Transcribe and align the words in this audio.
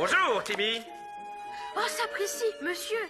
Bonjour, 0.00 0.44
Timmy. 0.44 0.80
Oh, 1.76 1.80
sapristi, 1.88 2.44
monsieur 2.62 3.00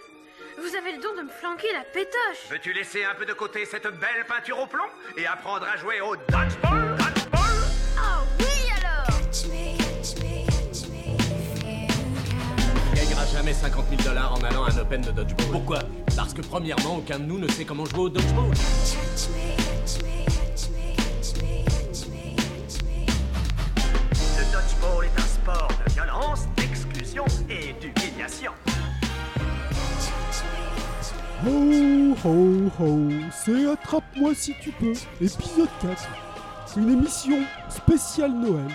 Vous 0.57 0.75
avez 0.75 0.93
le 0.93 0.97
don 0.99 1.15
de 1.15 1.21
me 1.21 1.29
flanquer 1.29 1.67
la 1.71 1.81
pétoche 1.81 2.49
Veux-tu 2.49 2.73
laisser 2.73 3.03
un 3.03 3.13
peu 3.13 3.27
de 3.27 3.33
côté 3.33 3.63
cette 3.65 3.83
belle 3.83 4.25
peinture 4.27 4.57
au 4.57 4.65
plomb 4.65 4.89
et 5.15 5.27
apprendre 5.27 5.67
à 5.71 5.77
jouer 5.77 6.01
au 6.01 6.15
dodgeball 6.15 6.97
Dodgeball? 6.97 7.41
Oh 7.95 8.25
oui 8.39 8.71
alors 8.81 9.05
On 12.91 12.95
gagnera 12.95 13.25
jamais 13.27 13.53
50 13.53 13.85
000 13.89 14.01
dollars 14.01 14.33
en 14.33 14.43
allant 14.43 14.63
à 14.63 14.71
un 14.71 14.77
Open 14.79 15.01
de 15.01 15.11
dodgeball. 15.11 15.51
Pourquoi? 15.51 15.79
Parce 16.15 16.33
que 16.33 16.41
premièrement, 16.41 16.97
aucun 16.97 17.19
de 17.19 17.25
nous 17.25 17.37
ne 17.37 17.47
sait 17.49 17.65
comment 17.65 17.85
jouer 17.85 17.99
au 17.99 18.09
dodgeball. 18.09 18.49
Le 18.49 19.58
Ho 31.45 32.15
ho 32.25 32.69
ho, 32.79 33.09
c'est 33.31 33.65
Attrape-moi 33.65 34.35
si 34.35 34.53
tu 34.61 34.71
peux, 34.73 34.91
épisode 35.21 35.69
4. 35.81 36.09
C'est 36.65 36.81
une 36.81 36.89
émission 36.89 37.37
spéciale 37.69 38.33
Noël. 38.33 38.67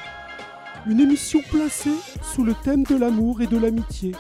Une 0.87 1.01
émission 1.01 1.41
placée 1.51 1.95
sous 2.23 2.43
le 2.43 2.55
thème 2.65 2.85
de 2.85 2.97
l'amour 2.97 3.43
et 3.43 3.47
de 3.47 3.59
l'amitié, 3.59 4.13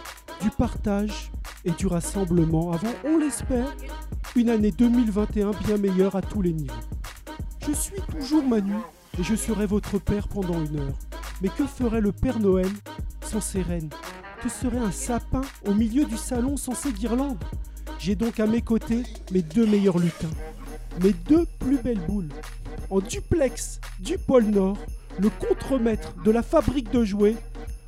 du 0.42 0.50
partage 0.50 1.30
et 1.64 1.70
du 1.70 1.86
rassemblement 1.86 2.72
avant, 2.72 2.92
on 3.06 3.16
l'espère, 3.16 3.74
une 4.36 4.50
année 4.50 4.72
2021 4.72 5.52
bien 5.66 5.78
meilleure 5.78 6.14
à 6.14 6.20
tous 6.20 6.42
les 6.42 6.52
niveaux. 6.52 6.74
Je 7.66 7.72
suis 7.72 8.02
toujours 8.12 8.44
Manu 8.44 8.76
et 9.18 9.22
je 9.22 9.36
serai 9.36 9.64
votre 9.64 9.98
père 9.98 10.28
pendant 10.28 10.62
une 10.62 10.80
heure. 10.80 10.98
Mais 11.40 11.48
que 11.48 11.64
ferait 11.64 12.02
le 12.02 12.12
Père 12.12 12.40
Noël 12.40 12.68
sans 13.24 13.40
ses 13.40 13.62
reines? 13.62 13.90
Que 14.42 14.50
serait 14.50 14.76
un 14.76 14.92
sapin 14.92 15.40
au 15.66 15.72
milieu 15.72 16.04
du 16.04 16.18
salon 16.18 16.58
sans 16.58 16.74
ses 16.74 16.92
guirlandes 16.92 17.42
j'ai 17.98 18.14
donc 18.14 18.40
à 18.40 18.46
mes 18.46 18.60
côtés 18.62 19.02
mes 19.32 19.42
deux 19.42 19.66
meilleurs 19.66 19.98
lutins, 19.98 20.30
mes 21.02 21.12
deux 21.12 21.46
plus 21.58 21.78
belles 21.78 22.00
boules. 22.06 22.28
En 22.90 23.00
duplex 23.00 23.80
du 24.00 24.18
pôle 24.18 24.44
Nord, 24.44 24.76
le 25.18 25.30
contremaître 25.30 26.12
de 26.24 26.30
la 26.30 26.42
fabrique 26.42 26.90
de 26.90 27.04
jouets, 27.04 27.36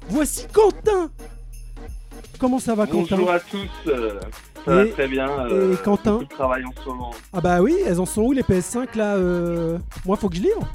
voici 0.09 0.47
Quentin! 0.53 1.11
Comment 2.39 2.59
ça 2.59 2.75
va 2.75 2.87
Quentin? 2.87 3.17
Bonjour 3.17 3.31
à 3.31 3.41
tous, 3.41 3.69
ça 3.84 4.73
va 4.75 4.84
Et- 4.84 4.91
très 4.91 5.09
bien. 5.09 5.27
et 5.49 5.53
euh, 5.53 5.77
Quentin? 5.77 6.19
de 6.19 6.25
travail 6.25 6.65
en 6.65 6.73
ce 6.83 6.89
moment. 6.89 7.11
Ah 7.33 7.41
bah 7.41 7.61
oui, 7.62 7.77
elles 7.87 8.01
en 8.01 8.07
sont 8.07 8.23
où 8.23 8.33
les 8.33 8.43
PS5 8.43 8.97
là 8.97 9.17
euh... 9.17 9.79
Moi 10.05 10.17
faut 10.17 10.29
que 10.29 10.37
je 10.37 10.43
livre 10.43 10.69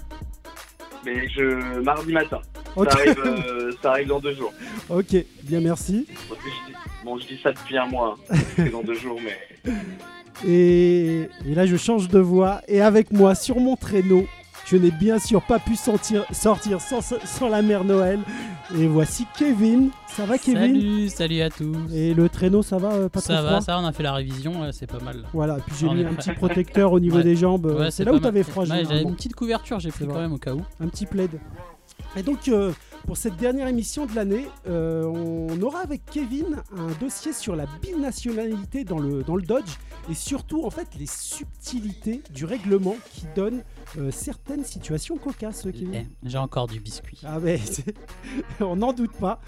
Mais 1.06 1.28
je 1.30 1.80
mardi 1.82 2.12
matin. 2.14 2.40
Ça, 2.76 2.84
arrive, 2.92 3.16
euh, 3.26 3.72
ça 3.82 3.92
arrive 3.92 4.08
dans 4.08 4.20
deux 4.20 4.36
jours. 4.36 4.54
ok, 4.90 5.16
bien 5.44 5.60
merci. 5.60 6.08
Bon, 6.30 6.36
je 6.40 6.50
dis, 6.50 6.76
bon, 7.04 7.18
je 7.18 7.28
dis 7.28 7.40
ça 7.44 7.52
depuis 7.52 7.78
un 7.78 7.86
mois. 7.88 8.18
hein. 8.32 8.36
C'est 8.56 8.70
dans 8.72 8.84
deux 8.84 8.94
jours, 8.96 9.20
mais 9.24 9.72
Et... 10.48 11.28
et 11.46 11.54
là 11.54 11.66
je 11.68 11.76
change 11.76 12.08
de 12.08 12.20
voix 12.20 12.62
et 12.68 12.82
avec 12.82 13.12
moi 13.12 13.36
sur 13.36 13.60
mon 13.60 13.76
traîneau, 13.76 14.26
je 14.72 14.78
n'ai 14.78 14.92
bien 14.92 15.20
sûr 15.20 15.42
pas 15.42 15.60
pu 15.60 15.76
sentir- 15.76 16.26
sortir 16.32 16.80
sans, 16.80 17.02
sans 17.02 17.50
la 17.50 17.62
mère 17.62 17.84
Noël. 17.84 18.20
Et 18.78 18.88
voici 18.88 19.28
Kevin. 19.38 19.90
Ça 20.08 20.26
va 20.26 20.38
Kevin? 20.38 20.74
Salut, 20.76 21.10
salut 21.10 21.42
à 21.42 21.50
tous. 21.50 21.76
Et 21.94 22.14
le 22.14 22.30
traîneau, 22.30 22.62
ça 22.62 22.78
va 22.78 22.94
euh, 22.94 23.10
Pas 23.10 23.20
ça 23.22 23.34
trop 23.36 23.44
va, 23.44 23.50
froid? 23.50 23.62
ça 23.62 23.76
va, 23.76 23.82
on 23.82 23.86
a 23.86 23.92
fait 23.92 24.04
la 24.04 24.14
révision, 24.14 24.62
ouais, 24.62 24.72
c'est 24.72 24.88
pas 24.90 25.00
mal. 25.00 25.24
Voilà, 25.34 25.58
puis 25.66 25.76
j'ai 25.80 25.90
mis 25.90 26.04
un 26.06 26.14
petit 26.14 26.32
protecteur 26.32 26.92
au 26.94 27.00
niveau 27.00 27.18
Ouais. 27.18 27.24
des 27.24 27.36
jambes. 27.36 27.66
euh, 27.66 27.80
Ouais, 27.80 27.92
c'est 27.92 28.06
là 28.06 28.14
où 28.14 28.20
t'avais 28.20 28.44
froid, 28.44 28.64
Ouais, 28.66 28.84
J'avais 28.88 29.02
une 29.04 29.16
petite 29.16 29.36
couverture, 29.36 29.80
j'ai 29.80 29.92
pris 29.92 30.08
quand 30.08 30.20
même 30.20 30.34
au 30.34 30.38
cas 30.38 30.54
où. 30.54 30.62
un 30.80 30.88
petit 30.88 31.06
plaid. 31.06 31.32
Et 32.16 32.24
donc, 32.24 32.48
euh, 32.48 32.72
pour 33.06 33.18
cette 33.18 33.36
dernière 33.36 33.68
émission 33.68 34.06
de 34.06 34.16
l'année, 34.16 34.46
euh, 34.68 35.04
on 35.06 35.62
aura 35.62 35.80
avec 35.80 36.02
Kevin 36.06 36.62
un 36.78 36.88
dossier 37.00 37.34
sur 37.34 37.56
la 37.56 37.66
binationalité 37.82 38.84
dans 38.84 39.00
le, 39.00 39.24
dans 39.24 39.36
le 39.36 39.42
Dodge 39.42 39.72
et 40.10 40.14
surtout, 40.14 40.64
en 40.64 40.70
fait, 40.70 40.88
les 40.98 41.08
subtilités 41.08 42.22
du 42.34 42.46
règlement 42.46 42.96
qui 43.12 43.26
donnent 43.36 43.64
euh, 43.98 44.12
certaines 44.12 44.64
situations 44.64 45.18
cocasses, 45.18 45.64
Kevin. 45.64 45.94
Eh, 45.94 46.06
J'ai 46.30 46.38
encore 46.38 46.68
du 46.68 46.80
biscuit. 46.80 47.20
Ah, 47.26 47.40
mais 47.42 47.60
on 48.62 48.76
n'en 48.78 48.94
doute 48.94 49.14
pas. 49.14 49.42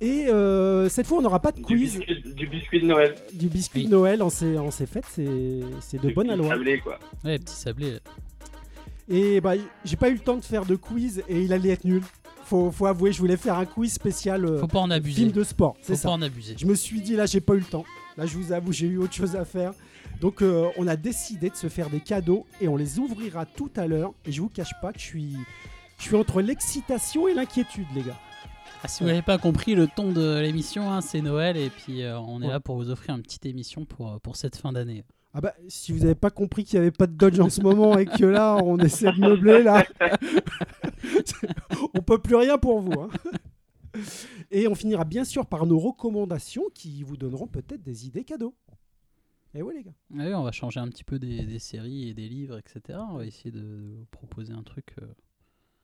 Et 0.00 0.26
euh, 0.28 0.88
cette 0.88 1.06
fois, 1.06 1.18
on 1.18 1.22
n'aura 1.22 1.40
pas 1.40 1.50
de 1.50 1.56
du 1.56 1.62
quiz, 1.64 1.96
biscuit, 1.96 2.22
du 2.34 2.46
biscuit 2.46 2.80
de 2.82 2.86
Noël. 2.86 3.14
du 3.32 3.48
biscuit 3.48 3.80
Oui. 3.80 3.86
de 3.86 3.90
Noël 3.90 4.22
en 4.22 4.30
ces, 4.30 4.56
en 4.58 4.70
ces 4.70 4.86
fêtes, 4.86 5.06
c'est 5.10 5.60
c'est 5.80 6.00
de 6.00 6.08
Du 6.08 6.14
bonne 6.14 6.26
petit 6.26 6.34
aloi. 6.34 6.48
sablé, 6.50 6.78
quoi. 6.80 6.98
Ouais, 7.24 7.38
petit 7.38 7.54
sablé. 7.56 7.98
Et 9.08 9.40
bah, 9.40 9.54
j'ai 9.84 9.96
pas 9.96 10.10
eu 10.10 10.12
le 10.12 10.18
temps 10.20 10.36
de 10.36 10.44
faire 10.44 10.66
de 10.66 10.76
quiz 10.76 11.24
et 11.28 11.42
il 11.42 11.52
allait 11.52 11.70
être 11.70 11.84
nul. 11.84 12.02
Faut, 12.48 12.70
faut 12.72 12.86
avouer, 12.86 13.12
je 13.12 13.18
voulais 13.18 13.36
faire 13.36 13.58
un 13.58 13.66
quiz 13.66 13.92
spécial 13.92 14.44
euh, 14.46 14.58
Faut 14.58 14.66
pas 14.68 14.78
en 14.80 14.90
abuser. 14.90 15.16
film 15.22 15.32
de 15.32 15.44
sport. 15.44 15.76
Faut 15.82 15.94
ça. 15.94 16.08
pas 16.08 16.14
en 16.14 16.22
abuser. 16.22 16.54
Je 16.58 16.64
me 16.66 16.74
suis 16.74 17.00
dit 17.02 17.14
là, 17.14 17.26
j'ai 17.26 17.40
pas 17.42 17.54
eu 17.54 17.58
le 17.58 17.64
temps. 17.64 17.84
Là, 18.16 18.24
je 18.24 18.36
vous 18.38 18.52
avoue, 18.52 18.72
j'ai 18.72 18.86
eu 18.86 18.96
autre 18.98 19.12
chose 19.12 19.36
à 19.36 19.44
faire. 19.44 19.72
Donc, 20.22 20.40
euh, 20.42 20.68
on 20.78 20.86
a 20.86 20.96
décidé 20.96 21.50
de 21.50 21.54
se 21.56 21.68
faire 21.68 21.90
des 21.90 22.00
cadeaux 22.00 22.46
et 22.60 22.66
on 22.66 22.76
les 22.76 22.98
ouvrira 22.98 23.44
tout 23.44 23.70
à 23.76 23.86
l'heure. 23.86 24.12
Et 24.24 24.32
je 24.32 24.40
vous 24.40 24.48
cache 24.48 24.72
pas 24.80 24.92
que 24.92 24.98
je 24.98 25.04
suis, 25.04 25.36
je 25.98 26.02
suis 26.04 26.16
entre 26.16 26.40
l'excitation 26.40 27.28
et 27.28 27.34
l'inquiétude, 27.34 27.86
les 27.94 28.02
gars. 28.02 28.18
Ah, 28.82 28.88
si 28.88 29.02
vous 29.02 29.08
n'avez 29.08 29.22
pas 29.22 29.38
compris 29.38 29.74
le 29.74 29.86
ton 29.86 30.10
de 30.12 30.38
l'émission, 30.40 30.90
hein, 30.90 31.00
c'est 31.02 31.20
Noël 31.20 31.56
et 31.56 31.68
puis 31.68 32.02
euh, 32.02 32.18
on 32.18 32.40
est 32.40 32.46
Ouais. 32.46 32.52
là 32.52 32.60
pour 32.60 32.76
vous 32.76 32.90
offrir 32.90 33.14
une 33.14 33.22
petite 33.22 33.44
émission 33.44 33.84
pour, 33.84 34.08
euh, 34.14 34.18
pour 34.22 34.36
cette 34.36 34.56
fin 34.56 34.72
d'année. 34.72 35.04
Ah 35.38 35.40
bah, 35.40 35.54
si 35.68 35.92
vous 35.92 36.04
avez 36.04 36.16
pas 36.16 36.30
compris 36.30 36.64
qu'il 36.64 36.74
y 36.74 36.78
avait 36.80 36.90
pas 36.90 37.06
de 37.06 37.12
Dodge 37.12 37.38
en 37.38 37.48
ce 37.48 37.60
moment 37.60 37.96
et 37.96 38.06
que 38.06 38.24
là, 38.24 38.56
on 38.64 38.76
essaie 38.78 39.12
de 39.12 39.20
meubler 39.20 39.62
là, 39.62 39.84
on 41.94 42.02
peut 42.02 42.18
plus 42.18 42.34
rien 42.34 42.58
pour 42.58 42.80
vous. 42.80 43.00
hein. 43.00 43.08
Et 44.50 44.66
on 44.66 44.74
finira 44.74 45.04
bien 45.04 45.24
sûr 45.24 45.46
par 45.46 45.64
nos 45.64 45.78
recommandations 45.78 46.64
qui 46.74 47.04
vous 47.04 47.16
donneront 47.16 47.46
peut-être 47.46 47.84
des 47.84 48.06
idées 48.08 48.24
cadeaux. 48.24 48.52
Et 49.54 49.62
ouais 49.62 49.74
les 49.74 49.84
gars. 49.84 49.94
Oui, 50.10 50.34
on 50.34 50.42
va 50.42 50.50
changer 50.50 50.80
un 50.80 50.88
petit 50.88 51.04
peu 51.04 51.20
des, 51.20 51.44
des 51.46 51.58
séries 51.60 52.08
et 52.08 52.14
des 52.14 52.28
livres, 52.28 52.58
etc. 52.58 52.98
On 53.12 53.18
va 53.18 53.24
essayer 53.26 53.52
de, 53.52 53.94
proposer 54.10 54.52
un 54.52 54.64
truc. 54.64 54.86
euh, 55.00 55.06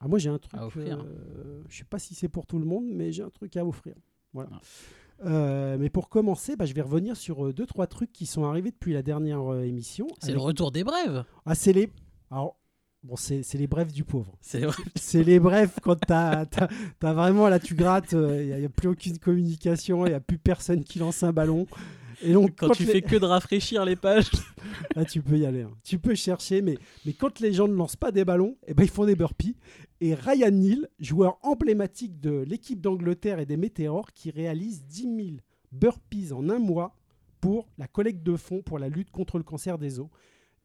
Ah 0.00 0.08
moi 0.08 0.18
j'ai 0.18 0.30
un 0.30 0.38
truc. 0.40 0.58
À 0.58 0.66
offrir. 0.66 0.98
euh, 1.00 1.62
je 1.68 1.78
sais 1.78 1.84
pas 1.84 2.00
si 2.00 2.16
c'est 2.16 2.28
pour 2.28 2.44
tout 2.46 2.58
le 2.58 2.64
monde, 2.66 2.86
mais 2.88 3.12
j'ai 3.12 3.22
un 3.22 3.30
truc 3.30 3.56
à 3.56 3.64
offrir. 3.64 3.94
Voilà. 4.32 4.50
Ah. 4.52 4.60
Euh, 5.24 5.76
mais 5.78 5.90
pour 5.90 6.08
commencer, 6.08 6.56
bah, 6.56 6.66
je 6.66 6.74
vais 6.74 6.82
revenir 6.82 7.16
sur 7.16 7.46
euh, 7.46 7.52
deux 7.52 7.66
trois 7.66 7.86
trucs 7.86 8.12
qui 8.12 8.26
sont 8.26 8.44
arrivés 8.44 8.70
depuis 8.70 8.92
la 8.92 9.02
dernière 9.02 9.52
euh, 9.52 9.62
émission. 9.62 10.06
C'est 10.18 10.26
Avec- 10.26 10.36
le 10.36 10.40
retour 10.42 10.72
des 10.72 10.84
brèves. 10.84 11.24
Ah 11.46 11.54
c'est 11.54 11.72
les. 11.72 11.90
Alors 12.30 12.56
bon 13.02 13.16
c'est 13.16 13.42
c'est 13.42 13.58
les 13.58 13.66
brefs 13.66 13.92
du 13.92 14.04
pauvre. 14.04 14.36
C'est 14.40 14.60
vrai. 14.60 14.82
C'est 14.96 15.22
les 15.22 15.38
brefs 15.38 15.78
quand 15.80 15.96
t'as 15.96 16.44
as, 17.02 17.12
vraiment 17.12 17.48
là 17.48 17.58
tu 17.58 17.74
grattes, 17.74 18.12
il 18.12 18.56
n'y 18.58 18.64
a, 18.64 18.68
plus 18.68 18.88
aucune 18.88 19.18
communication, 19.18 20.06
il 20.06 20.10
n'y 20.10 20.14
a 20.14 20.20
plus 20.20 20.38
personne 20.38 20.82
qui 20.84 20.98
lance 20.98 21.22
un 21.22 21.32
ballon. 21.32 21.66
Et 22.22 22.32
donc 22.32 22.52
Quand, 22.56 22.70
tu 22.70 22.84
les- 22.84 22.92
fais 22.92 23.02
que 23.02 23.16
de 23.16 23.24
rafraîchir 23.24 23.84
les 23.84 23.96
pages. 23.96 24.30
là 24.96 25.04
tu 25.04 25.22
peux 25.22 25.38
y 25.38 25.46
aller, 25.46 25.62
hein. 25.62 25.70
tu 25.82 25.98
peux 25.98 26.14
chercher, 26.14 26.62
mais, 26.62 26.76
mais 27.04 27.12
quand 27.12 27.40
les 27.40 27.52
gens 27.52 27.68
ne 27.68 27.74
lancent 27.74 27.96
pas 27.96 28.12
des 28.12 28.24
ballons, 28.24 28.56
eh 28.66 28.74
ben, 28.74 28.82
ils 28.84 28.90
font 28.90 29.04
des 29.06 29.16
burpees. 29.16 29.56
Et 30.00 30.14
Ryan 30.14 30.50
Neal, 30.50 30.88
joueur 30.98 31.38
emblématique 31.42 32.20
de 32.20 32.44
l'équipe 32.46 32.80
d'Angleterre 32.80 33.38
et 33.38 33.46
des 33.46 33.56
Météores, 33.56 34.12
qui 34.12 34.30
réalise 34.30 34.84
10 34.86 35.02
000 35.02 35.16
burpees 35.72 36.32
en 36.32 36.48
un 36.50 36.58
mois 36.58 36.94
pour 37.40 37.68
la 37.78 37.86
collecte 37.88 38.22
de 38.22 38.36
fonds 38.36 38.62
pour 38.62 38.78
la 38.78 38.88
lutte 38.88 39.10
contre 39.10 39.38
le 39.38 39.44
cancer 39.44 39.78
des 39.78 39.98
os. 40.00 40.08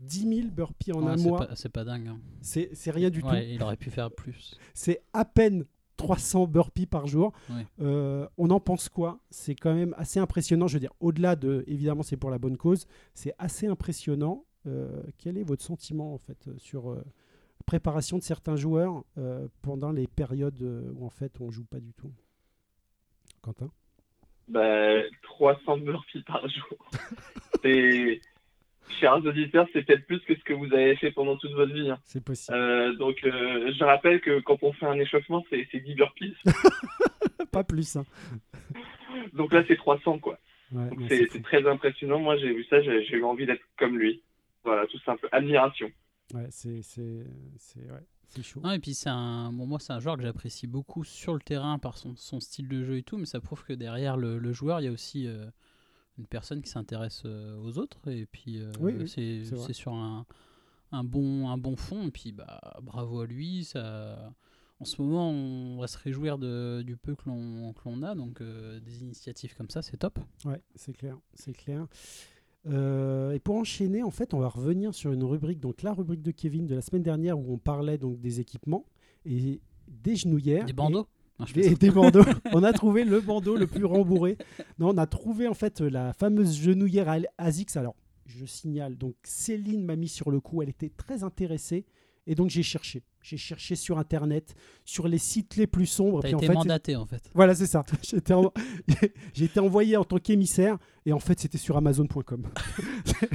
10 0.01 0.19
000 0.43 0.47
burpees 0.49 0.93
en 0.93 1.03
Ouais, 1.03 1.11
un 1.11 1.17
mois, 1.17 1.47
C'est 1.55 1.67
pas, 1.69 1.83
dingue. 1.83 2.07
hein. 2.07 2.19
c'est 2.41 2.69
c'est 2.73 2.91
rien 2.91 3.09
du 3.09 3.21
tout. 3.21 3.27
Il 3.35 3.61
aurait 3.61 3.75
pu 3.75 3.89
faire 3.89 4.09
plus. 4.11 4.55
c'est 4.73 5.01
à 5.11 5.25
peine 5.25 5.65
300 5.99 6.47
burpees 6.47 6.85
par 6.85 7.07
jour. 7.07 7.33
Ouais. 7.49 7.65
Euh, 7.81 8.25
on 8.37 8.49
en 8.49 8.61
pense 8.61 8.87
quoi? 8.87 9.19
C'est 9.29 9.53
quand 9.53 9.75
même 9.75 9.93
assez 9.97 10.19
impressionnant. 10.19 10.65
Je 10.67 10.75
veux 10.75 10.79
dire, 10.79 10.93
au-delà 11.01 11.35
de, 11.35 11.65
évidemment, 11.67 12.03
c'est 12.03 12.15
pour 12.17 12.29
la 12.29 12.39
bonne 12.39 12.57
cause, 12.57 12.87
c'est 13.13 13.33
assez 13.37 13.67
impressionnant. 13.67 14.45
Euh, 14.65 15.03
quel 15.17 15.37
est 15.37 15.43
votre 15.43 15.63
sentiment 15.63 16.13
en 16.13 16.17
fait 16.17 16.47
euh, 16.47 16.57
sur 16.57 16.89
euh, 16.89 17.03
préparation 17.65 18.17
de 18.17 18.23
certains 18.23 18.55
joueurs 18.55 19.03
euh, 19.17 19.47
pendant 19.61 19.91
les 19.91 20.07
périodes 20.07 20.61
où 20.95 21.05
en 21.05 21.09
fait 21.09 21.39
on 21.41 21.51
joue 21.51 21.65
pas 21.65 21.79
du 21.79 21.93
tout? 21.93 22.11
Quentin? 23.41 23.69
Bah, 24.47 25.01
300 25.23 25.77
burpees 25.79 26.23
par 26.23 26.47
jour. 26.47 26.89
C'est, 27.63 28.21
chers 28.99 29.17
auditeurs, 29.25 29.67
c'est 29.73 29.83
peut-être 29.85 30.05
plus 30.05 30.19
que 30.21 30.35
ce 30.35 30.43
que 30.43 30.53
vous 30.53 30.71
avez 30.73 30.95
fait 30.97 31.11
pendant 31.11 31.35
toute 31.37 31.51
votre 31.53 31.73
vie. 31.73 31.89
hein. 31.89 31.99
C'est 32.03 32.23
possible. 32.23 32.57
Euh, 32.57 32.93
donc, 32.95 33.17
euh, 33.23 33.71
je 33.77 33.83
rappelle 33.83 34.21
que 34.21 34.39
quand 34.41 34.57
on 34.63 34.73
fait 34.73 34.85
un 34.85 34.99
échauffement, 34.99 35.43
c'est 35.49 35.67
c'est 35.71 35.79
10 35.79 35.95
burpees. 35.95 36.35
pas 37.51 37.63
plus. 37.63 37.95
hein. 37.95 38.05
Donc 39.33 39.53
là, 39.53 39.63
c'est 39.67 39.75
300, 39.75 40.19
quoi. 40.19 40.37
Ouais, 40.71 40.87
Donc 40.89 40.99
non, 40.99 41.05
c'est 41.09 41.17
c'est 41.17 41.23
c'est 41.31 41.37
fou. 41.39 41.43
très 41.43 41.67
impressionnant. 41.67 42.19
Moi, 42.19 42.37
j'ai 42.37 42.53
vu 42.53 42.63
ça, 42.69 42.81
j'ai 42.81 43.03
j'ai 43.05 43.17
eu 43.17 43.23
envie 43.23 43.45
d'être 43.45 43.63
comme 43.77 43.97
lui. 43.97 44.21
Voilà, 44.63 44.85
tout 44.87 44.99
simple. 44.99 45.27
Admiration. 45.31 45.89
Ouais, 46.33 46.45
c'est- 46.51 46.81
c'est- 46.83 47.25
c'est- 47.57 47.79
ouais, 47.79 48.05
c'est 48.27 48.43
chaud. 48.43 48.59
Non, 48.63 48.71
et 48.71 48.79
puis 48.79 48.93
c'est 48.93 49.09
un, 49.09 49.51
bon, 49.51 49.65
moi 49.65 49.79
c'est 49.79 49.93
un 49.93 49.99
joueur 49.99 50.15
que 50.17 50.21
j'apprécie 50.21 50.67
beaucoup 50.67 51.03
sur 51.03 51.33
le 51.33 51.39
terrain 51.39 51.79
par 51.79 51.97
son, 51.97 52.15
son 52.15 52.39
style 52.39 52.67
de 52.67 52.83
jeu 52.83 52.97
et 52.97 53.03
tout, 53.03 53.17
mais 53.17 53.25
ça 53.25 53.39
prouve 53.39 53.63
que 53.65 53.73
derrière 53.73 54.15
le, 54.15 54.37
le 54.37 54.53
joueur, 54.53 54.79
il 54.79 54.83
y 54.83 54.87
a 54.87 54.91
aussi 54.91 55.27
euh, 55.27 55.45
une 56.19 56.27
personne 56.27 56.61
qui 56.61 56.69
s'intéresse 56.69 57.23
euh, 57.25 57.57
aux 57.57 57.77
autres, 57.77 58.09
et 58.09 58.25
puis 58.25 58.59
euh, 58.59 58.71
Oui, 58.79 58.93
oui, 58.99 59.07
c'est 59.09 59.73
sur 59.73 59.93
un, 59.93 60.25
un 60.91 61.03
bon, 61.03 61.49
un 61.49 61.57
bon 61.57 61.75
fond, 61.75 62.07
et 62.07 62.11
puis 62.11 62.31
bah 62.33 62.59
bravo 62.83 63.21
à 63.21 63.25
lui, 63.25 63.63
ça, 63.63 64.33
en 64.79 64.85
ce 64.85 65.01
moment, 65.01 65.31
on 65.31 65.77
va 65.79 65.87
se 65.87 65.97
réjouir 65.97 66.37
de, 66.37 66.83
du 66.85 66.97
peu 66.97 67.15
que 67.15 67.23
l'on 67.27 67.73
que 67.73 67.81
l'on 67.85 68.03
a, 68.03 68.15
donc 68.15 68.41
euh, 68.41 68.79
des 68.81 69.01
initiatives 69.01 69.55
comme 69.55 69.69
ça, 69.69 69.81
c'est 69.81 69.97
top. 69.97 70.19
Ouais, 70.45 70.61
c'est 70.75 70.93
clair, 70.93 71.17
c'est 71.33 71.53
clair. 71.53 71.87
Euh, 72.67 73.31
et 73.31 73.39
pour 73.39 73.55
enchaîner, 73.55 74.03
en 74.03 74.11
fait, 74.11 74.33
on 74.33 74.39
va 74.39 74.49
revenir 74.49 74.93
sur 74.93 75.13
une 75.13 75.23
rubrique, 75.23 75.61
donc 75.61 75.81
la 75.81 75.93
rubrique 75.93 76.21
de 76.21 76.31
Kevin 76.31 76.67
de 76.67 76.75
la 76.75 76.81
semaine 76.81 77.03
dernière 77.03 77.39
où 77.39 77.53
on 77.53 77.57
parlait 77.57 77.97
donc 77.97 78.19
des 78.19 78.41
équipements 78.41 78.85
et 79.25 79.61
des 79.87 80.15
genouillères. 80.17 80.65
Des 80.65 80.73
bandeaux 80.73 81.07
Non, 81.39 81.45
Des, 81.53 81.91
bandeaux. 81.91 82.23
on 82.53 82.63
a 82.63 82.73
trouvé 82.73 83.05
le 83.05 83.21
bandeau 83.21 83.55
le 83.55 83.65
plus 83.67 83.85
rembourré. 83.85 84.37
Non, 84.77 84.89
on 84.89 84.97
a 84.97 85.07
trouvé 85.07 85.47
en 85.47 85.53
fait 85.53 85.79
la 85.81 86.13
fameuse 86.13 86.59
genouillère 86.59 87.15
ASICS. 87.37 87.77
Alors, 87.77 87.95
je 88.25 88.45
signale, 88.45 88.97
donc 88.97 89.15
Céline 89.23 89.85
m'a 89.85 89.95
mis 89.95 90.09
sur 90.09 90.31
le 90.31 90.39
coup. 90.39 90.61
Elle 90.61 90.69
était 90.69 90.91
très 90.95 91.23
intéressée. 91.23 91.85
Et 92.27 92.35
donc, 92.35 92.49
j'ai 92.49 92.61
cherché. 92.61 93.01
J'ai 93.23 93.37
cherché 93.37 93.75
sur 93.75 93.97
Internet, 93.97 94.55
sur 94.85 95.07
les 95.07 95.17
sites 95.17 95.55
les 95.55 95.65
plus 95.65 95.87
sombres. 95.87 96.21
T'as 96.21 96.31
en 96.31 96.37
été 96.37 96.47
fait, 96.47 96.53
mandaté 96.53 96.95
en 96.95 97.05
fait. 97.05 97.29
Voilà, 97.33 97.55
c'est 97.55 97.65
ça. 97.65 97.83
J'ai 98.03 98.17
été, 98.17 98.33
en- 98.33 98.53
j'ai 99.33 99.45
été 99.45 99.59
envoyé 99.59 99.97
en 99.97 100.03
tant 100.03 100.17
qu'émissaire. 100.17 100.77
Et 101.05 101.13
en 101.13 101.19
fait, 101.19 101.39
c'était 101.39 101.57
sur 101.57 101.75
Amazon.com. 101.75 102.45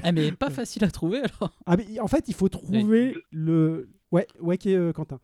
Ah, 0.02 0.12
mais 0.12 0.30
pas 0.30 0.50
facile 0.50 0.84
à 0.84 0.90
trouver 0.90 1.18
alors. 1.18 1.58
Ah, 1.66 1.76
mais 1.76 1.98
en 1.98 2.06
fait, 2.06 2.28
il 2.28 2.34
faut 2.34 2.48
trouver 2.48 3.16
le. 3.32 3.90
Ouais, 4.12 4.28
ouais, 4.40 4.58
qui 4.58 4.70
est, 4.70 4.76
euh, 4.76 4.92
Quentin. 4.92 5.18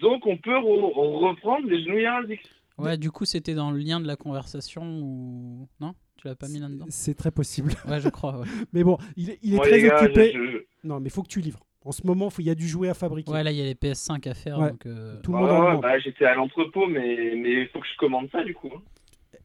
Donc 0.00 0.26
on 0.26 0.36
peut 0.38 0.50
re- 0.58 1.28
reprendre 1.28 1.66
les 1.68 1.82
genouillères 1.84 2.14
ASICS. 2.24 2.48
Ouais, 2.78 2.96
du 2.98 3.10
coup, 3.10 3.24
c'était 3.24 3.54
dans 3.54 3.70
le 3.70 3.78
lien 3.78 4.00
de 4.00 4.06
la 4.06 4.16
conversation 4.16 4.82
ou. 4.82 5.68
Non? 5.80 5.94
Tu 6.16 6.26
l'as 6.26 6.34
pas 6.34 6.48
mis 6.48 6.58
là-dedans? 6.58 6.86
C'est 6.88 7.14
très 7.14 7.30
possible. 7.30 7.72
Ouais, 7.88 8.00
je 8.00 8.08
crois. 8.08 8.40
Ouais, 8.40 8.46
Mais 8.72 8.82
bon, 8.82 8.98
il, 9.16 9.30
est- 9.30 9.38
il 9.42 9.54
est 9.54 9.56
Bon, 9.58 9.62
très 9.62 9.80
gars, 9.82 10.02
occupé. 10.02 10.32
je- 10.32 10.64
Non, 10.88 10.98
mais 11.00 11.10
faut 11.10 11.22
que 11.22 11.28
tu 11.28 11.40
livres. 11.40 11.60
En 11.84 11.92
ce 11.92 12.06
moment, 12.06 12.30
faut- 12.30 12.40
il 12.40 12.46
y 12.46 12.50
a 12.50 12.54
du 12.54 12.66
jouet 12.66 12.88
à 12.88 12.94
fabriquer. 12.94 13.30
Ouais, 13.30 13.44
là, 13.44 13.52
il 13.52 13.58
y 13.58 13.60
a 13.60 13.64
les 13.64 13.74
PS5 13.74 14.26
à 14.28 14.34
faire. 14.34 14.58
Ouais. 14.58 14.70
Donc, 14.70 14.86
euh, 14.86 15.20
Tout 15.22 15.32
le 15.32 15.38
monde 15.38 15.50
en 15.50 15.74
ouais, 15.76 15.80
bah, 15.82 15.98
j'étais 15.98 16.24
à 16.24 16.34
l'entrepôt, 16.34 16.86
mais 16.86 17.34
mais 17.36 17.62
il 17.62 17.68
faut 17.72 17.80
que 17.80 17.86
je 17.86 17.96
commande 17.98 18.28
ça 18.32 18.42
du 18.42 18.54
coup. 18.54 18.70
hein. 18.74 18.80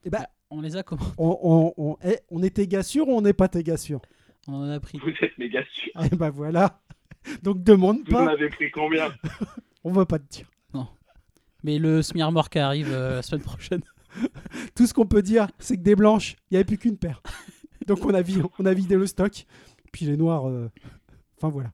Eh 0.05 0.09
ben, 0.09 0.23
on 0.49 0.61
les 0.61 0.77
a 0.77 0.83
comment 0.83 1.01
on, 1.17 1.37
on, 1.43 1.73
on, 1.77 1.97
eh, 2.03 2.17
on 2.31 2.81
sûr 2.81 3.07
ou 3.09 3.11
on 3.17 3.21
n'est 3.21 3.33
pas 3.33 3.49
tes 3.49 3.61
gars 3.61 3.75
sûr? 3.77 4.01
On 4.47 4.53
en 4.53 4.69
a 4.69 4.79
pris. 4.79 4.97
Vous 5.03 5.09
êtes 5.21 5.37
méga 5.37 5.61
sûr. 5.73 5.91
Eh 6.11 6.15
ben 6.15 6.29
voilà. 6.29 6.79
Donc 7.43 7.61
demande 7.63 7.99
Vous 8.07 8.15
en 8.15 8.25
pas, 8.25 8.31
avez 8.31 8.47
pris 8.49 8.71
combien? 8.71 9.09
On 9.83 9.91
va 9.91 10.05
pas 10.05 10.19
te 10.19 10.27
dire. 10.29 10.49
Mais 11.63 11.77
le 11.77 12.01
Smearmore 12.01 12.49
qui 12.49 12.57
arrive 12.59 12.87
euh, 12.89 13.15
la 13.15 13.21
semaine 13.21 13.43
prochaine. 13.43 13.81
Tout 14.75 14.87
ce 14.87 14.93
qu'on 14.93 15.05
peut 15.05 15.21
dire, 15.21 15.47
c'est 15.59 15.75
que 15.75 15.81
des 15.81 15.93
blanches, 15.95 16.37
il 16.49 16.53
n'y 16.53 16.57
avait 16.57 16.63
plus 16.63 16.77
qu'une 16.77 16.95
paire. 16.97 17.21
Donc 17.87 18.05
on 18.05 18.13
a, 18.13 18.21
vi- 18.21 18.41
on 18.59 18.65
a 18.65 18.73
vidé 18.73 18.95
le 18.95 19.05
stock. 19.05 19.45
Puis 19.91 20.05
les 20.05 20.15
noirs, 20.15 20.47
euh, 20.47 20.69
enfin 21.37 21.49
voilà. 21.49 21.71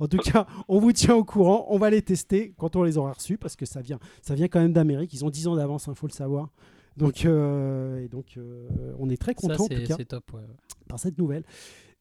En 0.00 0.08
tout 0.08 0.16
cas, 0.18 0.46
on 0.66 0.80
vous 0.80 0.90
tient 0.92 1.14
au 1.14 1.22
courant. 1.22 1.66
On 1.68 1.78
va 1.78 1.88
les 1.90 2.02
tester 2.02 2.52
quand 2.58 2.74
on 2.74 2.82
les 2.82 2.98
aura 2.98 3.12
reçus 3.12 3.38
parce 3.38 3.54
que 3.54 3.64
ça 3.64 3.80
vient, 3.80 4.00
ça 4.22 4.34
vient 4.34 4.48
quand 4.48 4.58
même 4.60 4.72
d'Amérique. 4.72 5.12
Ils 5.14 5.24
ont 5.24 5.30
10 5.30 5.46
ans 5.46 5.54
d'avance, 5.54 5.86
il 5.88 5.94
faut 5.94 6.08
le 6.08 6.12
savoir. 6.12 6.48
Donc, 6.96 7.24
euh, 7.24 8.02
et 8.04 8.08
donc 8.08 8.34
euh, 8.38 8.68
on 8.98 9.08
est 9.08 9.16
très 9.20 9.34
Ça, 9.34 9.40
content 9.42 9.64
en 9.64 9.68
tout 9.68 9.74
c'est 9.76 9.84
cas 9.86 9.94
c'est 9.98 10.04
top. 10.06 10.32
ouais. 10.34 10.40
par 10.88 10.98
cette 10.98 11.16
nouvelle. 11.16 11.44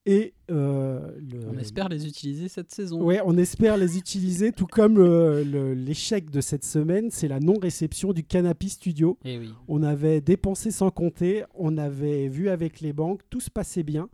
Et 0.09 0.33
euh, 0.49 1.11
le- 1.19 1.49
On 1.53 1.57
espère 1.57 1.89
les 1.89 2.07
utiliser 2.07 2.47
cette 2.47 2.71
saison. 2.71 3.01
Ouais, 3.03 3.19
on 3.25 3.37
espère 3.37 3.75
les 3.75 3.97
utiliser, 3.97 4.53
tout 4.53 4.65
comme 4.65 4.97
euh, 4.99 5.43
l'échec 5.75 6.29
de 6.31 6.39
cette 6.39 6.63
semaine, 6.63 7.09
c'est 7.11 7.27
la 7.27 7.41
non-réception 7.41 8.13
du 8.13 8.23
Canopy 8.23 8.69
Studio. 8.69 9.17
Et 9.25 9.37
oui. 9.37 9.53
On 9.67 9.83
avait 9.83 10.21
dépensé 10.21 10.71
sans 10.71 10.91
compter, 10.91 11.43
on 11.55 11.77
avait 11.77 12.29
vu 12.29 12.47
avec 12.47 12.79
les 12.79 12.93
banques, 12.93 13.21
tout 13.29 13.41
se 13.41 13.49
passait 13.51 13.83
bien, 13.83 14.07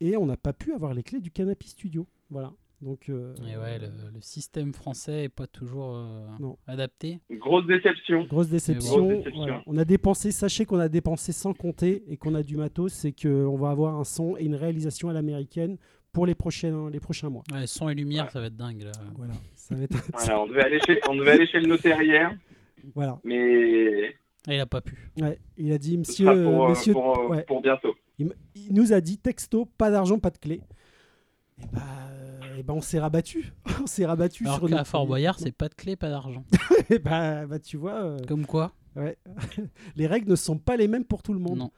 et 0.00 0.16
on 0.16 0.24
n'a 0.24 0.38
pas 0.38 0.54
pu 0.54 0.72
avoir 0.72 0.94
les 0.94 1.02
clés 1.02 1.20
du 1.20 1.30
Canopy 1.30 1.68
Studio. 1.68 2.06
Voilà. 2.30 2.52
Donc, 2.82 3.08
euh, 3.08 3.34
Et 3.50 3.56
ouais, 3.56 3.78
le, 3.78 3.86
le 4.14 4.20
système 4.20 4.74
français 4.74 5.24
est 5.24 5.28
pas 5.30 5.46
toujours 5.46 5.94
euh, 5.96 6.26
Non. 6.40 6.58
adapté. 6.66 7.20
Grosse 7.30 7.66
déception. 7.66 8.24
grosse 8.24 8.48
déception. 8.48 8.98
Grosse 8.98 9.08
déception. 9.18 9.36
Voilà. 9.44 9.62
On 9.66 9.78
a 9.78 9.84
dépensé, 9.86 10.30
sachez 10.30 10.66
qu'on 10.66 10.78
a 10.78 10.88
dépensé 10.88 11.32
sans 11.32 11.54
compter 11.54 12.04
et 12.08 12.16
qu'on 12.18 12.34
a 12.34 12.42
du 12.42 12.56
matos, 12.56 12.92
c'est 12.92 13.12
qu'on 13.12 13.56
va 13.56 13.70
avoir 13.70 13.96
un 13.96 14.04
son 14.04 14.36
et 14.36 14.44
une 14.44 14.54
réalisation 14.54 15.08
à 15.08 15.14
l'américaine 15.14 15.78
pour 16.12 16.26
les 16.26 16.34
prochains, 16.34 16.90
les 16.90 17.00
prochains 17.00 17.30
mois. 17.30 17.44
Ouais, 17.52 17.66
son 17.66 17.88
et 17.88 17.94
lumière, 17.94 18.24
Ouais. 18.24 18.30
ça 18.30 18.40
va 18.40 18.46
être 18.46 18.56
dingue. 18.56 18.82
Là. 18.82 18.92
Voilà. 19.16 19.34
Ça 19.54 19.74
va 19.74 19.82
être... 19.82 19.96
Voilà, 20.12 20.40
on 20.42 20.46
devait 20.46 20.62
aller 20.64 20.80
chez, 20.86 21.00
on 21.08 21.14
devait 21.16 21.30
aller 21.32 21.46
chez 21.46 21.60
le 21.60 21.66
notaire 21.68 22.00
hier, 22.02 22.34
voilà. 22.94 23.18
mais 23.24 24.14
Ah, 24.46 24.54
il 24.54 24.60
a 24.60 24.66
pas 24.66 24.80
pu. 24.82 25.10
Ouais. 25.20 25.38
Il 25.56 25.72
a 25.72 25.78
dit, 25.78 25.92
ce 25.92 25.98
monsieur, 25.98 26.24
sera 26.26 26.34
pour, 26.34 26.64
euh, 26.64 26.68
monsieur, 26.68 26.92
pour, 26.92 27.30
ouais. 27.30 27.42
pour 27.44 27.62
bientôt. 27.62 27.94
Il, 28.18 28.30
nous 28.70 28.92
a 28.92 29.00
dit 29.00 29.18
texto, 29.18 29.64
pas 29.78 29.90
d'argent, 29.90 30.18
pas 30.18 30.30
de 30.30 30.38
clé. 30.38 30.60
Et 31.58 31.64
bah, 31.72 31.80
euh, 32.10 32.35
et 32.56 32.62
bah, 32.62 32.74
on 32.74 32.80
s'est 32.80 32.98
rabattu. 32.98 33.52
on 33.82 33.86
s'est 33.86 34.06
rabattu 34.06 34.44
Alors 34.44 34.58
sur 34.58 34.68
qu'à 34.68 34.76
notre- 34.76 34.86
Fort 34.88 35.06
Boyard, 35.06 35.38
c'est 35.38 35.52
pas 35.52 35.68
de 35.68 35.74
clé, 35.74 35.96
pas 35.96 36.08
d'argent. 36.10 36.44
Et 36.90 36.98
bah, 36.98 37.46
bah, 37.46 37.58
tu 37.58 37.76
vois, 37.76 38.02
euh, 38.04 38.18
Comme 38.28 38.46
quoi 38.46 38.72
ouais. 38.96 39.16
les 39.96 40.06
règles 40.06 40.30
ne 40.30 40.36
sont 40.36 40.58
pas 40.58 40.76
les 40.76 40.88
mêmes 40.88 41.04
pour 41.04 41.22
tout 41.22 41.32
le 41.32 41.40
monde. 41.40 41.58
Non. 41.58 41.70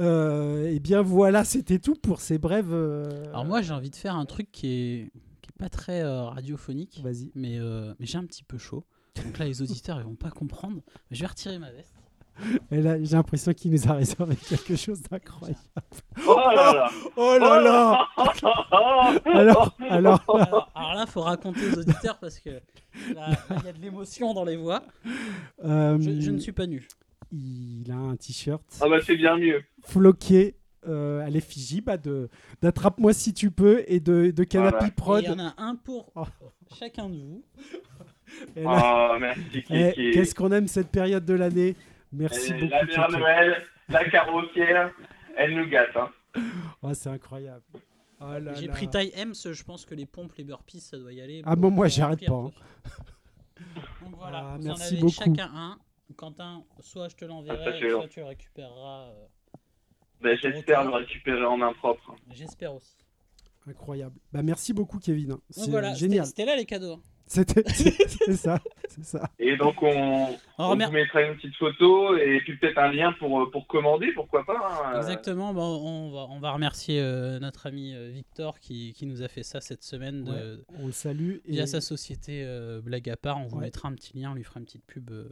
Euh, 0.00 0.70
et 0.70 0.80
bien 0.80 1.02
voilà, 1.02 1.44
c'était 1.44 1.78
tout 1.78 1.94
pour 1.94 2.20
ces 2.20 2.38
brèves. 2.38 2.72
euh, 2.72 3.24
Alors 3.28 3.44
moi, 3.44 3.60
j'ai 3.62 3.72
envie 3.74 3.90
de 3.90 3.96
faire 3.96 4.16
un 4.16 4.24
truc 4.24 4.50
qui 4.50 4.66
est, 4.68 5.10
qui 5.42 5.50
est 5.50 5.58
pas 5.58 5.68
très 5.68 6.02
radiophonique, 6.02 7.00
Vas-y. 7.02 7.30
mais, 7.34 7.58
mais 7.98 8.06
j'ai 8.06 8.18
un 8.18 8.24
petit 8.24 8.42
peu 8.42 8.58
chaud. 8.58 8.84
Donc 9.22 9.38
là, 9.38 9.44
les 9.44 9.60
auditeurs, 9.60 9.98
ils 10.00 10.04
vont 10.04 10.14
pas 10.16 10.30
comprendre. 10.30 10.80
Mais 11.10 11.16
je 11.16 11.20
vais 11.20 11.26
retirer 11.26 11.58
ma 11.58 11.70
veste. 11.70 11.94
Et 12.70 12.80
là, 12.80 12.96
j'ai 13.02 13.14
l'impression 13.16 13.52
qu'il 13.52 13.70
nous 13.72 13.88
a 13.88 13.92
réservé 13.94 14.34
quelque 14.36 14.74
chose 14.76 15.00
d'incroyable. 15.02 15.58
Oh 16.26 16.34
là 16.54 16.72
là 16.74 16.90
Oh 17.16 17.36
là 17.38 17.60
là 17.60 18.08
Alors, 19.34 19.76
alors, 19.90 20.24
Alors, 20.28 20.70
alors 20.74 20.94
là, 20.94 21.06
faut 21.06 21.20
raconter 21.20 21.60
aux 21.72 21.78
auditeurs 21.78 22.18
parce 22.18 22.38
que 22.40 22.50
là, 23.14 23.28
il 23.60 23.66
y 23.66 23.68
a 23.68 23.72
de 23.72 23.80
l'émotion 23.80 24.34
dans 24.34 24.44
les 24.44 24.56
voix. 24.56 24.82
euh, 25.64 25.98
Je, 26.00 26.20
je 26.20 26.30
ne 26.30 26.38
suis 26.38 26.52
pas 26.52 26.66
nu. 26.66 26.86
il 27.32 27.90
a 27.90 27.96
un 27.96 28.16
t-shirt 28.16 28.62
Ah 28.80 28.88
bah 28.88 28.98
c'est 29.04 29.16
bien 29.16 29.36
mieux. 29.36 29.62
floqué 29.84 30.56
euh, 30.88 31.24
à 31.24 31.30
l'effigie 31.30 31.80
bah, 31.80 31.96
de 31.96 32.28
d'attrape-moi 32.60 33.12
si 33.12 33.32
tu 33.32 33.50
peux 33.52 33.84
et 33.86 34.00
de, 34.00 34.32
de 34.32 34.46
Voilà. 34.52 34.86
Et 34.86 34.90
Prod. 34.90 35.22
Il 35.22 35.28
y 35.28 35.30
en 35.30 35.38
a 35.38 35.54
un 35.58 35.76
pour 35.76 36.10
Oh. 36.16 36.24
chacun 36.76 37.08
de 37.08 37.14
vous. 37.16 37.44
Là, 38.56 39.12
Oh 39.14 39.18
merci 39.20 39.62
eh. 39.70 40.10
Qu'est-ce 40.12 40.34
qu'on 40.34 40.50
aime 40.52 40.66
cette 40.66 40.88
période 40.88 41.24
de 41.24 41.34
l'année? 41.34 41.76
Merci 42.12 42.50
Et 42.52 42.54
beaucoup. 42.54 42.70
La 42.70 42.84
mère. 42.84 43.10
Noël, 43.10 43.62
la 43.88 44.08
carrossière, 44.10 44.92
elle 45.36 45.54
nous 45.56 45.68
gâte. 45.68 45.96
Hein. 45.96 46.10
Oh, 46.82 46.92
c'est 46.94 47.08
incroyable. 47.10 47.62
Oh 48.20 48.38
là 48.38 48.54
J'ai 48.54 48.66
là. 48.66 48.72
pris 48.72 48.88
taille 48.88 49.12
M, 49.14 49.32
je 49.34 49.62
pense 49.64 49.84
que 49.84 49.94
les 49.94 50.06
pompes, 50.06 50.32
les 50.36 50.44
burpees, 50.44 50.80
ça 50.80 50.98
doit 50.98 51.12
y 51.12 51.20
aller. 51.20 51.42
Ah, 51.44 51.56
bon, 51.56 51.70
moi, 51.70 51.88
j'arrête 51.88 52.24
pas, 52.24 52.50
ça. 52.84 52.94
Donc 54.04 54.14
voilà, 54.16 54.38
Ah, 54.52 54.56
vous 54.58 54.64
merci 54.64 54.82
en 54.82 54.86
avez 54.86 54.96
beaucoup. 55.00 55.12
chacun 55.12 55.50
un. 55.54 55.78
Quentin, 56.16 56.62
soit 56.80 57.08
je 57.08 57.16
te 57.16 57.24
Ah, 57.24 57.28
l'enverrai, 57.28 57.80
fait 57.80 57.90
soit 57.90 58.08
tu 58.08 58.20
le 58.20 58.26
récupéreras. 58.26 59.08
euh, 59.08 59.24
Ben, 60.20 60.36
J'espère 60.36 60.84
le 60.84 60.90
récupérer 60.90 61.44
en 61.44 61.56
main 61.56 61.72
propre. 61.72 62.14
J'espère 62.30 62.74
aussi. 62.74 62.96
Incroyable. 63.66 64.16
Bah, 64.32 64.42
merci 64.42 64.72
beaucoup, 64.74 64.98
Kevin. 64.98 65.28
Donc 65.30 65.40
C'est 65.50 65.70
voilà, 65.70 65.94
génial. 65.94 66.26
c'était 66.26 66.42
c'était 66.42 66.50
là 66.50 66.56
les 66.56 66.66
cadeaux. 66.66 67.00
C'était 67.32 67.62
c'est 67.68 68.34
ça. 68.36 68.58
C'est 68.88 69.04
ça. 69.04 69.30
Et 69.38 69.56
donc 69.56 69.82
on, 69.82 70.26
On 70.58 70.76
vous 70.76 70.90
mettra 70.92 71.22
une 71.22 71.34
petite 71.36 71.56
photo 71.56 72.14
et 72.18 72.40
puis 72.40 72.58
peut-être 72.58 72.76
un 72.78 72.92
lien 72.92 73.12
pour, 73.18 73.40
euh, 73.40 73.50
pour 73.50 73.66
commander, 73.66 74.12
pourquoi 74.14 74.44
pas. 74.44 74.90
hein. 74.92 74.98
Exactement, 74.98 75.54
bon, 75.54 75.62
on, 75.62 76.10
va, 76.10 76.26
on 76.30 76.38
va 76.40 76.50
remercier 76.52 77.00
euh, 77.00 77.38
notre 77.38 77.66
ami 77.66 77.94
euh, 77.94 78.10
Victor 78.12 78.60
qui, 78.60 78.92
qui 78.92 79.06
nous 79.06 79.22
a 79.22 79.28
fait 79.28 79.42
ça 79.44 79.62
cette 79.62 79.82
semaine 79.82 80.24
de, 80.24 80.30
Ouais. 80.32 80.64
On 80.82 80.86
le 80.86 80.92
salue. 80.92 81.36
Et... 81.46 81.52
via 81.52 81.66
sa 81.66 81.80
société 81.80 82.42
euh, 82.44 82.82
Blague 82.82 83.08
à 83.08 83.16
part. 83.16 83.38
On 83.40 83.46
vous 83.46 83.56
Ouais. 83.56 83.62
mettra 83.64 83.88
un 83.88 83.94
petit 83.94 84.16
lien, 84.18 84.32
on 84.32 84.34
lui 84.34 84.44
fera 84.44 84.60
une 84.60 84.66
petite 84.66 84.84
pub 84.86 85.10
euh, 85.10 85.24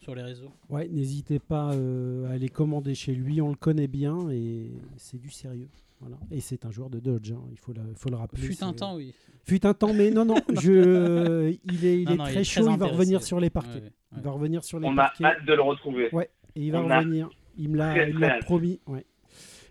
sur 0.00 0.14
les 0.14 0.22
réseaux. 0.22 0.52
Ouais, 0.70 0.88
n'hésitez 0.88 1.38
pas 1.38 1.72
euh, 1.74 2.28
à 2.30 2.32
aller 2.32 2.48
commander 2.48 2.94
chez 2.94 3.12
lui. 3.12 3.42
On 3.42 3.50
le 3.50 3.56
connaît 3.56 3.88
bien 3.88 4.30
et 4.30 4.70
c'est 4.96 5.18
du 5.20 5.30
sérieux. 5.30 5.68
Voilà. 6.00 6.18
Et 6.30 6.40
c'est 6.40 6.64
un 6.66 6.70
joueur 6.70 6.90
de 6.90 7.00
Dodge. 7.00 7.32
hein, 7.32 7.42
Il 7.50 7.58
faut 7.58 7.72
le, 7.72 7.80
faut 7.94 8.10
le 8.10 8.16
rappeler. 8.16 8.42
Fut 8.42 8.62
un 8.62 8.72
temps, 8.72 8.96
oui. 8.96 9.14
Fut 9.44 9.64
un 9.66 9.74
temps, 9.74 9.94
mais 9.94 10.10
non, 10.10 10.24
non. 10.24 10.36
je... 10.60 11.56
Il 11.64 11.84
est, 11.84 12.02
il 12.02 12.04
Non, 12.04 12.12
est 12.12 12.16
non, 12.16 12.26
il 12.26 12.32
très 12.32 12.40
est 12.40 12.44
chaud. 12.44 12.64
très 12.64 12.72
il 12.74 12.78
va 12.78 12.86
revenir 12.86 13.22
sur 13.22 13.40
les 13.40 13.50
parquets. 13.50 13.70
Ouais, 13.78 13.84
ouais, 13.84 13.90
Il 14.18 14.22
va 14.22 14.30
revenir 14.32 14.64
sur 14.64 14.78
les 14.80 14.86
On 14.86 14.92
a 14.92 14.96
parquets. 15.04 15.24
hâte 15.24 15.44
de 15.46 15.52
le 15.54 15.62
retrouver. 15.62 16.08
Ouais. 16.14 16.30
Et 16.54 16.62
il 16.66 16.72
va 16.72 16.82
On 16.82 16.90
a 16.90 16.98
revenir. 16.98 17.30
Il 17.58 17.70
me 17.70 17.76
l'a 17.78 17.92
très, 17.94 18.10
il 18.10 18.14
me 18.16 18.20
l'a 18.20 18.38
promis. 18.40 18.80
Ouais. 18.86 19.06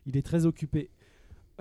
Il 0.08 0.18
est 0.18 0.22
très 0.26 0.46
occupé. 0.46 0.90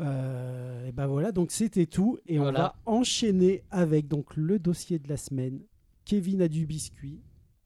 Euh, 0.00 0.86
et 0.88 0.92
ben 0.92 1.06
voilà, 1.06 1.30
donc 1.32 1.50
c'était 1.50 1.86
tout. 1.86 2.18
Et 2.26 2.38
on 2.38 2.50
va 2.50 2.74
enchaîner 2.86 3.62
avec 3.70 4.08
donc 4.08 4.36
le 4.36 4.58
dossier 4.58 4.98
de 4.98 5.08
la 5.08 5.16
semaine. 5.16 5.60
Kevin 6.04 6.42
a 6.42 6.48
du 6.48 6.66
biscuit. 6.66 7.20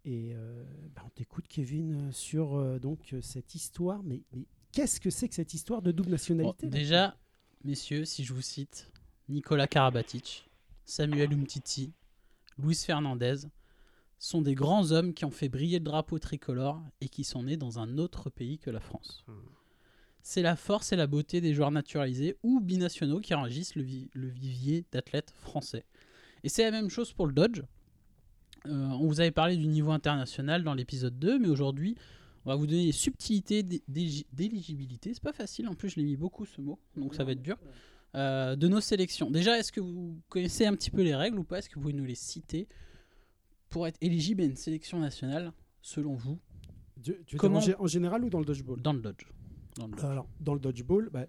Et 0.04 0.32
euh, 0.34 0.64
ben, 0.96 1.02
on 1.06 1.10
t'écoute, 1.10 1.46
Kevin, 1.48 2.08
sur 2.12 2.56
euh, 2.56 2.78
donc 2.78 3.14
cette 3.20 3.54
histoire. 3.54 4.02
Mais, 4.04 4.22
mais 4.34 4.44
qu'est-ce 4.72 5.00
que 5.00 5.10
c'est 5.10 5.28
que 5.28 5.34
cette 5.34 5.54
histoire 5.54 5.82
de 5.82 5.92
double 5.92 6.10
nationalité 6.10 6.66
déjà, 6.66 7.16
messieurs, 7.64 8.04
si 8.04 8.24
je 8.24 8.32
vous 8.32 8.42
cite 8.42 8.90
Nicolas 9.28 9.66
Karabatic, 9.66 10.48
Samuel 10.84 11.32
Umtiti, 11.32 11.92
Luis 12.58 12.74
Fernandez, 12.86 13.36
sont 14.18 14.42
des 14.42 14.54
grands 14.54 14.90
hommes 14.90 15.14
qui 15.14 15.24
ont 15.24 15.30
fait 15.30 15.48
briller 15.48 15.78
le 15.78 15.84
drapeau 15.84 16.18
tricolore 16.18 16.82
et 17.00 17.08
qui 17.08 17.22
sont 17.24 17.44
nés 17.44 17.56
dans 17.56 17.78
un 17.78 17.98
autre 17.98 18.30
pays 18.30 18.58
que 18.58 18.70
la 18.70 18.80
France. 18.80 19.24
C'est 20.22 20.42
la 20.42 20.56
force 20.56 20.92
et 20.92 20.96
la 20.96 21.06
beauté 21.06 21.40
des 21.40 21.54
joueurs 21.54 21.70
naturalisés 21.70 22.36
ou 22.42 22.60
binationaux 22.60 23.20
qui 23.20 23.32
enregistrent 23.34 23.78
le, 23.78 23.84
vi- 23.84 24.10
le 24.14 24.28
vivier 24.28 24.84
d'athlètes 24.92 25.32
français. 25.40 25.84
Et 26.42 26.48
c'est 26.48 26.64
la 26.64 26.70
même 26.72 26.90
chose 26.90 27.12
pour 27.12 27.26
le 27.26 27.32
Dodge. 27.32 27.62
Euh, 28.66 28.70
on 28.88 29.06
vous 29.06 29.20
avait 29.20 29.30
parlé 29.30 29.56
du 29.56 29.66
niveau 29.68 29.92
international 29.92 30.64
dans 30.64 30.74
l'épisode 30.74 31.16
2, 31.18 31.38
mais 31.38 31.48
aujourd'hui, 31.48 31.96
on 32.48 32.52
va 32.52 32.56
vous 32.56 32.66
donner 32.66 32.86
les 32.86 32.92
subtilités 32.92 33.62
d'éligibilité. 34.32 35.12
C'est 35.12 35.22
pas 35.22 35.34
facile, 35.34 35.68
en 35.68 35.74
plus, 35.74 35.90
je 35.90 35.96
l'ai 35.96 36.02
mis 36.04 36.16
beaucoup 36.16 36.46
ce 36.46 36.62
mot, 36.62 36.78
donc 36.96 37.14
ça 37.14 37.22
va 37.22 37.32
être 37.32 37.42
dur. 37.42 37.58
Euh, 38.14 38.56
de 38.56 38.68
nos 38.68 38.80
sélections. 38.80 39.30
Déjà, 39.30 39.58
est-ce 39.58 39.70
que 39.70 39.80
vous 39.82 40.18
connaissez 40.30 40.64
un 40.64 40.72
petit 40.74 40.90
peu 40.90 41.02
les 41.02 41.14
règles 41.14 41.38
ou 41.38 41.44
pas? 41.44 41.58
Est-ce 41.58 41.68
que 41.68 41.74
vous 41.74 41.82
pouvez 41.82 41.92
nous 41.92 42.06
les 42.06 42.14
citer 42.14 42.66
pour 43.68 43.86
être 43.86 43.98
éligible 44.00 44.40
à 44.40 44.44
une 44.46 44.56
sélection 44.56 44.98
nationale, 44.98 45.52
selon 45.82 46.14
vous, 46.14 46.38
Tu, 47.02 47.14
tu 47.26 47.36
Comment- 47.36 47.58
en, 47.58 47.60
gé- 47.60 47.76
en 47.78 47.86
général 47.86 48.24
ou 48.24 48.30
dans 48.30 48.38
le 48.38 48.46
dodgeball? 48.46 48.80
Dans 48.80 48.94
le 48.94 49.00
Dodge 49.02 49.26
Dans 49.76 49.86
le 49.86 49.92
Dodge. 49.92 50.04
Alors, 50.04 50.26
dans 50.40 50.54
le 50.54 50.60
dodgeball, 50.60 51.10
bah, 51.12 51.26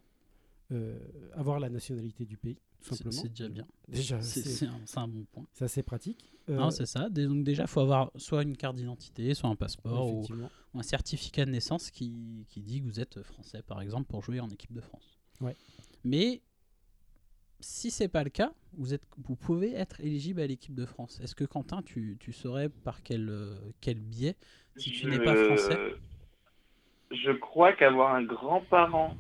euh, 0.71 0.97
avoir 1.33 1.59
la 1.59 1.69
nationalité 1.69 2.25
du 2.25 2.38
pays, 2.38 2.57
C'est 2.81 2.95
simplement. 2.95 3.12
c'est 3.21 3.29
déjà 3.29 3.50
bien. 3.50 3.67
Déjà, 3.88 4.21
C'est 4.21 4.65
un, 4.98 5.07
bon 5.07 5.25
point. 5.31 5.45
c'est 5.53 5.65
assez 5.65 5.83
pratique. 5.83 6.31
Euh, 6.50 6.55
Non, 6.57 6.71
c'est 6.71 6.86
ça. 6.86 7.09
Donc 7.09 7.43
déjà, 7.43 7.63
il 7.63 7.67
faut 7.67 7.81
avoir 7.81 8.12
soit 8.15 8.43
une 8.43 8.55
carte 8.55 8.75
d'identité, 8.77 9.33
soit 9.33 9.50
un 9.50 9.55
passeport 9.55 10.13
ou, 10.13 10.25
ou 10.74 10.79
un 10.79 10.83
certificat 10.83 11.45
de 11.45 11.51
naissance 11.51 11.91
qui, 11.91 12.45
qui 12.50 12.62
dit 12.62 12.81
que 12.81 12.86
vous 12.86 13.00
êtes 13.00 13.21
français, 13.21 13.62
par 13.62 13.81
exemple, 13.81 14.05
pour 14.07 14.24
jouer 14.24 14.39
en 14.39 14.50
équipe 14.50 14.71
de 14.74 14.81
France. 14.81 15.19
Ouais. 15.41 15.55
Mais 16.03 16.41
si 17.59 17.91
c'est 17.91 18.07
pas 18.07 18.24
le 18.24 18.29
cas, 18.29 18.53
vous, 18.74 18.93
êtes, 18.93 19.03
vous 19.17 19.36
pouvez 19.36 19.74
être 19.74 20.00
éligible 20.00 20.39
à 20.41 20.48
l'équipe 20.48 20.74
de 20.74 20.86
France. 20.86 21.19
Est-ce 21.21 21.36
que 21.36 21.43
Quentin, 21.43 21.81
tu, 21.81 22.17
tu 22.19 22.31
saurais 22.31 22.69
par 22.69 23.03
quel, 23.03 23.29
euh, 23.29 23.55
quel 23.81 24.00
biais, 24.00 24.38
si 24.77 24.91
tu 24.91 25.07
n'es 25.07 25.19
pas 25.19 25.36
français? 25.36 25.77
Je 27.12 27.31
crois 27.31 27.74
qu'avoir 27.74 28.15
un 28.15 28.24
grand-parent 28.24 29.17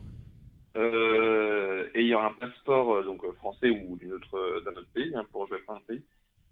euh, 0.79 1.89
ayant 1.95 2.21
un 2.21 2.33
passeport 2.33 2.95
euh, 2.95 3.03
donc 3.03 3.23
euh, 3.23 3.31
français 3.33 3.69
ou 3.69 3.99
autre 4.13 4.37
euh, 4.37 4.61
d'un 4.61 4.71
autre 4.71 4.89
pays 4.93 5.13
hein, 5.15 5.25
pour 5.31 5.47
jouer 5.47 5.59
pour 5.65 5.75
un 5.75 5.81
pays 5.87 6.03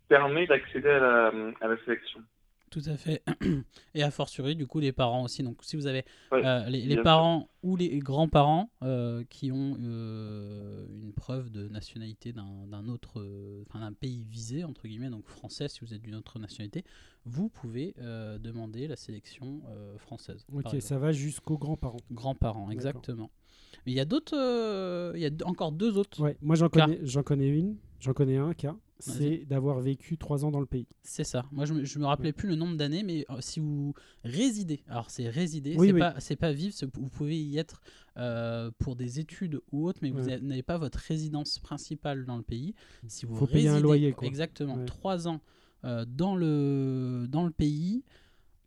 permet 0.07 0.48
d'accéder 0.48 0.89
à 0.89 1.00
la, 1.00 1.31
à 1.62 1.67
la 1.67 1.77
sélection. 1.84 2.22
Tout 2.69 2.81
à 2.86 2.98
fait. 2.98 3.24
Et 3.96 4.03
a 4.03 4.12
fortiori, 4.12 4.55
du 4.55 4.67
coup, 4.67 4.79
les 4.79 4.91
parents 4.91 5.24
aussi. 5.24 5.41
Donc, 5.41 5.63
si 5.63 5.77
vous 5.77 5.88
avez 5.88 6.03
Ouais, 6.31 6.46
euh, 6.46 6.65
les, 6.69 6.98
parents 6.98 7.50
ou 7.63 7.77
les 7.77 8.00
grands-parents 8.00 8.69
euh, 8.84 9.24
qui 9.29 9.51
ont 9.51 9.77
euh, 9.79 10.86
une 11.01 11.13
preuve 11.13 11.50
de 11.50 11.69
nationalité 11.69 12.34
d'un 12.34 12.67
d'un 12.67 12.88
autre, 12.89 13.22
euh, 13.22 13.63
enfin 13.67 13.79
d'un 13.79 13.93
pays 13.93 14.24
visé, 14.24 14.65
entre 14.65 14.88
guillemets, 14.88 15.10
donc 15.10 15.25
français, 15.27 15.69
si 15.69 15.79
vous 15.81 15.93
êtes 15.93 16.01
d'une 16.01 16.15
autre 16.15 16.39
nationalité, 16.39 16.84
vous 17.25 17.48
pouvez 17.48 17.96
euh, 18.00 18.38
demander 18.38 18.88
la 18.88 18.98
sélection 18.98 19.62
euh, 19.69 19.98
française. 19.98 20.46
Ok, 20.53 20.81
ça 20.81 20.98
va 20.98 21.13
jusqu'aux 21.13 21.57
grands-parents. 21.57 22.01
Grands-parents, 22.12 22.69
exactement. 22.69 23.31
Mais 23.86 23.91
il 23.93 23.96
y 23.96 24.00
a 24.00 24.05
d'autres, 24.05 24.36
euh, 24.38 25.12
il 25.15 25.22
y 25.22 25.25
a 25.25 25.29
encore 25.46 25.72
deux 25.72 25.98
autres. 25.98 26.22
Ouais, 26.22 26.38
moi 26.41 26.55
j'en 26.55 26.69
connais, 26.69 27.00
j'en 27.03 27.24
connais 27.24 27.48
une, 27.50 27.77
j'en 28.00 28.13
connais 28.13 28.38
un 28.38 28.53
cas, 28.53 28.75
c'est 29.00 29.46
d'avoir 29.46 29.79
vécu 29.79 30.17
trois 30.17 30.43
ans 30.43 30.50
dans 30.51 30.60
le 30.60 30.65
pays. 30.65 30.88
C'est 31.03 31.24
ça. 31.24 31.46
Moi, 31.51 31.65
je 31.65 31.74
me, 31.75 31.84
je 31.86 32.00
me 32.00 32.05
rappelais 32.05 32.34
plus 32.34 32.50
le 32.50 32.55
nombre 32.55 32.75
d'années, 32.77 33.03
mais 33.03 33.25
euh, 33.29 33.38
si 33.41 33.60
vous 33.60 33.93
résidez, 34.24 34.84
alors 34.88 35.12
c'est 35.12 35.29
résider, 35.29 35.75
Oui, 35.77 35.88
c'est 35.88 35.93
oui. 35.93 36.00
pas, 36.00 36.15
pas 36.48 36.51
vivre. 36.51 36.75
Vous 36.96 37.10
pouvez 37.10 37.39
y 37.39 37.57
être 37.60 37.79
euh, 38.17 38.72
pour 38.79 38.96
des 38.96 39.19
études 39.19 39.60
ou 39.72 39.86
autre, 39.88 40.00
mais 40.01 40.10
vous 40.10 40.25
Ouais. 40.27 40.39
n'avez 40.41 40.63
pas 40.63 40.79
votre 40.79 40.98
résidence 40.98 41.60
principale 41.60 42.25
dans 42.25 42.38
le 42.38 42.43
pays. 42.43 42.74
Si 43.07 43.25
vous 43.27 43.36
Faut 43.36 43.46
payer 43.46 43.67
un 43.67 43.74
résidez- 43.74 43.84
loyer, 43.84 44.12
quoi. 44.13 44.27
Exactement. 44.27 44.84
Trois 44.86 45.27
ans 45.27 45.41
euh, 45.86 46.03
dans 46.07 46.36
le 46.36 47.27
dans 47.29 47.46
le 47.46 47.51
pays 47.51 48.03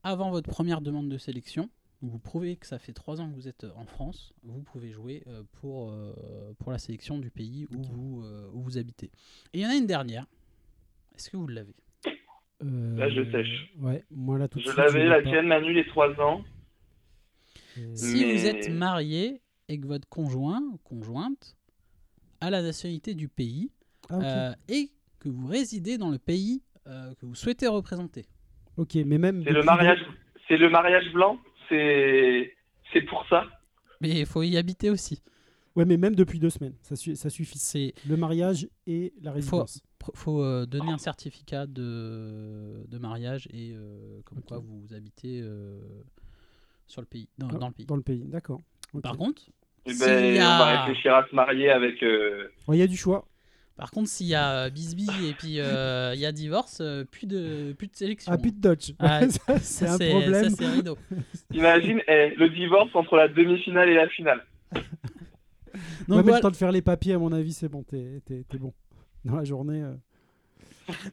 avant 0.05 0.31
votre 0.31 0.49
première 0.49 0.81
demande 0.81 1.09
de 1.09 1.19
sélection. 1.19 1.69
Vous 2.03 2.19
prouvez 2.19 2.57
que 2.57 2.67
ça 2.67 2.79
fait 2.79 2.93
trois 2.95 3.21
ans 3.21 3.29
que 3.29 3.35
vous 3.35 3.47
êtes 3.49 3.67
en 3.77 3.85
France. 3.85 4.33
Vous 4.43 4.63
pouvez 4.63 4.91
jouer 4.91 5.23
euh, 5.27 5.43
pour 5.61 5.93
euh, 5.93 6.55
pour 6.59 6.73
la 6.73 6.79
sélection 6.79 7.19
du 7.19 7.31
pays 7.31 7.67
où 7.75 7.83
vous 7.83 8.23
euh, 8.25 8.49
où 8.53 8.63
vous 8.63 8.79
habitez. 8.79 9.11
Et 9.53 9.59
il 9.59 9.61
y 9.61 9.67
en 9.67 9.71
a 9.71 9.75
une 9.75 9.87
dernière. 9.87 10.27
Est-ce 11.15 11.29
que 11.31 11.37
vous 11.37 11.47
l'avez? 11.47 11.75
Euh, 12.63 12.97
Là, 12.97 13.09
je 13.11 13.31
sèche. 13.31 13.73
Ouais, 13.79 14.05
moi 14.11 14.39
là 14.39 14.49
tout 14.49 14.61
Je 14.61 14.71
l'avais, 14.71 15.07
la 15.07 15.23
tienne, 15.23 15.47
Manu, 15.47 15.73
les 15.75 15.87
trois 15.87 16.11
ans. 16.21 16.43
Euh, 17.79 17.95
Si 17.95 18.25
Mais- 18.25 18.33
vous 18.33 18.47
êtes 18.47 18.69
marié 18.71 19.43
et 19.69 19.79
que 19.79 19.87
votre 19.87 20.09
conjoint 20.09 20.63
ou 20.73 20.79
conjointe 20.79 21.57
a 22.41 22.51
la 22.51 22.63
nationalité 22.63 23.15
du 23.15 23.29
pays 23.29 23.71
ah, 24.09 24.21
euh, 24.23 24.55
et 24.69 24.91
que 25.19 25.29
vous 25.29 25.47
résidez 25.47 25.99
dans 25.99 26.11
le 26.11 26.19
pays 26.19 26.63
euh, 26.87 27.15
que 27.15 27.27
vous 27.27 27.35
souhaitez 27.35 27.67
représenter. 27.67 28.25
ok, 28.79 28.95
mais 29.07 29.19
même. 29.19 29.45
C'est 29.45 29.53
le 29.53 29.63
mariage, 29.63 30.01
c'est 30.49 30.57
le 30.57 30.71
mariage 30.71 31.13
blanc? 31.13 31.39
C'est, 31.71 32.55
c'est 32.93 33.03
pour 33.03 33.25
ça. 33.29 33.45
Mais 34.03 34.11
il 34.21 34.27
faut 34.27 34.43
y 34.43 34.57
habiter 34.59 34.91
aussi. 34.91 35.23
Ouais, 35.77 35.85
mais 35.85 35.97
même 35.97 36.15
depuis 36.17 36.39
deux 36.41 36.51
semaines, 36.51 36.75
ça, 36.83 36.97
su- 36.97 37.15
ça 37.17 37.31
suffit. 37.31 37.59
C'est 37.59 37.95
Le 38.09 38.17
mariage 38.17 38.69
et 38.87 39.13
la 39.23 39.31
résidence. 39.33 39.81
pr- 40.01 40.11
faut 40.15 40.43
euh, 40.43 40.67
donner 40.67 40.91
un 40.91 40.99
certificat 40.99 41.67
de, 41.67 42.85
de 42.89 42.99
mariage 42.99 43.47
et 43.53 43.73
euh, 43.75 44.21
comme 44.25 44.43
quoi 44.43 44.59
vous 44.59 44.93
habitez 44.93 45.41
euh, 45.43 45.79
sur 46.89 47.01
le 47.01 47.07
pays, 47.07 47.29
dans, 47.39 47.49
Ah, 47.53 47.59
dans 47.59 47.69
le 47.69 47.73
pays. 47.73 47.87
Dans 47.87 47.97
le 47.97 48.03
pays, 48.03 48.25
d'accord. 48.27 48.61
Par 49.03 49.17
contre, 49.17 49.43
Eh 49.87 49.95
ben, 49.95 50.43
On 50.43 50.59
va 50.59 50.87
réfléchir 50.87 51.15
à 51.15 51.27
se 51.29 51.35
marier 51.35 51.71
avec. 51.71 52.03
euh, 52.03 52.49
Ouais, 52.67 52.77
Il 52.77 52.81
y 52.81 52.83
a 52.83 52.89
du 52.89 52.97
choix. 52.97 53.25
Par 53.77 53.91
contre, 53.91 54.09
s'il 54.09 54.27
y 54.27 54.35
a 54.35 54.67
euh, 54.67 54.71
bisbille 54.71 55.27
et 55.29 55.33
puis 55.33 55.59
euh, 55.59 56.13
il 56.15 56.21
y 56.21 56.27
a 56.27 56.33
divorce, 56.33 56.79
euh, 56.81 57.05
plus 57.05 57.27
de 57.27 57.73
plus 57.79 57.89
de 57.89 57.97
sélection. 57.97 58.31
Ah, 58.33 58.37
plus 58.39 58.53
de 58.53 58.61
Dodge. 58.61 58.93
Ah, 58.99 59.23
Ça, 59.31 59.59
c'est 59.59 59.87
un 59.89 59.97
problème. 59.99 60.51
Ça, 60.51 60.57
c'est 60.59 60.67
rideau. 60.67 60.99
Imagine 61.55 62.01
eh, 62.07 62.35
le 62.37 62.51
divorce 62.51 62.91
entre 62.95 63.17
la 63.17 63.29
demi-finale 63.29 63.89
et 63.89 63.95
la 63.95 64.09
finale. 64.09 64.45
Donc 64.73 64.83
ouais, 64.83 66.17
mais 66.17 66.23
voilà. 66.23 66.37
le 66.37 66.43
temps 66.43 66.51
de 66.51 66.57
faire 66.57 66.73
les 66.73 66.83
papiers, 66.83 67.15
à 67.15 67.19
mon 67.19 67.33
avis, 67.33 67.53
c'est 67.53 67.69
bon. 67.69 67.83
T'es 67.85 68.23
bon. 68.59 68.75
Dans 69.25 69.37
la 69.37 69.45
journée. 69.45 69.83
euh, 69.83 69.95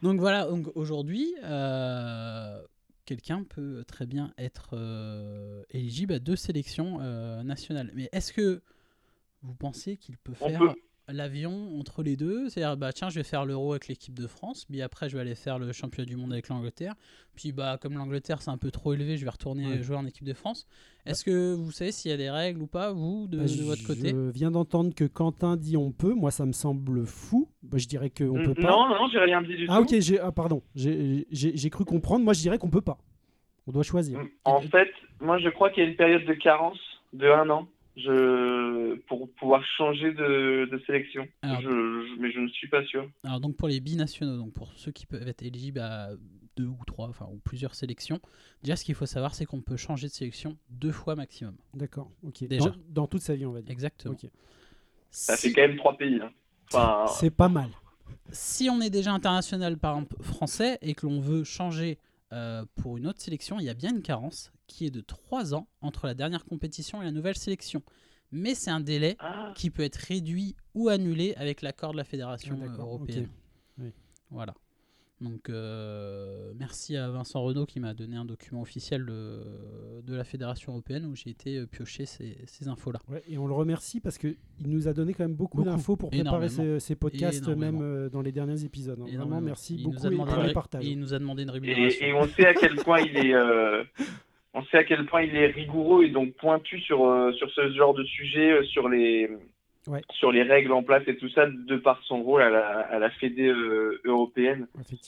Donc 0.01 0.19
voilà, 0.19 0.45
donc 0.45 0.67
aujourd'hui, 0.75 1.35
euh, 1.43 2.59
quelqu'un 3.05 3.43
peut 3.43 3.83
très 3.87 4.05
bien 4.05 4.33
être 4.37 4.71
euh, 4.73 5.63
éligible 5.71 6.13
à 6.13 6.19
deux 6.19 6.35
sélections 6.35 6.97
euh, 7.01 7.43
nationales. 7.43 7.91
Mais 7.93 8.09
est-ce 8.11 8.33
que 8.33 8.61
vous 9.43 9.53
pensez 9.55 9.97
qu'il 9.97 10.17
peut 10.17 10.33
On 10.41 10.49
faire 10.49 10.59
peut. 10.59 10.73
L'avion 11.13 11.77
entre 11.79 12.03
les 12.03 12.15
deux 12.17 12.49
C'est-à-dire, 12.49 12.77
bah 12.77 12.91
tiens, 12.93 13.09
je 13.09 13.15
vais 13.15 13.23
faire 13.23 13.45
l'Euro 13.45 13.71
avec 13.71 13.87
l'équipe 13.87 14.17
de 14.17 14.27
France, 14.27 14.65
puis 14.65 14.81
après 14.81 15.09
je 15.09 15.15
vais 15.15 15.21
aller 15.21 15.35
faire 15.35 15.57
le 15.59 15.71
championnat 15.71 16.05
du 16.05 16.15
monde 16.15 16.33
avec 16.33 16.49
l'Angleterre. 16.49 16.93
Puis 17.35 17.51
bah 17.51 17.77
comme 17.81 17.93
l'Angleterre 17.93 18.41
c'est 18.41 18.51
un 18.51 18.57
peu 18.57 18.71
trop 18.71 18.93
élevé, 18.93 19.17
je 19.17 19.23
vais 19.25 19.29
retourner 19.31 19.67
Ouais. 19.67 19.83
jouer 19.83 19.95
en 19.95 20.05
équipe 20.05 20.25
de 20.25 20.33
France. 20.33 20.67
Est-ce 21.05 21.23
que 21.23 21.53
vous 21.53 21.71
savez 21.71 21.91
s'il 21.91 22.11
y 22.11 22.13
a 22.13 22.17
des 22.17 22.29
règles 22.29 22.61
ou 22.61 22.67
pas, 22.67 22.91
vous, 22.91 23.27
de, 23.27 23.37
bah, 23.37 23.43
de 23.45 23.63
votre 23.63 23.85
côté? 23.87 24.09
Je 24.09 24.29
viens 24.31 24.51
d'entendre 24.51 24.93
que 24.93 25.05
Quentin 25.05 25.55
dit 25.55 25.77
on 25.77 25.91
peut. 25.91 26.13
Moi, 26.13 26.31
ça 26.31 26.45
me 26.45 26.51
semble 26.51 27.05
fou. 27.05 27.49
Bah, 27.63 27.77
je 27.77 27.87
dirais 27.87 28.09
qu'on 28.09 28.43
peut 28.43 28.53
pas. 28.53 28.61
Non, 28.69 28.89
non, 28.89 28.95
non, 28.95 29.07
j'ai 29.11 29.19
rien 29.19 29.41
dit 29.41 29.55
du 29.55 29.65
Ah, 29.69 29.77
tout. 29.77 29.83
ok, 29.95 29.99
j'ai- 30.01 30.19
ah, 30.19 30.31
pardon. 30.33 30.61
J'ai 30.75 31.25
j'ai- 31.31 31.55
j'ai 31.55 31.69
cru 31.69 31.85
comprendre. 31.85 32.25
Moi, 32.25 32.33
je 32.33 32.41
dirais 32.41 32.57
qu'on 32.57 32.69
peut 32.69 32.81
pas. 32.81 32.97
On 33.67 33.71
doit 33.71 33.83
choisir. 33.83 34.19
En 34.45 34.61
fait, 34.61 34.89
moi, 35.21 35.39
je 35.39 35.47
crois 35.49 35.69
qu'il 35.69 35.83
y 35.83 35.87
a 35.87 35.89
une 35.89 35.95
période 35.95 36.25
de 36.25 36.33
carence 36.33 36.79
de 37.13 37.27
un 37.27 37.49
an 37.49 37.67
je... 37.97 38.95
pour 39.07 39.29
pouvoir 39.33 39.63
changer 39.77 40.11
de, 40.13 40.69
de 40.71 40.81
sélection. 40.85 41.27
Alors- 41.41 41.61
Je- 41.61 41.69
je- 41.69 42.19
Mais 42.21 42.31
je 42.31 42.39
ne 42.39 42.47
suis 42.47 42.67
pas 42.69 42.83
sûr. 42.85 43.09
Alors 43.23 43.39
donc 43.39 43.55
pour 43.57 43.67
les 43.67 43.79
binationaux, 43.79 44.37
donc 44.37 44.53
pour 44.53 44.71
ceux 44.75 44.91
qui 44.91 45.05
peuvent 45.05 45.27
être 45.27 45.43
éligibles 45.43 45.79
à 45.79 46.11
deux 46.55 46.65
ou 46.65 46.77
trois, 46.87 47.07
enfin 47.09 47.27
ou 47.31 47.37
plusieurs 47.43 47.75
sélections, 47.75 48.19
déjà 48.63 48.75
ce 48.75 48.83
qu'il 48.85 48.95
faut 48.95 49.05
savoir 49.05 49.35
c'est 49.35 49.45
qu'on 49.45 49.61
peut 49.61 49.77
changer 49.77 50.07
de 50.07 50.11
sélection 50.13 50.57
deux 50.69 50.91
fois 50.91 51.15
maximum. 51.15 51.55
D'accord. 51.73 52.09
Ok. 52.23 52.43
Déjà. 52.47 52.69
Dans, 52.69 52.75
dans 52.89 53.07
toute 53.07 53.21
sa 53.21 53.35
vie, 53.35 53.45
on 53.45 53.51
va 53.51 53.61
dire. 53.61 53.71
Exactement. 53.71 54.13
Ok. 54.15 54.29
Ça 55.11 55.35
Si, 55.35 55.49
fait 55.49 55.53
quand 55.53 55.67
même 55.67 55.77
trois 55.77 55.95
pays. 55.97 56.19
hein. 56.21 56.31
Enfin, 56.73 57.05
C'est 57.07 57.29
pas 57.31 57.49
mal. 57.49 57.69
si 58.31 58.69
on 58.69 58.81
est 58.81 58.89
déjà 58.89 59.11
international 59.13 59.77
par 59.77 59.93
exemple 59.95 60.21
français 60.21 60.77
et 60.81 60.93
que 60.95 61.05
l'on 61.05 61.19
veut 61.19 61.43
changer 61.43 61.97
euh, 62.33 62.65
pour 62.75 62.97
une 62.97 63.07
autre 63.07 63.21
sélection, 63.21 63.59
il 63.59 63.65
y 63.65 63.69
a 63.69 63.73
bien 63.73 63.91
une 63.91 64.01
carence 64.01 64.51
qui 64.67 64.85
est 64.85 64.91
de 64.91 65.01
trois 65.01 65.53
ans 65.53 65.67
entre 65.81 66.07
la 66.07 66.13
dernière 66.13 66.45
compétition 66.45 67.01
et 67.01 67.05
la 67.05 67.11
nouvelle 67.11 67.37
sélection. 67.37 67.81
Mais 68.31 68.55
c'est 68.55 68.71
un 68.71 68.81
délai 68.81 69.15
ah, 69.19 69.53
qui 69.55 69.69
peut 69.69 69.83
être 69.83 69.95
réduit 69.95 70.55
ou 70.73 70.89
annulé 70.89 71.33
avec 71.35 71.61
l'accord 71.61 71.93
de 71.93 71.97
la 71.97 72.03
Fédération 72.03 72.59
Ah, 72.61 72.65
euh, 72.65 72.77
européenne. 72.77 73.29
Oui. 73.77 73.93
Voilà. 74.29 74.53
Donc 75.19 75.49
euh, 75.49 76.51
merci 76.59 76.95
à 76.95 77.09
Vincent 77.09 77.41
Renault 77.41 77.65
qui 77.65 77.79
m'a 77.79 77.95
donné 77.95 78.15
un 78.17 78.25
document 78.25 78.61
officiel 78.61 79.03
de, 79.03 79.41
de 80.05 80.15
la 80.15 80.23
Fédération 80.23 80.73
européenne 80.73 81.05
où 81.05 81.15
j'ai 81.15 81.31
été 81.31 81.57
euh, 81.57 81.65
piocher 81.65 82.05
ces, 82.05 82.37
ces 82.45 82.67
infos-là. 82.67 82.99
Ouais, 83.09 83.23
et 83.27 83.39
on 83.39 83.47
le 83.47 83.53
remercie 83.53 83.99
parce 83.99 84.19
qu'il 84.19 84.35
nous 84.65 84.87
a 84.87 84.93
donné 84.93 85.13
quand 85.15 85.23
même 85.23 85.33
beaucoup, 85.33 85.57
Beaucoup. 85.57 85.69
d'infos 85.69 85.95
pour 85.95 86.11
préparer 86.11 86.49
ces, 86.49 86.79
ces 86.79 86.95
podcasts, 86.95 87.43
Énormément. 87.47 87.79
même 87.79 87.81
euh, 87.81 88.09
dans 88.09 88.21
les 88.21 88.31
derniers 88.31 88.63
épisodes. 88.63 88.99
hein. 89.01 89.07
Vraiment, 89.17 89.41
merci 89.41 89.75
Il 89.75 89.83
beaucoup 89.85 90.07
et 90.07 90.15
pour 90.15 90.43
les 90.43 90.53
partages. 90.53 90.85
il 90.85 90.99
nous 90.99 91.13
a 91.15 91.19
demandé 91.19 91.43
une 91.43 91.49
rémunération. 91.49 92.05
et, 92.05 92.09
et 92.09 92.13
on 92.13 92.27
sait 92.27 92.45
à 92.45 92.53
quel 92.53 92.75
point 92.75 92.99
il 92.99 93.17
est, 93.17 93.33
euh, 93.33 93.83
on 94.53 94.63
sait 94.65 94.77
à 94.77 94.83
quel 94.83 95.03
point 95.07 95.23
il 95.23 95.35
est 95.35 95.47
rigoureux 95.47 96.03
et 96.05 96.09
donc 96.11 96.35
pointu 96.35 96.79
sur 96.81 96.99
sur 97.35 97.49
ce 97.51 97.71
genre 97.73 97.95
de 97.95 98.03
sujet, 98.03 98.63
sur 98.65 98.87
les 98.87 99.27
Ouais. 99.87 100.01
sur 100.11 100.31
les 100.33 100.43
règles 100.43 100.73
en 100.73 100.83
place 100.83 101.03
et 101.07 101.15
tout 101.17 101.29
ça, 101.29 101.45
de 101.47 101.77
par 101.77 102.03
son 102.03 102.21
rôle 102.21 102.41
à 102.41 102.49
la, 102.49 102.79
à 102.81 102.99
la 102.99 103.09
Fédé 103.09 103.47
euh, 103.47 104.01
européenne, 104.03 104.67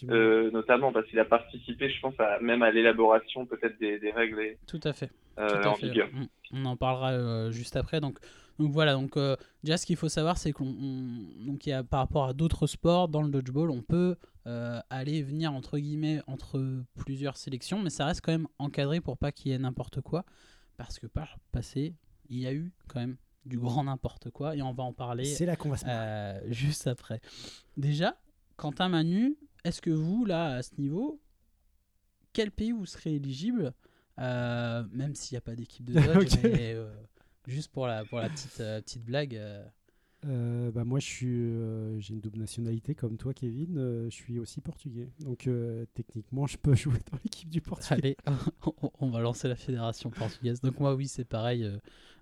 euh, 0.10 0.50
notamment 0.52 0.92
parce 0.94 1.06
qu'il 1.08 1.20
a 1.20 1.26
participé, 1.26 1.90
je 1.90 2.00
pense, 2.00 2.18
à, 2.20 2.40
même 2.40 2.64
à 2.64 2.72
l'élaboration 2.72 3.46
peut-être 3.46 3.78
des, 3.80 4.00
des 4.00 4.12
règles 4.12 4.40
et, 4.40 4.58
Tout 4.68 4.80
à 4.86 4.94
fait. 4.94 5.12
euh, 5.38 5.50
Tout 5.50 5.68
à 5.68 5.72
en 5.72 5.76
fait. 5.76 5.88
vigueur. 5.88 6.08
On, 6.54 6.66
en 6.66 6.78
parlera 6.78 7.12
euh, 7.12 7.52
juste 7.52 7.76
après. 7.76 8.00
Donc, 8.00 8.18
donc 8.58 8.72
voilà. 8.72 8.94
Donc 8.94 9.18
euh, 9.18 9.36
déjà, 9.64 9.76
ce 9.78 9.86
qu'il 9.86 9.98
faut 9.98 10.08
savoir, 10.10 10.38
c'est 10.38 10.52
qu'on 10.54 10.66
on- 10.66 11.46
donc 11.46 11.66
il 11.68 11.70
y 11.72 11.74
a 11.74 11.84
par 11.84 12.00
rapport 12.00 12.26
à 12.26 12.34
d'autres 12.34 12.66
sports 12.66 13.10
dans 13.10 13.22
le 13.22 13.30
dodgeball, 13.30 13.72
on 13.72 13.82
peut 13.82 14.16
euh, 14.48 14.80
aller 14.90 15.18
et 15.18 15.24
venir 15.24 15.52
entre 15.54 15.78
guillemets 15.78 16.22
entre 16.28 16.62
plusieurs 17.04 17.36
sélections, 17.36 17.80
mais 17.80 17.90
ça 17.90 18.06
reste 18.06 18.22
quand 18.24 18.32
même 18.32 18.48
encadré 18.60 19.02
pour 19.02 19.18
pas 19.18 19.32
qu'il 19.34 19.52
y 19.52 19.56
ait 19.56 19.60
n'importe 19.60 20.00
quoi, 20.02 20.24
parce 20.78 20.98
que 21.00 21.06
par 21.08 21.36
le 21.38 21.42
passé, 21.52 21.94
il 22.30 22.40
y 22.40 22.48
a 22.48 22.54
eu 22.54 22.72
quand 22.88 23.00
même 23.02 23.18
du 23.46 23.58
grand 23.58 23.84
n'importe 23.86 24.30
quoi, 24.32 24.56
et 24.56 24.62
on 24.62 24.74
va 24.74 24.84
en 24.84 24.94
parler 24.94 25.26
C'est 25.26 25.46
là 25.46 25.56
qu'on 25.56 25.70
va 25.70 25.78
se 25.78 25.86
euh, 25.88 26.52
juste 26.52 26.88
après. 26.88 27.22
Déjà, 27.78 28.20
Quentin 28.58 28.90
Manu, 28.90 29.38
est-ce 29.64 29.82
que 29.82 29.90
vous, 29.90 30.26
là, 30.26 30.56
à 30.56 30.62
ce 30.64 30.72
niveau, 30.78 31.20
quel 32.34 32.52
pays 32.52 32.72
vous 32.72 32.86
serez 32.86 33.16
éligible 33.16 33.74
euh, 34.20 34.84
Même 34.92 35.16
s'il 35.16 35.36
n'y 35.36 35.38
a 35.38 35.42
pas 35.42 35.56
d'équipe 35.56 35.86
de 35.86 35.94
dodge, 36.14 36.36
mais 36.44 36.74
euh, 36.74 36.90
juste 37.48 37.72
pour 37.72 37.88
la, 37.88 38.06
pour 38.06 38.20
la 38.20 38.30
petite, 38.30 38.58
petite 38.58 39.04
blague. 39.04 39.36
euh, 40.26 40.72
bah 40.72 40.84
moi, 40.84 41.00
je 41.00 41.06
suis, 41.06 41.28
euh, 41.28 41.98
j'ai 42.00 42.14
une 42.14 42.20
double 42.20 42.40
nationalité 42.40 42.94
comme 42.94 43.18
toi, 43.18 43.34
Kevin. 43.34 43.78
euh, 43.78 44.10
je 44.10 44.16
suis 44.16 44.38
aussi 44.38 44.60
portugais. 44.62 45.10
Donc, 45.22 45.50
techniquement, 45.94 46.46
je 46.46 46.58
peux 46.58 46.76
jouer 46.76 47.00
dans 47.12 47.18
l'équipe 47.24 47.50
du 47.50 47.62
Portugal. 47.62 48.00
allez, 48.04 48.18
on 49.00 49.10
va 49.10 49.22
lancer 49.22 49.48
la 49.48 49.56
fédération 49.56 50.10
portugaise. 50.10 50.60
Donc 50.62 50.80
moi, 50.80 50.94
oui, 50.94 51.08
c'est 51.08 51.26
pareil. 51.26 51.66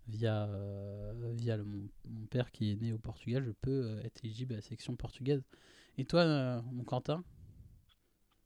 Via 0.08 0.44
euh, 0.46 1.12
via 1.36 1.58
le- 1.58 1.64
mon, 1.66 1.84
mon 2.10 2.26
père 2.28 2.52
qui 2.52 2.72
est 2.72 2.82
né 2.82 2.94
au 2.94 2.98
Portugal, 2.98 3.44
je 3.46 3.52
peux 3.62 3.72
euh, 3.86 4.04
être 4.04 4.24
éligible 4.24 4.54
à 4.54 4.58
la 4.58 4.62
section 4.62 4.96
portugaise. 4.96 5.44
Et 5.98 6.06
toi, 6.06 6.22
euh, 6.22 6.60
mon 6.72 6.84
Quentin? 6.84 7.24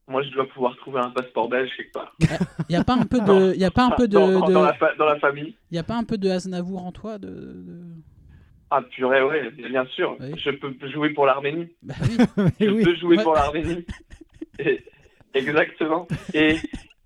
Moi, 0.08 0.24
je 0.24 0.30
dois 0.32 0.48
pouvoir 0.50 0.76
trouver 0.78 1.00
un 1.00 1.12
passeport 1.12 1.48
belge 1.48 1.70
quelque 1.78 1.92
part. 1.94 2.16
Il 2.20 2.28
n'y 2.72 2.76
a 2.76 2.84
pas 2.84 2.96
un 2.96 3.06
peu 3.06 3.20
de, 3.22 3.56
y 3.56 3.64
a 3.64 3.72
pas 3.72 3.86
un 3.86 3.92
peu 3.92 4.08
de, 4.08 4.14
dans, 4.14 4.40
dans- 4.40 4.48
de- 4.48 4.54
dans 4.54 4.64
la, 4.64 4.74
fa- 4.74 4.96
dans 4.96 5.06
la 5.06 5.20
famille. 5.20 5.56
Y 5.72 5.78
a 5.78 5.84
pas 5.84 5.96
un 5.96 6.04
peu 6.04 6.18
de 6.18 6.30
Aznavour 6.30 6.86
en 6.86 6.92
toi 6.92 7.18
de, 7.18 7.30
de- 7.30 7.96
Ah, 8.72 8.82
purée, 8.82 9.24
ouais, 9.24 9.52
bien 9.52 9.86
sûr. 9.88 10.18
Oui. 10.20 10.34
Je 10.38 10.50
peux 10.52 10.74
jouer 10.90 11.12
pour 11.14 11.26
l'Arménie. 11.26 11.70
Bah 11.84 11.94
oui. 12.02 12.18
Je 12.60 12.70
oui. 12.70 12.84
peux 12.84 12.96
jouer 12.96 13.18
Ouais. 13.18 13.24
pour 13.24 13.36
l'Arménie. 13.36 13.86
Et- 14.60 14.84
Exactement. 15.34 16.08
Et, 16.34 16.58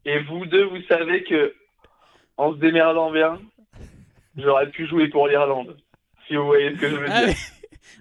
et 0.05 0.19
vous 0.23 0.47
deux, 0.47 0.63
vous 0.65 0.81
savez 0.89 1.23
que 1.25 1.53
en 2.37 2.53
se 2.53 2.57
démerdant 2.57 3.11
bien, 3.11 3.39
j'aurais 4.37 4.69
pu 4.71 4.87
jouer 4.87 5.09
pour 5.09 5.27
l'Irlande. 5.27 5.77
Si 6.27 6.35
vous 6.35 6.45
voyez 6.45 6.75
ce 6.75 6.79
que 6.81 6.89
je 6.89 6.95
veux 6.95 7.05
Ah 7.09 7.25
dire. 7.25 7.35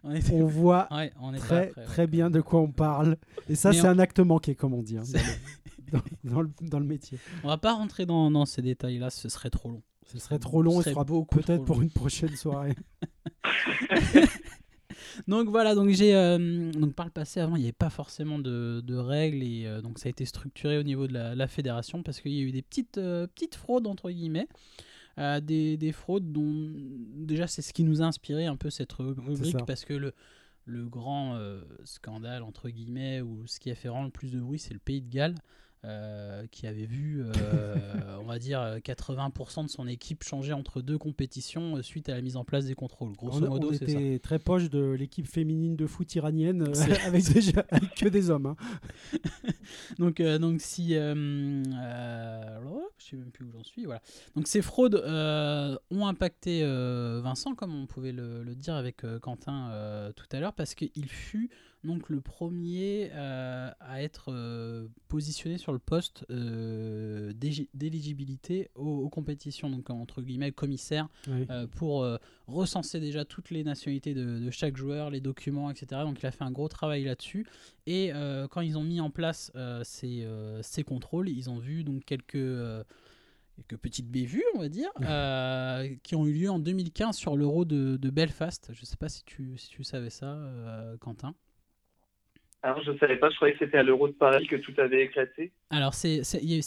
on 0.33 0.47
voit 0.47 0.89
ouais, 0.91 1.13
on 1.21 1.33
était 1.35 1.41
très, 1.41 1.69
après, 1.69 1.81
ouais. 1.81 1.87
très 1.87 2.07
bien 2.07 2.31
de 2.31 2.41
quoi 2.41 2.61
on 2.61 2.71
parle. 2.71 3.17
Et 3.49 3.55
ça, 3.55 3.73
c'est 3.73 3.83
on- 3.87 3.91
un 3.91 3.99
acte 3.99 4.21
manqué, 4.21 4.55
comme 4.55 4.73
on 4.75 4.83
dit, 4.83 4.97
hein, 4.99 5.03
dans, 5.93 5.99
le, 5.99 6.31
dans, 6.31 6.41
le, 6.43 6.51
dans 6.63 6.79
le 6.81 6.87
métier. 6.87 7.19
On 7.43 7.49
va 7.49 7.59
pas 7.59 7.73
rentrer 7.75 8.07
dans, 8.07 8.31
dans 8.31 8.47
ces 8.47 8.63
détails-là, 8.63 9.11
ce 9.11 9.29
serait 9.29 9.51
trop 9.51 9.71
long. 9.71 9.83
Ce 10.07 10.19
serait 10.19 10.39
trop 10.39 10.63
long 10.63 10.77
Ce 10.77 10.81
et 10.81 10.85
ce 10.85 10.91
sera 10.91 11.05
beaucoup 11.05 11.37
peut-être 11.37 11.57
trop 11.57 11.65
pour 11.65 11.77
long. 11.77 11.83
une 11.83 11.91
prochaine 11.91 12.35
soirée. 12.37 12.75
Donc 15.29 15.49
voilà, 15.49 15.75
donc 15.75 15.91
j'ai 15.91 16.15
euh, 16.15 16.71
donc 16.73 16.95
par 16.95 17.07
le 17.07 17.13
passé 17.13 17.39
avant 17.41 17.55
il 17.57 17.61
n'y 17.61 17.67
avait 17.67 17.73
pas 17.73 17.91
forcément 17.91 18.39
de, 18.39 18.81
de 18.85 18.97
règles 18.97 19.43
et 19.43 19.65
euh, 19.67 19.81
donc 19.81 19.99
ça 19.99 20.09
a 20.09 20.11
été 20.11 20.25
structuré 20.25 20.77
au 20.79 20.83
niveau 20.83 21.07
de 21.07 21.13
la, 21.13 21.35
la 21.35 21.47
fédération 21.47 22.03
parce 22.03 22.21
qu'il 22.21 22.33
y 22.33 22.41
a 22.41 22.43
eu 22.43 22.51
des 22.53 22.63
petites 22.63 22.99
euh, 22.99 23.27
petites 23.29 23.55
fraudes 23.55 23.87
entre 23.87 24.11
guillemets, 24.11 24.49
Euh, 25.19 25.41
des, 25.41 25.77
des 25.77 25.93
fraudes 25.93 26.33
dont 26.33 26.73
déjà 27.25 27.47
c'est 27.47 27.63
ce 27.63 27.73
qui 27.73 27.85
nous 27.85 28.03
a 28.03 28.05
inspiré 28.05 28.47
un 28.47 28.57
peu 28.57 28.69
cette 28.71 28.93
ru- 28.93 29.15
rubrique 29.17 29.53
parce 29.67 29.85
que 29.85 29.95
le 29.95 30.13
le 30.67 30.89
grand 30.89 31.37
euh, 31.37 31.63
scandale 31.85 32.43
entre 32.43 32.69
guillemets 32.71 33.21
ou 33.21 33.47
ce 33.47 33.61
qui 33.61 33.71
a 33.71 33.75
fait 33.77 33.89
vraiment 33.89 34.05
le 34.07 34.11
plus 34.11 34.33
de 34.33 34.41
bruit 34.41 34.59
c'est 34.59 34.73
le 34.75 34.81
pays 34.81 35.03
de 35.03 35.09
Galles. 35.09 35.35
Euh, 35.85 36.47
qui 36.51 36.67
avait 36.67 36.87
vu, 36.87 37.23
euh, 37.23 37.31
on 38.21 38.25
va 38.25 38.39
dire, 38.39 38.61
euh, 38.61 38.79
80% 38.79 39.65
de 39.65 39.69
son 39.69 39.87
équipe 39.87 40.23
changer 40.23 40.53
entre 40.55 40.81
deux 40.81 40.97
compétitions 40.97 41.77
euh, 41.77 41.83
suite 41.83 42.09
à 42.09 42.15
la 42.15 42.23
mise 42.23 42.37
en 42.37 42.45
place 42.45 42.65
des 42.65 42.75
contrôles. 42.75 43.13
Grosso 43.13 43.45
on, 43.45 43.49
modo, 43.49 43.73
c'est 43.73 43.87
ça. 43.91 44.01
était 44.01 44.19
très 44.19 44.39
proche 44.39 44.71
de 44.71 44.93
l'équipe 44.93 45.27
féminine 45.27 45.77
de 45.77 45.87
foot 45.87 46.15
iranienne 46.15 46.73
avec, 47.07 47.25
déjà, 47.33 47.65
avec 47.71 47.95
que 47.95 48.09
des 48.09 48.31
hommes. 48.31 48.47
hein. 48.47 48.57
Donc, 49.99 50.21
euh, 50.21 50.39
donc 50.39 50.61
si. 50.61 50.95
alors, 50.97 52.81
je 52.99 53.05
sais 53.05 53.17
même 53.17 53.31
plus 53.31 53.45
où 53.45 53.51
j'en 53.53 53.63
suis. 53.63 53.85
Voilà. 53.85 54.01
Donc 54.37 54.47
ces 54.47 54.63
fraudes 54.63 54.97
ont 54.97 56.07
impacté 56.07 56.63
Vincent, 56.65 57.55
comme 57.55 57.75
on 57.75 57.87
pouvait 57.87 58.13
le, 58.13 58.43
le 58.43 58.55
dire 58.55 58.75
avec 58.75 59.03
Quentin 59.21 59.71
tout 60.17 60.27
à 60.33 60.41
l'heure, 60.41 60.53
parce 60.53 60.75
qu'il 60.75 61.09
fut 61.09 61.51
donc 61.85 62.09
le 62.09 62.21
premier 62.21 63.11
euh, 63.13 63.71
à 63.81 64.03
être 64.03 64.33
euh, 64.33 64.89
positionné 65.09 65.59
sur 65.59 65.73
le 65.73 65.79
poste 65.79 66.25
euh, 66.31 67.33
d'éligibilité 67.75 68.71
aux, 68.75 68.99
aux 68.99 69.09
compétitions, 69.09 69.71
donc 69.71 69.91
entre 69.91 70.23
guillemets 70.23 70.53
commissaire 70.53 71.09
pour 71.73 72.07
recenser 72.47 73.01
déjà 73.01 73.25
toutes 73.25 73.51
les 73.51 73.65
nationalités 73.65 74.15
de, 74.15 74.39
de 74.39 74.51
chaque 74.51 74.77
joueur, 74.77 75.11
les 75.11 75.21
documents, 75.21 75.71
etc. 75.71 76.03
Donc 76.05 76.21
il 76.21 76.27
a 76.27 76.31
fait 76.31 76.45
un 76.45 76.51
gros 76.51 76.69
travail 76.69 77.05
là-dessus. 77.05 77.47
Et 77.87 78.11
quand 78.51 78.61
ils 78.61 78.77
ont 78.79 78.85
mis 78.85 79.01
en 79.01 79.11
place 79.11 79.53
ces, 79.83 80.27
ces 80.63 80.85
contrôles, 80.85 81.29
ils 81.29 81.51
ont 81.51 81.59
vu 81.59 81.85
donc 81.85 82.05
quelques, 82.05 82.37
quelques 83.57 83.81
petites 83.81 84.11
bévues, 84.11 84.45
on 84.55 84.61
va 84.61 84.69
dire, 84.69 84.91
euh, 85.03 85.95
qui 86.03 86.15
ont 86.15 86.27
eu 86.27 86.33
lieu 86.33 86.51
en 86.51 86.59
2015 86.59 87.17
sur 87.17 87.37
l'Euro 87.37 87.65
de, 87.65 87.97
de 87.97 88.11
Belfast. 88.11 88.71
Je 88.73 88.81
ne 88.81 88.87
sais 88.87 88.97
pas 88.97 89.09
si 89.09 89.25
tu, 89.25 89.57
si 89.57 89.69
tu 89.69 89.85
savais 89.85 90.11
ça, 90.11 90.27
euh, 90.27 90.97
Quentin. 90.99 91.35
Alors, 92.65 92.83
je 92.83 92.97
savais 92.97 93.19
pas, 93.19 93.29
je 93.29 93.37
croyais 93.37 93.53
que 93.53 93.63
c'était 93.63 93.77
à 93.77 93.83
l'Euro 93.83 94.09
de 94.09 94.15
Paris 94.15 94.47
que 94.47 94.57
tout 94.57 94.73
avait 94.79 95.05
éclaté. 95.05 95.53
Alors, 95.69 95.93
c'est 95.93 96.23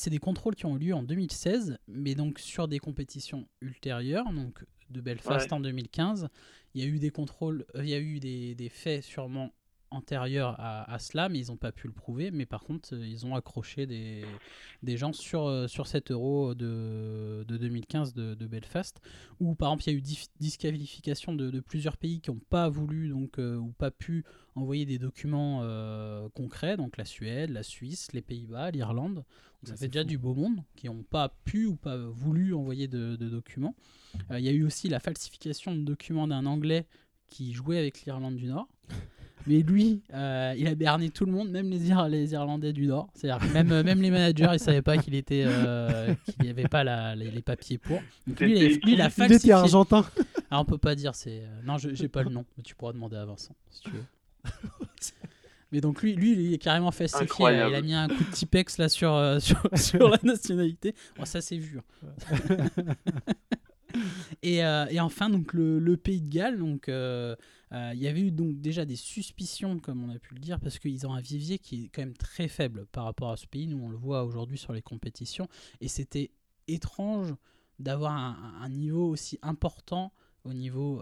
des 0.10 0.19
contrôles 0.19 0.53
qui 0.53 0.67
ont 0.67 0.75
eu 0.75 0.79
lieu 0.79 0.93
en 0.93 1.01
2016, 1.01 1.79
mais 1.88 2.13
donc 2.13 2.38
sur 2.38 2.67
des 2.67 2.77
compétitions 2.77 3.47
ultérieures, 3.62 4.31
donc 4.31 4.63
de 4.91 5.01
Belfast 5.01 5.47
Ouais. 5.51 5.53
en 5.57 5.60
2015. 5.60 6.29
Il 6.75 6.83
y 6.83 6.86
a 6.86 6.88
eu 6.88 6.99
des 6.99 7.10
contrôles, 7.10 7.65
euh, 7.73 7.83
il 7.83 7.89
y 7.89 7.95
a 7.95 7.99
eu 7.99 8.19
des, 8.19 8.53
des 8.53 8.69
faits 8.69 9.01
sûrement 9.03 9.51
antérieurs 9.91 10.56
à, 10.60 10.91
à 10.91 11.00
cela, 11.00 11.30
mais 11.30 11.39
ils 11.39 11.47
n'ont 11.47 11.58
pas 11.58 11.71
pu 11.71 11.88
le 11.88 11.93
prouver. 11.93 12.32
Mais 12.32 12.45
par 12.45 12.63
contre, 12.63 12.93
euh, 12.93 13.06
ils 13.06 13.26
ont 13.26 13.36
accroché 13.36 13.86
des, 13.86 14.26
des 14.84 14.97
gens 14.97 15.13
sur, 15.13 15.47
euh, 15.47 15.67
sur 15.67 15.88
cet 15.88 16.12
euro 16.12 16.56
de, 16.56 17.43
de 17.47 17.58
2015 17.58 18.13
de, 18.13 18.36
de 18.36 18.47
Belfast, 18.47 19.02
où 19.39 19.56
par 19.56 19.69
exemple 19.69 19.89
il 19.89 19.93
y 19.93 19.95
a 19.95 20.00
eu 20.00 20.28
disqualification 20.39 21.34
de, 21.34 21.50
de 21.50 21.60
plusieurs 21.60 21.97
pays 21.97 22.21
qui 22.21 22.32
n'ont 22.32 22.41
pas 22.50 22.69
voulu 22.69 23.10
donc, 23.10 23.39
euh, 23.39 23.58
ou 23.58 23.71
pas 23.71 23.91
pu 23.91 24.23
envoyer 24.56 24.86
des 24.86 25.00
documents 25.00 25.62
euh, 25.63 26.28
concrets, 26.30 26.78
donc 26.78 26.97
la 26.97 27.06
Suède, 27.06 27.52
la 27.52 27.63
Suisse, 27.63 28.10
les 28.13 28.21
Pays-Bas, 28.21 28.71
l'Irlande. 28.71 29.23
Ça 29.63 29.76
fait 29.76 29.88
déjà 29.88 30.02
fou. 30.04 30.08
du 30.08 30.17
beau 30.17 30.36
monde 30.36 30.63
qui 30.76 30.88
n'ont 30.88 31.04
pas 31.04 31.30
pu 31.43 31.65
ou 31.65 31.76
pas 31.76 31.97
voulu 31.97 32.54
envoyer 32.54 32.88
de, 32.88 33.15
documents. 33.15 33.76
Euh, 34.32 34.39
Il 34.39 34.45
y 34.45 34.50
a 34.50 34.52
eu 34.52 34.63
aussi 34.63 34.88
la 34.88 35.00
falsification 35.00 35.76
de 35.76 35.82
documents 35.82 36.28
d'un 36.28 36.45
Anglais 36.45 36.86
qui 37.28 37.54
jouait 37.54 37.80
avec 37.80 38.04
l'Irlande 38.06 38.36
du 38.36 38.47
Nord. 38.47 38.67
Mais 39.47 39.62
lui, 39.62 40.01
euh, 40.13 40.53
il 40.57 40.67
a 40.67 40.75
berné 40.75 41.10
tout 41.10 41.25
le 41.25 41.31
monde, 41.31 41.49
même 41.49 41.69
les, 41.69 41.88
Ir- 41.89 42.10
les 42.10 42.33
Irlandais 42.33 42.73
du 42.73 42.86
Nord. 42.88 43.07
C'est-à-dire 43.13 43.47
que 43.47 43.53
même, 43.53 43.71
euh, 43.71 43.81
même 43.83 44.01
les 44.01 44.12
managers, 44.12 44.47
ils 44.49 44.53
ne 44.53 44.57
savaient 44.57 44.81
pas 44.81 44.97
qu'il 44.97 45.15
était, 45.15 45.43
euh, 45.47 46.13
qu'il 46.25 46.43
n'y 46.43 46.49
avait 46.49 46.67
pas 46.67 46.83
la- 46.83 47.15
les, 47.15 47.31
les 47.31 47.41
papiers 47.41 47.77
pour. 47.77 48.01
Donc 48.27 48.39
lui, 48.41 48.51
il 48.51 48.57
a- 48.57 48.67
lui, 48.67 48.79
il 48.93 49.01
a 49.01 49.05
Il 49.05 49.07
était 49.07 49.10
falsifié. 49.10 49.53
argentin. 49.53 50.05
Ah, 50.51 50.60
on 50.60 50.65
peut 50.65 50.77
pas 50.77 50.95
dire, 50.95 51.15
c'est. 51.15 51.41
euh, 51.43 51.62
Non, 51.65 51.77
je 51.77 51.93
j'ai 51.93 52.10
pas 52.10 52.23
le 52.23 52.29
nom, 52.29 52.43
mais 52.57 52.63
tu 52.63 52.75
pourras 52.75 52.91
demander 52.93 53.15
à 53.15 53.25
Vincent 53.25 53.55
si 53.69 53.81
tu 53.81 53.91
veux. 53.91 54.03
mais 55.71 55.79
donc 55.81 56.01
lui, 56.01 56.13
lui, 56.15 56.31
il 56.33 56.53
est 56.53 56.57
carrément 56.57 56.91
falsifié. 56.91 57.27
Il 57.39 57.75
a 57.75 57.81
mis 57.81 57.93
un 57.93 58.07
coup 58.10 58.23
de 58.23 58.31
Tipex 58.31 58.77
là 58.77 58.89
sur, 58.89 59.13
euh, 59.13 59.39
sur, 59.41 59.62
sur 59.75 60.10
la 60.10 60.19
nationalité. 60.23 60.93
Bon, 61.17 61.23
ça 61.25 61.39
c'est 61.41 61.57
vu. 61.57 61.79
Et, 64.41 64.63
euh, 64.63 64.86
et 64.89 65.00
enfin, 65.00 65.30
donc 65.30 65.54
le, 65.54 65.80
le 65.80 65.97
pays 65.97 66.21
de 66.21 66.30
Galles, 66.30 66.58
donc 66.60 66.89
euh, 66.89 67.36
euh, 67.71 67.91
il 67.93 68.00
y 68.00 68.08
avait 68.08 68.21
eu 68.21 68.32
donc 68.32 68.60
déjà 68.60 68.86
des 68.86 68.95
suspicions, 68.95 69.80
comme 69.80 70.04
on 70.04 70.10
a 70.13 70.19
pu 70.19 70.34
le 70.34 70.39
dire, 70.39 70.60
parce 70.60 70.80
qu'ils 70.80 71.06
ont 71.08 71.13
un 71.13 71.21
vivier 71.21 71.60
qui 71.60 71.86
est 71.86 71.88
quand 71.89 72.02
même 72.02 72.17
très 72.17 72.47
faible 72.47 72.86
par 72.88 73.04
rapport 73.04 73.32
à 73.32 73.38
ce 73.38 73.47
pays. 73.47 73.67
Nous, 73.67 73.78
on 73.78 73.89
le 73.89 73.97
voit 73.97 74.23
aujourd'hui 74.23 74.58
sur 74.58 74.73
les 74.73 74.82
compétitions, 74.82 75.47
et 75.82 75.88
c'était 75.88 76.32
étrange 76.67 77.34
d'avoir 77.80 78.13
un, 78.13 78.62
un 78.62 78.69
niveau 78.69 79.08
aussi 79.10 79.38
important 79.41 80.12
au 80.43 80.54
niveau 80.54 81.02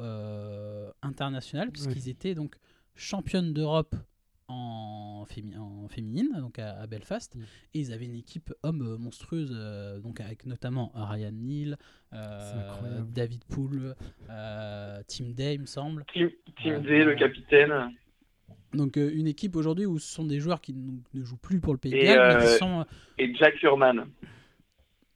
international, 1.02 1.72
puisqu'ils 1.72 2.10
étaient 2.10 2.34
donc 2.34 2.56
championnes 2.96 3.54
d'Europe 3.54 3.96
en, 4.48 5.26
fémi- 5.26 5.58
en 5.58 5.88
féminine, 5.88 6.30
donc 6.38 6.60
à, 6.60 6.80
à 6.80 6.88
Belfast, 6.88 7.36
Mm. 7.36 7.42
et 7.74 7.80
ils 7.80 7.92
avaient 7.94 8.06
une 8.06 8.16
équipe 8.16 8.54
homme 8.64 8.82
euh, 8.84 8.98
monstrueuse, 8.98 9.52
euh, 9.56 10.00
donc 10.00 10.20
avec 10.22 10.46
notamment 10.46 10.92
Ryan 10.94 11.32
Neal, 11.32 11.78
euh. 12.14 13.02
David 13.14 13.44
Poole, 13.46 13.96
euh, 14.30 15.02
Tim 15.08 15.32
Day, 15.32 15.56
il 15.56 15.62
me 15.62 15.66
semble. 15.66 16.06
Tim. 16.14 16.30
Day, 16.82 17.04
le 17.04 17.16
capitaine. 17.16 17.74
Donc 18.74 18.98
euh, 18.98 19.10
une 19.14 19.28
équipe 19.28 19.56
aujourd'hui 19.56 19.86
où 19.86 19.98
ce 20.00 20.14
sont 20.14 20.26
des 20.26 20.40
joueurs 20.40 20.62
qui 20.62 20.74
ne 20.74 21.24
jouent 21.24 21.38
plus 21.38 21.60
pour 21.60 21.74
le 21.74 21.80
Pays 21.80 21.92
de 21.94 21.98
Et, 21.98 22.04
Galles, 22.04 22.38
mais 22.38 22.44
qui 22.46 22.52
euh, 22.54 22.58
sont... 22.58 22.86
Et 23.18 23.34
Jack 23.36 23.62
Urman. 23.64 24.00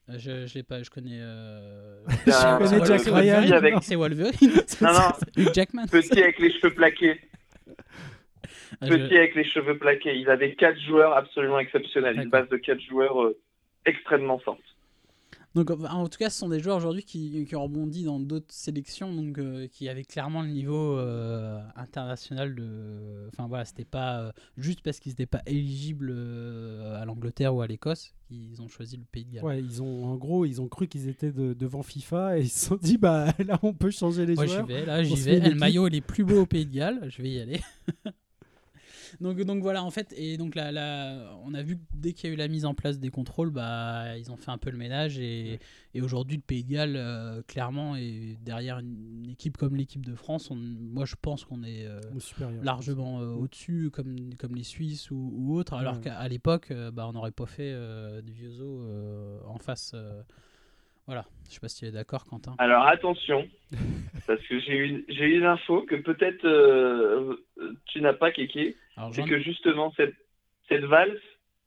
euh, 0.10 0.18
je, 0.18 0.48
je 0.48 0.54
l'ai 0.56 0.64
pas, 0.64 0.82
je 0.82 0.90
connais... 0.90 1.20
euh, 1.20 2.02
un- 2.28 2.58
connais 2.58 2.86
Jack 2.86 3.02
Ryan. 3.04 3.52
avec- 3.52 3.76
C'est 3.82 3.96
Wolverine. 3.96 4.52
Non, 4.82 4.90
non. 4.94 5.52
Jackman. 5.54 5.86
Petit 5.88 6.20
avec 6.22 6.40
les 6.40 6.52
cheveux 6.54 6.74
plaqués. 6.74 7.20
Petit 8.82 9.16
avec 9.18 9.36
les 9.36 9.44
cheveux 9.44 9.78
plaqués. 9.78 10.16
Il 10.18 10.30
avait 10.30 10.56
quatre 10.56 10.80
joueurs 10.80 11.14
absolument 11.16 11.60
exceptionnels. 11.60 12.20
Une 12.20 12.30
base 12.30 12.50
de 12.50 12.58
quatre 12.58 12.82
joueurs 12.82 13.22
euh, 13.24 13.38
extrêmement 13.86 14.40
forte. 14.40 14.60
Donc 15.56 15.72
en 15.72 16.08
tout 16.08 16.20
cas, 16.20 16.30
ce 16.30 16.38
sont 16.38 16.50
des 16.50 16.60
joueurs 16.60 16.78
aujourd'hui 16.78 17.02
qui, 17.04 17.44
qui 17.48 17.56
ont 17.56 17.64
rebondi 17.64 18.04
dans 18.04 18.20
d'autres 18.20 18.54
sélections, 18.54 19.12
donc 19.12 19.40
euh, 19.40 19.66
qui 19.68 19.90
avaient 19.90 20.04
clairement 20.04 20.44
le 20.44 20.50
niveau 20.50 20.96
euh, 21.00 21.58
international 21.76 22.54
de. 22.54 23.28
Enfin 23.34 23.48
voilà, 23.48 23.66
c'était 23.66 23.84
pas 23.84 24.22
euh, 24.22 24.32
juste 24.58 24.82
parce 24.84 25.00
qu'ils 25.00 25.14
n'étaient 25.14 25.26
pas 25.26 25.42
éligibles 25.48 26.12
euh, 26.16 27.02
à 27.02 27.06
l'Angleterre 27.06 27.56
ou 27.56 27.62
à 27.62 27.68
l'Écosse 27.68 28.14
qu'ils 28.28 28.62
ont 28.62 28.68
choisi 28.68 28.96
le 28.98 29.04
Pays 29.12 29.26
de 29.26 29.34
Galles. 29.38 29.44
Ouais, 29.44 29.60
ils 29.60 29.82
ont, 29.82 30.06
en 30.06 30.18
gros, 30.18 30.46
ils 30.46 30.62
ont 30.62 30.68
cru 30.68 30.88
qu'ils 30.88 31.10
étaient 31.10 31.32
de- 31.32 31.54
devant 31.56 31.82
FIFA 31.82 32.38
et 32.38 32.42
ils 32.42 32.50
se 32.50 32.68
sont 32.68 32.76
dit, 32.80 33.00
bah 33.00 33.26
là, 33.48 33.58
on 33.64 33.74
peut 33.74 33.90
changer 33.90 34.28
les 34.28 34.36
Moi 34.36 34.46
j'y 34.46 34.54
joueurs. 34.54 34.68
vais, 34.68 34.86
là 34.86 35.02
j'y 35.04 35.16
vais. 35.16 35.40
le 35.40 35.56
maillot 35.56 35.88
il 35.88 35.96
est 35.96 36.02
plus 36.02 36.24
beau 36.24 36.42
au 36.42 36.46
Pays 36.46 36.68
de 36.68 36.76
Galles, 36.76 37.08
je 37.10 37.24
vais 37.24 37.30
y 37.30 37.40
aller. 37.42 37.60
donc, 39.22 39.42
donc 39.42 39.62
voilà 39.62 39.84
en 39.84 39.92
fait, 39.92 40.14
et 40.18 40.38
donc 40.38 40.56
là, 40.56 40.72
là, 40.72 41.36
on 41.44 41.54
a 41.54 41.62
vu 41.64 41.78
que 41.78 41.82
dès 41.94 42.14
qu'il 42.14 42.30
y 42.30 42.32
a 42.32 42.34
eu 42.34 42.38
la 42.38 42.48
mise 42.48 42.66
en 42.66 42.74
place 42.74 43.00
des 43.00 43.10
contrôles, 43.10 43.50
bah 43.52 44.18
ils 44.18 44.32
ont 44.32 44.38
fait 44.38 44.52
un 44.52 44.58
peu 44.58 44.70
le 44.70 44.78
ménage 44.78 45.20
et, 45.20 45.60
et 45.94 46.02
aujourd'hui 46.02 46.38
le 46.38 46.42
Pays 46.44 46.64
de 46.64 46.70
Galles 46.72 46.96
euh, 46.96 47.42
clairement 47.48 47.96
est 47.96 48.38
derrière 48.44 48.80
une 48.80 49.28
équipe 49.30 49.58
comme 49.58 49.76
l'équipe 49.76 50.06
de 50.06 50.16
France. 50.16 50.50
On- 50.52 50.56
moi 50.56 51.06
je 51.06 51.16
pense 51.22 51.46
qu'on 51.46 51.64
est 51.64 51.86
euh, 51.86 52.00
Au 52.16 52.64
largement 52.64 53.22
euh, 53.22 53.34
au-dessus 53.34 53.90
comme, 53.92 54.34
comme 54.40 54.56
les 54.56 54.64
Suisses 54.64 55.12
ou, 55.12 55.32
ou 55.36 55.56
autres, 55.56 55.74
alors 55.74 55.96
Ouais. 55.96 56.02
qu'à 56.02 56.28
l'époque 56.28 56.72
bah, 56.94 57.08
on 57.08 57.14
n'aurait 57.14 57.32
pas 57.32 57.46
fait 57.46 57.74
du 58.24 58.32
vieux 58.34 58.52
zoo 58.52 58.82
euh, 58.82 59.40
en 59.46 59.58
face. 59.58 59.94
Voilà, 61.10 61.26
je 61.48 61.56
sais 61.56 61.60
pas 61.60 61.70
si 61.70 61.80
tu 61.80 61.86
es 61.86 61.92
d'accord 61.92 62.24
Quentin. 62.26 62.54
Alors 62.60 62.86
attention, 62.86 63.48
parce 64.28 64.40
que 64.48 64.60
j'ai 64.60 64.78
eu, 64.78 65.06
j'ai 65.10 65.26
une 65.38 65.44
info 65.46 65.82
que 65.88 65.96
peut-être 65.96 66.46
euh, 66.46 67.36
tu 67.86 68.00
n'as 68.00 68.14
pas, 68.14 68.32
Kéké. 68.32 68.76
C'est 69.14 69.24
que 69.24 69.40
justement, 69.40 69.92
cette, 69.98 70.14
cette 70.68 70.84
valse 70.84 71.18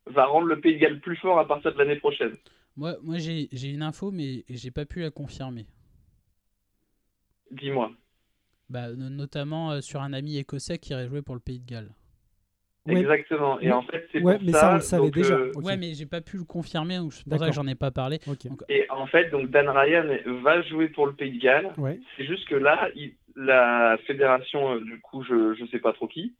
va 0.05 0.27
rendre 0.27 0.47
le 0.47 0.61
Pays 0.61 0.75
de 0.75 0.79
Galles 0.79 1.01
plus 1.01 1.17
fort 1.17 1.39
à 1.39 1.45
partir 1.45 1.73
de 1.73 1.77
l'année 1.77 1.97
prochaine. 1.97 2.31
Moi, 2.77 2.95
moi 3.03 3.17
j'ai 3.17 3.49
une 3.69 3.81
info, 3.81 4.11
mais 4.11 4.45
j'ai 4.49 4.71
pas 4.71 4.85
pu 4.85 5.01
la 5.01 5.11
confirmer. 5.11 5.65
Dis-moi. 7.51 7.91
Bah, 8.69 8.93
no- 8.93 9.09
notamment 9.09 9.71
euh, 9.71 9.81
sur 9.81 10.01
un 10.01 10.13
ami 10.13 10.37
écossais 10.37 10.77
qui 10.77 10.93
aurait 10.93 11.07
joué 11.09 11.21
pour 11.21 11.35
le 11.35 11.41
Pays 11.41 11.59
de 11.59 11.65
Galles. 11.69 11.91
Ouais. 12.85 12.99
Exactement. 12.99 13.59
Et 13.61 13.67
Ouais. 13.67 13.71
en 13.73 13.81
fait, 13.83 14.05
c'est 14.11 14.21
Ouais, 14.21 14.35
pour 14.35 14.43
mais 14.45 14.51
ça. 14.51 14.59
ça, 14.59 14.71
on 14.71 14.75
le 14.75 14.79
savait 14.81 15.03
donc, 15.03 15.13
déjà. 15.13 15.33
euh. 15.35 15.51
Ouais, 15.63 15.77
mais 15.77 15.93
j'ai 15.93 16.05
pas 16.05 16.19
pu 16.21 16.37
le 16.37 16.43
confirmer, 16.43 16.97
donc 16.97 17.13
c'est 17.13 17.23
pour 17.23 17.33
ça 17.33 17.37
D'accord. 17.39 17.49
que 17.49 17.55
j'en 17.55 17.67
ai 17.67 17.75
pas 17.75 17.91
parlé. 17.91 18.19
Ok. 18.27 18.45
Et 18.69 18.85
en 18.89 19.07
fait, 19.07 19.29
donc 19.29 19.49
Dan 19.51 19.69
Ryan 19.69 20.05
va 20.43 20.61
jouer 20.63 20.89
pour 20.89 21.05
le 21.07 21.13
Pays 21.13 21.31
de 21.37 21.41
Galles. 21.41 21.71
Ouais. 21.77 21.99
C'est 22.17 22.25
juste 22.25 22.47
que 22.47 22.55
là, 22.55 22.89
il- 22.95 23.13
la 23.35 23.97
fédération, 24.05 24.73
euh, 24.75 24.79
du 24.81 24.99
coup, 24.99 25.23
je 25.23 25.59
ne 25.61 25.67
sais 25.69 25.79
pas 25.79 25.93
trop 25.93 26.07
qui, 26.07 26.33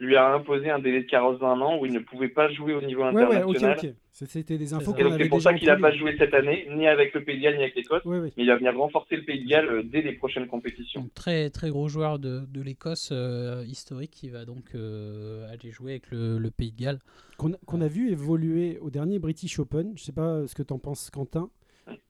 lui 0.00 0.16
a 0.16 0.34
imposé 0.34 0.70
un 0.70 0.80
délai 0.80 1.02
de 1.02 1.06
carence 1.08 1.38
d'un 1.38 1.60
an 1.60 1.78
où 1.78 1.86
il 1.86 1.92
ne 1.92 2.00
pouvait 2.00 2.28
pas 2.28 2.50
jouer 2.52 2.74
au 2.74 2.82
niveau 2.82 3.02
Ouais, 3.04 3.12
ouais, 3.14 3.42
ok, 3.42 3.56
international. 3.56 3.78
ok. 3.78 3.94
C'est- 4.10 4.26
C'était 4.26 4.58
des 4.58 4.74
infos 4.74 4.92
qu'on 4.92 4.98
c'est 5.18 5.28
pour 5.28 5.38
déjà 5.38 5.50
ça 5.50 5.54
qu'il 5.56 5.66
n'a 5.68 5.76
pas 5.76 5.92
joué 5.92 6.16
cette 6.18 6.34
année, 6.34 6.68
ni 6.74 6.86
avec 6.86 7.14
le 7.14 7.24
Pays 7.24 7.36
de 7.38 7.42
Galles, 7.42 7.56
ni 7.56 7.62
avec 7.62 7.74
l'Écosse. 7.76 8.04
Ouais, 8.04 8.18
ouais. 8.18 8.32
Mais 8.36 8.42
il 8.44 8.46
va 8.48 8.56
venir 8.56 8.76
renforcer 8.76 9.16
le 9.16 9.24
Pays 9.24 9.42
de 9.44 9.48
Galles 9.48 9.68
euh, 9.68 9.82
dès 9.84 10.02
les 10.02 10.12
prochaines 10.12 10.46
compétitions. 10.46 11.00
Donc 11.02 11.14
très 11.14 11.48
très 11.50 11.70
gros 11.70 11.88
joueur 11.88 12.18
de, 12.18 12.40
de 12.48 12.60
l'Écosse 12.60 13.10
euh, 13.12 13.64
historique 13.66 14.10
qui 14.10 14.28
va 14.30 14.44
donc 14.44 14.74
euh, 14.74 15.48
aller 15.52 15.70
jouer 15.70 15.92
avec 15.92 16.10
le, 16.10 16.38
le 16.38 16.50
Pays 16.50 16.72
de 16.72 16.80
Galles. 16.80 16.98
Qu'on 17.38 17.80
a 17.80 17.88
vu 17.88 18.10
évoluer 18.10 18.78
au 18.80 18.90
dernier 18.90 19.18
British 19.18 19.58
Open. 19.58 19.92
Je 19.96 20.02
sais 20.02 20.12
pas 20.12 20.46
ce 20.46 20.54
que 20.54 20.62
t'en 20.62 20.78
penses, 20.78 21.10
Quentin. 21.10 21.50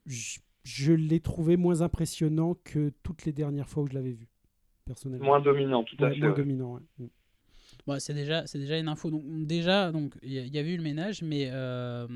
Je, 0.07 0.39
je 0.63 0.93
l'ai 0.93 1.21
trouvé 1.21 1.57
moins 1.57 1.81
impressionnant 1.83 2.55
que 2.65 2.93
toutes 3.03 3.25
les 3.25 3.33
dernières 3.33 3.69
fois 3.69 3.83
où 3.83 3.87
je 3.87 3.95
l'avais 3.95 4.13
vu, 4.13 4.29
personnellement. 4.85 5.25
Moins 5.27 5.41
dominant, 5.41 5.83
tout 5.85 5.97
à 6.01 6.09
Ouais, 6.09 6.15
fait. 6.15 6.21
moins 6.21 6.31
ouais. 6.31 6.37
dominant. 6.37 6.75
ouais. 6.99 7.07
Bon, 7.87 7.99
c'est 8.01 8.15
déjà, 8.15 8.47
c'est 8.47 8.59
déjà 8.59 8.79
une 8.79 8.89
info. 8.89 9.11
Donc, 9.11 9.23
déjà, 9.47 9.93
donc 9.93 10.15
il 10.23 10.33
y, 10.33 10.39
a- 10.39 10.47
y 10.47 10.59
avait 10.59 10.73
eu 10.73 10.77
le 10.77 10.83
ménage, 10.83 11.23
mais 11.23 11.49
euh, 11.53 12.07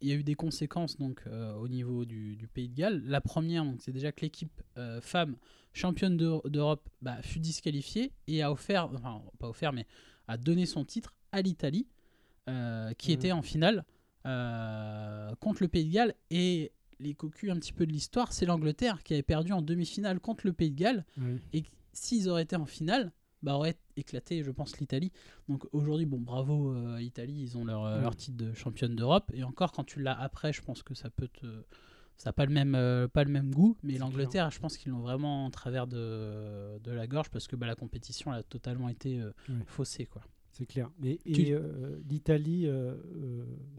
il 0.00 0.08
y 0.08 0.12
a 0.12 0.14
eu 0.14 0.22
des 0.24 0.34
conséquences 0.34 0.96
donc 0.96 1.22
euh, 1.26 1.54
au 1.56 1.68
niveau 1.68 2.04
du, 2.06 2.36
du 2.36 2.46
Pays 2.48 2.68
de 2.68 2.74
Galles. 2.74 3.02
La 3.04 3.20
première, 3.20 3.64
donc 3.64 3.80
c'est 3.82 3.92
déjà 3.92 4.12
que 4.12 4.22
l'équipe 4.22 4.62
euh, 4.78 5.00
femme 5.02 5.36
championne 5.74 6.16
d'Eu- 6.16 6.40
d'Europe 6.46 6.88
bah, 7.02 7.20
fut 7.22 7.38
disqualifiée 7.40 8.12
et 8.26 8.42
a 8.42 8.50
offert, 8.50 8.88
enfin 8.94 9.22
pas 9.38 9.48
offert, 9.48 9.72
mais 9.72 9.86
a 10.26 10.36
donné 10.38 10.64
son 10.66 10.84
titre 10.84 11.14
à 11.32 11.42
l'Italie, 11.42 11.86
qui 12.98 13.10
Mhm. 13.10 13.14
était 13.14 13.30
en 13.32 13.42
finale 13.42 13.84
contre 15.40 15.62
le 15.62 15.68
Pays 15.68 15.84
de 15.86 15.92
Galles 15.92 16.14
et 16.30 16.72
les 16.98 17.14
cocus 17.14 17.50
un 17.50 17.56
petit 17.56 17.72
peu 17.72 17.86
de 17.86 17.92
l'histoire, 17.92 18.32
c'est 18.32 18.44
l'Angleterre 18.46 19.02
qui 19.02 19.14
avait 19.14 19.22
perdu 19.22 19.52
en 19.52 19.62
demi-finale 19.62 20.20
contre 20.20 20.46
le 20.46 20.52
Pays 20.52 20.70
de 20.70 20.76
Galles 20.76 21.04
Ouais. 21.18 21.36
et 21.52 21.62
s'ils 21.92 22.28
auraient 22.28 22.42
été 22.42 22.56
en 22.56 22.66
finale, 22.66 23.12
bah 23.42 23.54
aurait 23.54 23.76
éclaté, 24.00 24.42
je 24.42 24.50
pense, 24.50 24.78
l'Italie. 24.78 25.12
Donc 25.48 25.66
aujourd'hui, 25.72 26.06
bon, 26.06 26.18
bravo 26.18 26.72
euh, 26.72 26.96
à 26.96 27.00
l'Italie, 27.00 27.40
ils 27.40 27.56
ont 27.56 27.64
leur, 27.64 27.84
euh, 27.84 28.00
leur 28.00 28.16
titre 28.16 28.36
de 28.36 28.52
championne 28.54 28.96
d'Europe. 28.96 29.30
Et 29.34 29.44
encore, 29.44 29.72
quand 29.72 29.84
tu 29.84 30.00
l'as 30.00 30.18
après, 30.18 30.52
je 30.52 30.62
pense 30.62 30.82
que 30.82 30.94
ça 30.94 31.10
peut 31.10 31.28
te. 31.28 31.46
Ça 32.16 32.28
n'a 32.28 32.32
pas, 32.34 32.44
le 32.44 32.52
même, 32.52 32.74
euh, 32.74 33.08
pas 33.08 33.24
le 33.24 33.30
même 33.30 33.50
goût, 33.50 33.78
mais 33.82 33.96
l'Angleterre, 33.96 34.50
je 34.50 34.60
pense 34.60 34.76
qu'ils 34.76 34.92
l'ont 34.92 35.00
vraiment 35.00 35.46
en 35.46 35.50
travers 35.50 35.86
de, 35.86 36.78
de 36.78 36.90
la 36.90 37.06
gorge 37.06 37.30
parce 37.30 37.46
que 37.46 37.56
bah, 37.56 37.66
la 37.66 37.74
compétition 37.74 38.30
elle 38.30 38.40
a 38.40 38.42
totalement 38.42 38.90
été 38.90 39.22
euh, 39.22 39.32
faussée. 39.64 40.04
Quoi. 40.04 40.20
C'est 40.50 40.66
clair. 40.66 40.90
Mais, 40.98 41.18
et 41.24 41.56
l'Italie, 42.06 42.68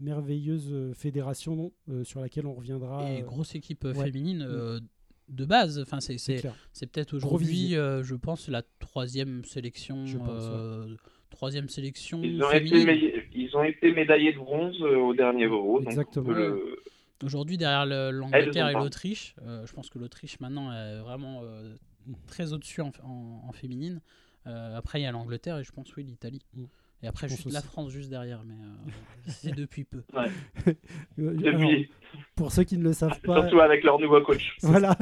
merveilleuse 0.00 0.92
fédération 0.94 1.72
sur 2.02 2.20
laquelle 2.20 2.46
on 2.46 2.54
reviendra. 2.54 3.12
et 3.12 3.22
grosse 3.22 3.54
équipe 3.54 3.84
ouais. 3.84 3.94
féminine 3.94 4.42
euh, 4.42 4.80
de 5.32 5.44
base. 5.44 5.80
Enfin, 5.80 5.98
c'est, 6.00 6.16
peut-être 6.92 7.14
aujourd'hui, 7.14 7.76
euh, 7.76 8.02
je 8.02 8.14
pense, 8.14 8.48
la 8.48 8.62
troisième 8.78 9.44
sélection. 9.44 10.06
Je 10.06 10.18
pense, 10.18 10.28
ouais. 10.44 10.50
euh, 10.52 10.86
Troisième 11.30 11.68
sélection 11.70 12.20
Ils 12.22 12.42
ont, 12.44 12.50
été 12.52 12.74
médaillés, 12.84 13.24
ils 13.34 13.56
ont 13.56 13.64
été 13.64 13.90
médaillés 13.92 14.32
de 14.34 14.38
bronze 14.38 14.76
euh, 14.82 14.96
au 14.96 15.14
dernier 15.14 15.46
Euro. 15.46 15.80
Exactement. 15.80 16.30
le- 16.30 16.76
Aujourd'hui, 17.24 17.56
derrière 17.56 17.86
le- 17.86 18.10
l'Angleterre 18.10 18.68
et 18.68 18.74
l'Autriche, 18.74 19.34
euh, 19.42 19.64
je 19.66 19.72
pense 19.72 19.88
que 19.88 19.98
l'Autriche 19.98 20.38
maintenant 20.40 20.70
est 20.72 20.98
vraiment 21.00 21.40
euh, 21.44 21.74
très 22.26 22.52
au-dessus 22.52 22.82
en, 22.82 22.92
en- 23.04 23.44
en 23.48 23.52
féminine. 23.52 24.00
Euh, 24.46 24.76
après, 24.76 25.00
il 25.00 25.04
y 25.04 25.06
a 25.06 25.12
l'Angleterre 25.12 25.56
et 25.58 25.64
je 25.64 25.72
pense, 25.72 25.94
oui, 25.96 26.02
l'Italie. 26.04 26.42
Mm. 26.54 26.64
Et 27.04 27.08
après, 27.08 27.28
juste 27.28 27.50
la. 27.52 27.60
France 27.62 27.90
juste 27.90 28.10
derrière, 28.10 28.42
mais 28.46 28.54
euh, 28.54 28.90
c'est 29.26 29.54
depuis 29.54 29.84
peu. 29.84 30.02
Euh, 31.18 31.36
alors, 31.46 31.70
pour 32.36 32.52
ceux 32.52 32.64
qui 32.64 32.76
ne 32.78 32.84
le 32.84 32.92
savent 32.92 33.20
pas, 33.22 33.40
surtout 33.42 33.60
avec 33.60 33.82
leur 33.84 33.98
nouveau 33.98 34.20
coach. 34.22 34.56
voilà. 34.62 34.96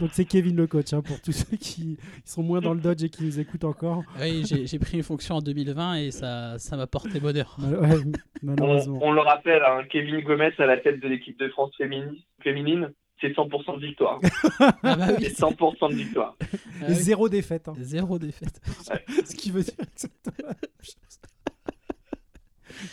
Donc 0.00 0.10
c'est 0.12 0.24
Kevin 0.24 0.56
le 0.56 0.66
coach. 0.66 0.92
hein, 0.92 1.02
pour 1.02 1.20
tous 1.20 1.32
ceux 1.32 1.56
qui 1.56 1.98
sont 2.24 2.42
moins 2.42 2.60
dans 2.60 2.74
le 2.74 2.80
dodge 2.80 3.02
et 3.04 3.08
qui 3.08 3.24
nous 3.24 3.40
écoutent 3.40 3.64
encore. 3.64 4.02
Oui, 4.20 4.44
j'ai 4.44 4.78
pris 4.78 4.96
une 4.98 5.02
fonction 5.02 5.36
en 5.36 5.40
2020 5.40 5.94
et 5.96 6.10
ça 6.10 6.58
ça 6.58 6.76
m'a 6.76 6.86
porté 6.86 7.20
bonheur. 7.20 7.56
Mal- 7.58 7.78
ouais, 7.78 7.96
On, 8.04 8.12
malheureusement. 8.46 8.98
on 9.02 9.12
le 9.12 9.20
rappelle, 9.20 9.62
hein, 9.62 9.82
Kevin 9.90 10.20
Gomez 10.20 10.50
à 10.58 10.66
la 10.66 10.76
tête 10.76 11.00
de 11.00 11.08
l'équipe 11.08 11.38
de 11.38 11.48
France 11.48 11.72
fémini- 11.78 12.24
féminine, 12.42 12.92
c'est 13.22 13.28
100% 13.32 13.80
de 13.80 13.86
victoire. 13.86 14.20
Ah 14.82 14.96
bah 14.96 15.08
oui, 15.18 15.24
C'est 15.24 15.38
100% 15.40 15.90
de 15.90 15.94
victoire. 15.94 16.36
ah 16.40 16.46
oui, 16.88 16.94
Zéro 16.94 17.28
défaite. 17.30 17.68
hein. 17.68 17.74
zéro 17.78 18.18
défaite. 18.18 18.60
Ce 19.24 19.34
qui 19.34 19.50
veut 19.50 19.62
dire 19.62 19.74
exactement 19.80 20.36
la 20.38 20.48
même 20.48 20.82
chose. 20.82 20.94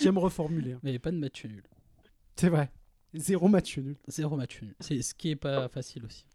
J'aime 0.01 0.17
reformuler. 0.17 0.73
hein. 0.73 0.79
Mais 0.83 0.99
pas 0.99 1.11
de 1.11 1.17
match 1.17 1.45
nul. 1.45 1.63
C'est 2.35 2.49
vrai. 2.49 2.71
Zéro 3.13 3.47
match 3.47 3.77
nul. 3.77 3.95
Zéro 4.07 4.35
match 4.37 4.61
nul. 4.61 4.75
C'est 4.79 5.01
ce 5.01 5.13
qui 5.15 5.31
est 5.31 5.35
pas 5.35 5.67
facile 5.67 6.05
aussi. 6.05 6.25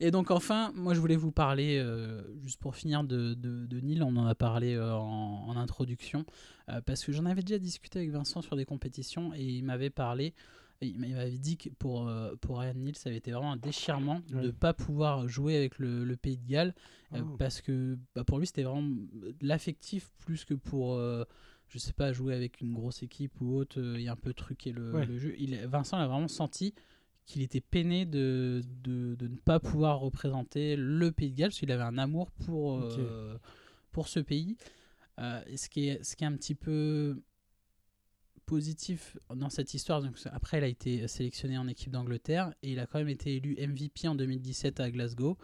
Et 0.00 0.10
donc 0.10 0.30
enfin, 0.30 0.70
moi 0.74 0.92
je 0.94 1.00
voulais 1.00 1.16
vous 1.16 1.32
parler, 1.32 1.78
euh, 1.78 2.22
juste 2.42 2.60
pour 2.60 2.76
finir, 2.76 3.04
de, 3.04 3.32
de, 3.34 3.64
de 3.66 3.80
Nîmes, 3.80 4.02
on 4.02 4.16
en 4.16 4.26
a 4.26 4.34
parlé 4.34 4.74
euh, 4.74 4.94
en, 4.94 5.48
en 5.48 5.56
introduction, 5.56 6.24
euh, 6.68 6.80
parce 6.82 7.02
que 7.04 7.12
j'en 7.12 7.24
avais 7.24 7.40
déjà 7.42 7.58
discuté 7.58 8.00
avec 8.00 8.10
Vincent 8.10 8.42
sur 8.42 8.54
des 8.54 8.66
compétitions 8.66 9.32
et 9.34 9.42
il 9.42 9.64
m'avait 9.64 9.88
parlé, 9.90 10.34
il 10.80 10.98
m'avait 10.98 11.30
dit 11.38 11.56
que 11.56 11.68
pour, 11.70 12.08
euh, 12.08 12.34
pour 12.40 12.58
Ryan 12.60 12.74
Nils, 12.74 12.96
ça 12.96 13.08
avait 13.08 13.18
été 13.18 13.32
vraiment 13.32 13.52
un 13.52 13.56
déchirement 13.56 14.20
de 14.28 14.36
ne 14.36 14.50
pas 14.50 14.72
pouvoir 14.74 15.26
jouer 15.28 15.56
avec 15.56 15.78
le, 15.78 16.04
le 16.04 16.16
Pays 16.16 16.36
de 16.38 16.46
Galles, 16.46 16.74
euh, 17.14 17.18
Ah. 17.22 17.34
parce 17.38 17.60
que 17.60 17.98
bah, 18.14 18.22
pour 18.24 18.38
lui 18.38 18.46
c'était 18.46 18.62
vraiment 18.62 18.96
l'affectif 19.40 20.10
plus 20.18 20.44
que 20.44 20.54
pour... 20.54 20.94
euh, 20.94 21.24
je 21.70 21.78
sais 21.78 21.92
pas, 21.92 22.14
jouer 22.14 22.32
avec 22.34 22.62
une 22.62 22.72
grosse 22.72 23.02
équipe 23.02 23.38
ou 23.42 23.54
autre, 23.56 23.78
euh, 23.78 23.96
et 23.98 24.08
un 24.08 24.16
peu 24.16 24.32
truquer 24.32 24.72
le, 24.72 24.90
Ouais. 24.94 25.04
le 25.04 25.18
jeu. 25.18 25.34
Il, 25.38 25.54
Vincent 25.66 25.98
l'a 25.98 26.06
vraiment 26.08 26.26
senti 26.28 26.72
qu'il 27.26 27.42
était 27.42 27.60
peiné 27.60 28.06
de, 28.06 28.62
de, 28.82 29.16
de 29.16 29.28
ne 29.28 29.36
pas 29.36 29.60
pouvoir 29.60 29.98
représenter 30.00 30.76
le 30.76 31.12
Pays 31.12 31.30
de 31.30 31.36
Galles, 31.36 31.50
parce 31.50 31.58
qu'il 31.58 31.70
avait 31.70 31.82
un 31.82 31.98
amour 31.98 32.30
pour, 32.30 32.82
pour 33.90 34.08
ce 34.08 34.20
pays. 34.20 34.56
Ce, 35.18 35.68
qui 35.68 35.88
est, 35.88 36.02
ce 36.04 36.16
qui 36.16 36.24
est 36.24 36.26
un 36.26 36.36
petit 36.36 36.54
peu 36.54 37.20
positif 38.48 39.16
dans 39.36 39.50
cette 39.50 39.74
histoire, 39.74 40.02
donc, 40.02 40.14
après 40.32 40.58
il 40.58 40.64
a 40.64 40.68
été 40.68 41.06
sélectionné 41.06 41.58
en 41.58 41.68
équipe 41.68 41.90
d'Angleterre, 41.92 42.54
et 42.62 42.72
il 42.72 42.78
a 42.80 42.86
quand 42.86 42.98
même 42.98 43.08
été 43.10 43.36
élu 43.36 43.54
MVP 43.60 44.08
en 44.08 44.14
2017 44.14 44.80
à 44.80 44.90
Glasgow. 44.90 45.36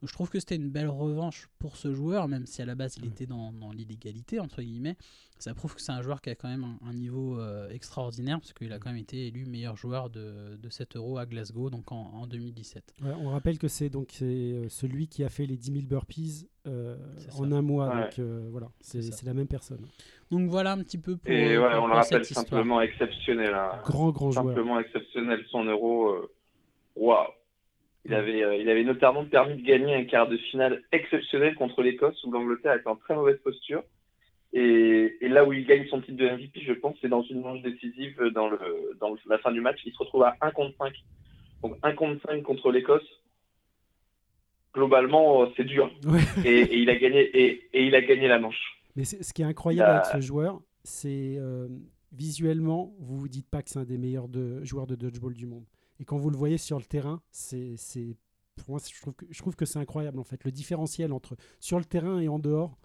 Donc 0.00 0.08
je 0.08 0.14
trouve 0.14 0.30
que 0.30 0.40
c'était 0.40 0.56
une 0.56 0.70
belle 0.70 0.88
revanche 0.88 1.48
pour 1.60 1.76
ce 1.76 1.92
joueur, 1.94 2.26
même 2.26 2.44
si 2.46 2.60
à 2.60 2.66
la 2.66 2.74
base 2.74 2.96
il 2.96 3.04
Ouais. 3.04 3.08
était 3.10 3.26
dans, 3.26 3.52
dans 3.52 3.70
l'illégalité, 3.70 4.40
entre 4.40 4.60
guillemets. 4.62 4.96
Ça 5.38 5.54
prouve 5.54 5.74
que 5.76 5.80
c'est 5.80 5.92
un 5.92 6.02
joueur 6.02 6.20
qui 6.20 6.30
a 6.30 6.34
quand 6.34 6.48
même 6.48 6.64
un, 6.64 6.78
un 6.88 6.92
niveau 6.94 7.38
euh, 7.38 7.68
extraordinaire, 7.70 8.40
parce 8.40 8.52
qu'il 8.52 8.72
a 8.72 8.78
quand 8.80 8.90
même 8.90 8.98
été 9.00 9.28
élu 9.28 9.44
meilleur 9.46 9.76
joueur 9.76 10.10
de, 10.10 10.56
de 10.56 10.68
cet 10.70 10.96
euro 10.96 11.18
à 11.18 11.26
Glasgow, 11.26 11.70
donc 11.70 11.92
en, 11.92 11.96
en 12.14 12.26
2017. 12.26 12.94
Ouais, 13.02 13.10
on 13.20 13.28
rappelle 13.30 13.58
que 13.58 13.68
c'est 13.68 13.90
donc 13.90 14.08
c'est 14.12 14.24
euh, 14.24 14.68
celui 14.68 15.06
qui 15.06 15.22
a 15.22 15.28
fait 15.28 15.46
les 15.46 15.56
10 15.56 15.72
000 15.72 15.86
burpees 15.86 16.48
euh, 16.66 16.96
en 17.38 17.50
un 17.52 17.62
mois. 17.62 17.88
Ouais. 17.94 18.02
Donc 18.02 18.18
euh, 18.18 18.48
voilà, 18.50 18.70
c'est 18.80 19.22
la 19.24 19.34
même 19.34 19.48
personne. 19.48 19.86
Donc 20.32 20.48
voilà 20.48 20.72
un 20.72 20.78
petit 20.82 20.98
peu 20.98 21.16
pour, 21.18 21.30
Et 21.30 21.54
euh, 21.54 21.62
ouais, 21.62 21.74
pour- 21.74 21.84
on 21.84 21.86
le 21.88 21.92
rappelle 21.92 22.24
simplement 22.24 22.80
exceptionnel. 22.80 23.52
hein. 23.54 23.78
Grand 23.84 24.10
grand 24.10 24.30
joueur. 24.32 24.46
Simplement 24.46 24.80
exceptionnel 24.80 25.44
son 25.50 25.64
euro. 25.64 26.08
euh, 26.08 26.32
Waouh 26.96 27.28
il 28.04 28.14
avait, 28.14 28.42
euh, 28.42 28.56
il 28.56 28.68
avait 28.68 28.82
notamment 28.82 29.24
permis 29.26 29.56
de 29.62 29.64
gagner 29.64 29.94
un 29.94 30.04
quart 30.04 30.26
de 30.28 30.36
finale 30.36 30.82
exceptionnel 30.90 31.54
contre 31.54 31.82
l'Écosse, 31.82 32.20
où 32.24 32.32
l'Angleterre 32.32 32.74
était 32.74 32.88
en 32.88 32.96
très 32.96 33.14
mauvaise 33.14 33.38
posture. 33.44 33.84
Et, 34.52 35.16
et, 35.20 35.28
là 35.28 35.44
où 35.44 35.52
il 35.52 35.64
gagne 35.64 35.86
son 35.88 36.00
titre 36.00 36.16
de 36.16 36.28
MVP, 36.28 36.62
je 36.66 36.72
pense, 36.72 36.96
c'est 37.00 37.08
dans 37.08 37.22
une 37.22 37.40
manche 37.42 37.62
décisive 37.62 38.20
dans, 38.34 38.48
le, 38.48 38.58
dans 39.00 39.14
la 39.26 39.38
fin 39.38 39.52
du 39.52 39.60
match. 39.60 39.78
Il 39.86 39.92
se 39.92 39.98
retrouve 39.98 40.24
à 40.24 40.36
1 40.40 40.50
contre 40.50 40.76
5. 40.78 40.92
Donc 41.62 41.76
1 41.84 41.92
contre 41.92 42.20
5 42.26 42.42
contre 42.42 42.72
l'Écosse. 42.72 43.06
Globalement, 44.74 45.46
c'est 45.56 45.64
dur. 45.64 45.90
Ouais. 46.06 46.20
Et, 46.44 46.60
et, 46.62 46.78
il 46.78 46.90
a 46.90 46.96
gagné, 46.96 47.20
et, 47.20 47.68
et 47.72 47.84
il 47.86 47.94
a 47.94 48.00
gagné 48.00 48.26
la 48.26 48.38
manche. 48.38 48.81
Mais 48.96 49.04
ce 49.04 49.32
qui 49.32 49.42
est 49.42 49.46
incroyable 49.46 49.90
avec 49.90 50.06
ce 50.06 50.20
joueur, 50.20 50.60
c'est 50.84 51.36
euh, 51.38 51.68
visuellement, 52.12 52.94
vous 52.98 53.18
vous 53.18 53.28
dites 53.28 53.48
pas 53.48 53.62
que 53.62 53.70
c'est 53.70 53.78
un 53.78 53.84
des 53.84 53.98
meilleurs 53.98 54.28
de, 54.28 54.62
joueurs 54.64 54.86
de 54.86 54.94
dodgeball 54.94 55.34
du 55.34 55.46
monde. 55.46 55.64
Et 56.00 56.04
quand 56.04 56.18
vous 56.18 56.30
le 56.30 56.36
voyez 56.36 56.58
sur 56.58 56.78
le 56.78 56.84
terrain, 56.84 57.22
c'est, 57.30 57.76
pour 58.56 58.70
moi, 58.70 58.80
je 58.86 59.00
trouve 59.00 59.14
que, 59.14 59.26
je 59.30 59.38
trouve 59.38 59.56
que 59.56 59.64
c'est 59.64 59.78
incroyable 59.78 60.18
en 60.18 60.24
fait. 60.24 60.44
Le 60.44 60.50
différentiel 60.50 61.12
entre 61.12 61.36
sur 61.60 61.78
le 61.78 61.84
terrain 61.84 62.18
et 62.20 62.28
en 62.28 62.38
dehors. 62.38 62.76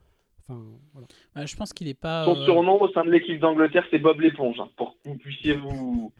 Enfin, 0.43 0.63
voilà. 0.93 1.07
Ouais, 1.35 1.47
je 1.47 1.55
pense 1.57 1.73
qu'il 1.73 1.87
est 1.89 1.93
pas. 1.93 2.23
Son 2.25 2.37
euh, 2.37 2.45
surnom 2.45 2.81
au 2.81 2.89
sein 2.93 3.03
de 3.03 3.11
l'équipe 3.11 3.39
d'Angleterre, 3.39 3.85
c'est 3.91 3.99
Bob 3.99 4.19
l'éponge, 4.21 4.59
hein, 4.59 4.69
pour 4.77 4.93
que 4.93 5.09
vous 5.09 5.17
puissiez 5.17 5.55
vous, 5.55 6.13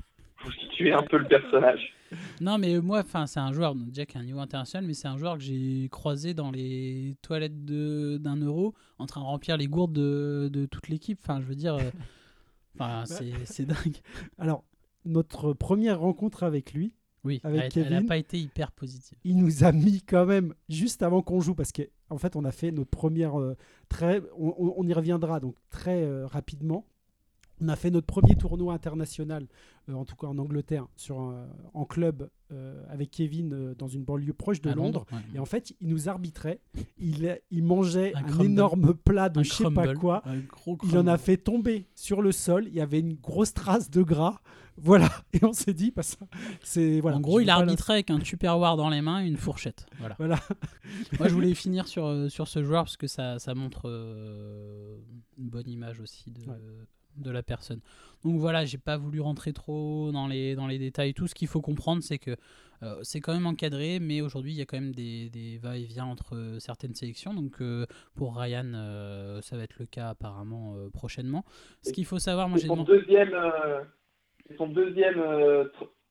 vous 0.47 0.51
situer 0.53 0.91
un 0.93 1.03
peu 1.03 1.17
le 1.17 1.27
personnage. 1.27 1.93
Non, 2.41 2.57
mais 2.57 2.79
moi, 2.79 2.99
enfin, 3.01 3.27
c'est 3.27 3.39
un 3.39 3.51
joueur 3.51 3.75
déjà 3.75 4.05
qui 4.05 4.17
a 4.17 4.21
un 4.21 4.23
niveau 4.23 4.39
international, 4.39 4.85
mais 4.87 4.93
c'est 4.93 5.07
un 5.09 5.17
joueur 5.17 5.37
que 5.37 5.43
j'ai 5.43 5.89
croisé 5.91 6.33
dans 6.33 6.51
les 6.51 7.15
toilettes 7.21 7.65
de- 7.65 8.17
d'un 8.17 8.37
euro 8.37 8.73
en 8.97 9.05
train 9.05 9.21
de 9.21 9.25
remplir 9.25 9.57
les 9.57 9.67
gourdes 9.67 9.93
de, 9.93 10.49
de 10.51 10.65
toute 10.65 10.87
l'équipe. 10.87 11.19
Enfin, 11.21 11.41
je 11.41 11.45
veux 11.45 11.55
dire, 11.55 11.75
euh, 11.75 11.91
enfin, 12.75 13.03
c'est 13.05 13.33
c'est 13.45 13.65
dingue. 13.65 13.97
Alors, 14.37 14.63
notre 15.05 15.53
première 15.53 15.99
rencontre 15.99 16.43
avec 16.43 16.73
lui, 16.73 16.93
Oui, 17.23 17.41
Avec 17.43 17.75
elle, 17.75 17.83
elle 17.87 17.93
a 17.93 17.95
Kevin. 17.97 18.07
pas 18.07 18.17
été 18.17 18.39
hyper 18.39 18.71
positive. 18.71 19.17
il 19.25 19.37
nous 19.37 19.63
a 19.65 19.71
mis 19.73 20.01
quand 20.01 20.25
même 20.25 20.53
juste 20.69 21.01
avant 21.03 21.21
qu'on 21.21 21.41
joue 21.41 21.55
parce 21.55 21.71
qu'en 21.73 21.83
en 22.09 22.17
fait 22.17 22.35
on 22.37 22.45
a 22.45 22.51
fait 22.51 22.71
notre 22.71 22.89
première 22.89 23.37
euh, 23.39 23.55
très 23.89 24.21
on 24.37 24.83
y 24.87 24.93
reviendra 24.93 25.39
donc 25.41 25.55
très 25.69 26.03
euh, 26.03 26.25
rapidement 26.27 26.85
on 27.59 27.67
a 27.69 27.75
fait 27.75 27.89
notre 27.91 28.05
premier 28.07 28.35
tournoi 28.35 28.73
international 28.73 29.47
euh, 29.89 29.93
en 29.93 30.05
tout 30.05 30.15
cas 30.15 30.27
en 30.27 30.37
Angleterre 30.37 30.85
sur 30.95 31.19
un- 31.19 31.47
en 31.73 31.85
club 31.85 32.29
euh, 32.51 32.83
avec 32.89 33.11
Kevin 33.11 33.53
euh, 33.53 33.75
dans 33.75 33.87
une 33.87 34.03
banlieue 34.03 34.33
proche 34.33 34.61
de 34.61 34.69
À 34.69 34.75
Londres, 34.75 35.05
ouais. 35.11 35.19
et 35.35 35.39
en 35.39 35.45
fait 35.45 35.73
il 35.81 35.87
nous 35.89 36.07
arbitrait 36.09 36.59
il, 36.97 37.39
il 37.51 37.63
mangeait 37.63 38.13
Un 38.15 38.39
énorme 38.41 38.93
plat 38.93 39.29
de 39.29 39.39
Un 39.39 39.43
je 39.43 39.51
sais 39.53 39.63
pas 39.71 39.93
quoi 39.95 40.23
il 40.83 40.97
en 40.97 41.07
a 41.07 41.17
fait 41.17 41.37
tomber 41.37 41.87
sur 41.95 42.21
le 42.21 42.31
sol 42.31 42.65
il 42.67 42.73
y 42.73 42.81
avait 42.81 42.99
une 42.99 43.15
grosse 43.15 43.53
trace 43.53 43.89
de 43.89 44.03
gras 44.03 44.39
voilà 44.79 45.09
et 45.33 45.43
on 45.43 45.53
s'est 45.53 45.73
dit 45.73 45.91
bah, 45.95 46.03
c'est 46.63 46.99
voilà 47.01 47.17
en 47.17 47.19
gros, 47.21 47.39
il 47.39 47.45
veux 47.45 47.51
a 47.51 47.55
pas 47.55 47.61
arbitré 47.61 47.93
avec 47.93 48.11
un 48.11 48.19
tupperware 48.19 48.77
dans 48.77 48.89
les 48.91 49.01
mains 49.01 49.23
et 49.23 49.27
une 49.27 49.35
fourchette. 49.37 49.87
Voilà. 49.97 50.15
Voilà. 50.19 50.39
Moi, 51.19 51.27
je 51.29 51.33
voulais 51.33 51.55
finir 51.55 51.87
sur, 51.87 52.29
sur 52.29 52.47
ce 52.47 52.61
joueur 52.63 52.83
parce 52.83 52.95
que 52.95 53.07
ça, 53.07 53.39
ça 53.39 53.55
montre 53.55 53.87
une 55.37 55.49
bonne 55.49 55.67
image 55.67 55.99
aussi 55.99 56.29
de, 56.29 56.41
Ouais. 56.47 56.57
De 57.17 57.31
la 57.31 57.43
personne. 57.43 57.79
Donc 58.23 58.39
voilà, 58.39 58.65
j'ai 58.65 58.77
pas 58.77 58.97
voulu 58.97 59.21
rentrer 59.21 59.53
trop 59.53 60.11
dans 60.11 60.27
les, 60.27 60.55
dans 60.55 60.67
les 60.67 60.79
détails. 60.79 61.13
Tout 61.13 61.27
ce 61.27 61.35
qu'il 61.35 61.47
faut 61.47 61.61
comprendre, 61.61 62.01
c'est 62.03 62.17
que 62.17 62.35
euh, 62.83 62.99
c'est 63.03 63.21
quand 63.21 63.33
même 63.33 63.47
encadré, 63.47 63.99
mais 63.99 64.21
aujourd'hui, 64.21 64.51
il 64.53 64.57
y 64.57 64.61
a 64.61 64.65
quand 64.65 64.79
même 64.79 64.93
des, 64.93 65.29
des 65.29 65.57
va-et-vient 65.57 66.05
entre 66.05 66.35
euh, 66.35 66.59
certaines 66.59 66.93
sélections. 66.93 67.33
Donc 67.33 67.61
euh, 67.61 67.85
pour 68.15 68.37
Ryan, 68.37 68.71
euh, 68.75 69.41
ça 69.41 69.57
va 69.57 69.63
être 69.63 69.77
le 69.79 69.85
cas 69.85 70.09
apparemment 70.09 70.75
prochainement. 70.93 71.43
Ce 71.83 71.91
qu'il 71.91 72.05
faut 72.05 72.19
savoir, 72.19 72.49
moi 72.49 72.57
C'est 72.57 72.63
j'ai 72.63 72.67
son 72.67 72.75
demandé. 72.75 72.93
deuxième, 72.99 73.35
c'est 74.47 74.57
son 74.57 74.67
deuxième 74.67 75.19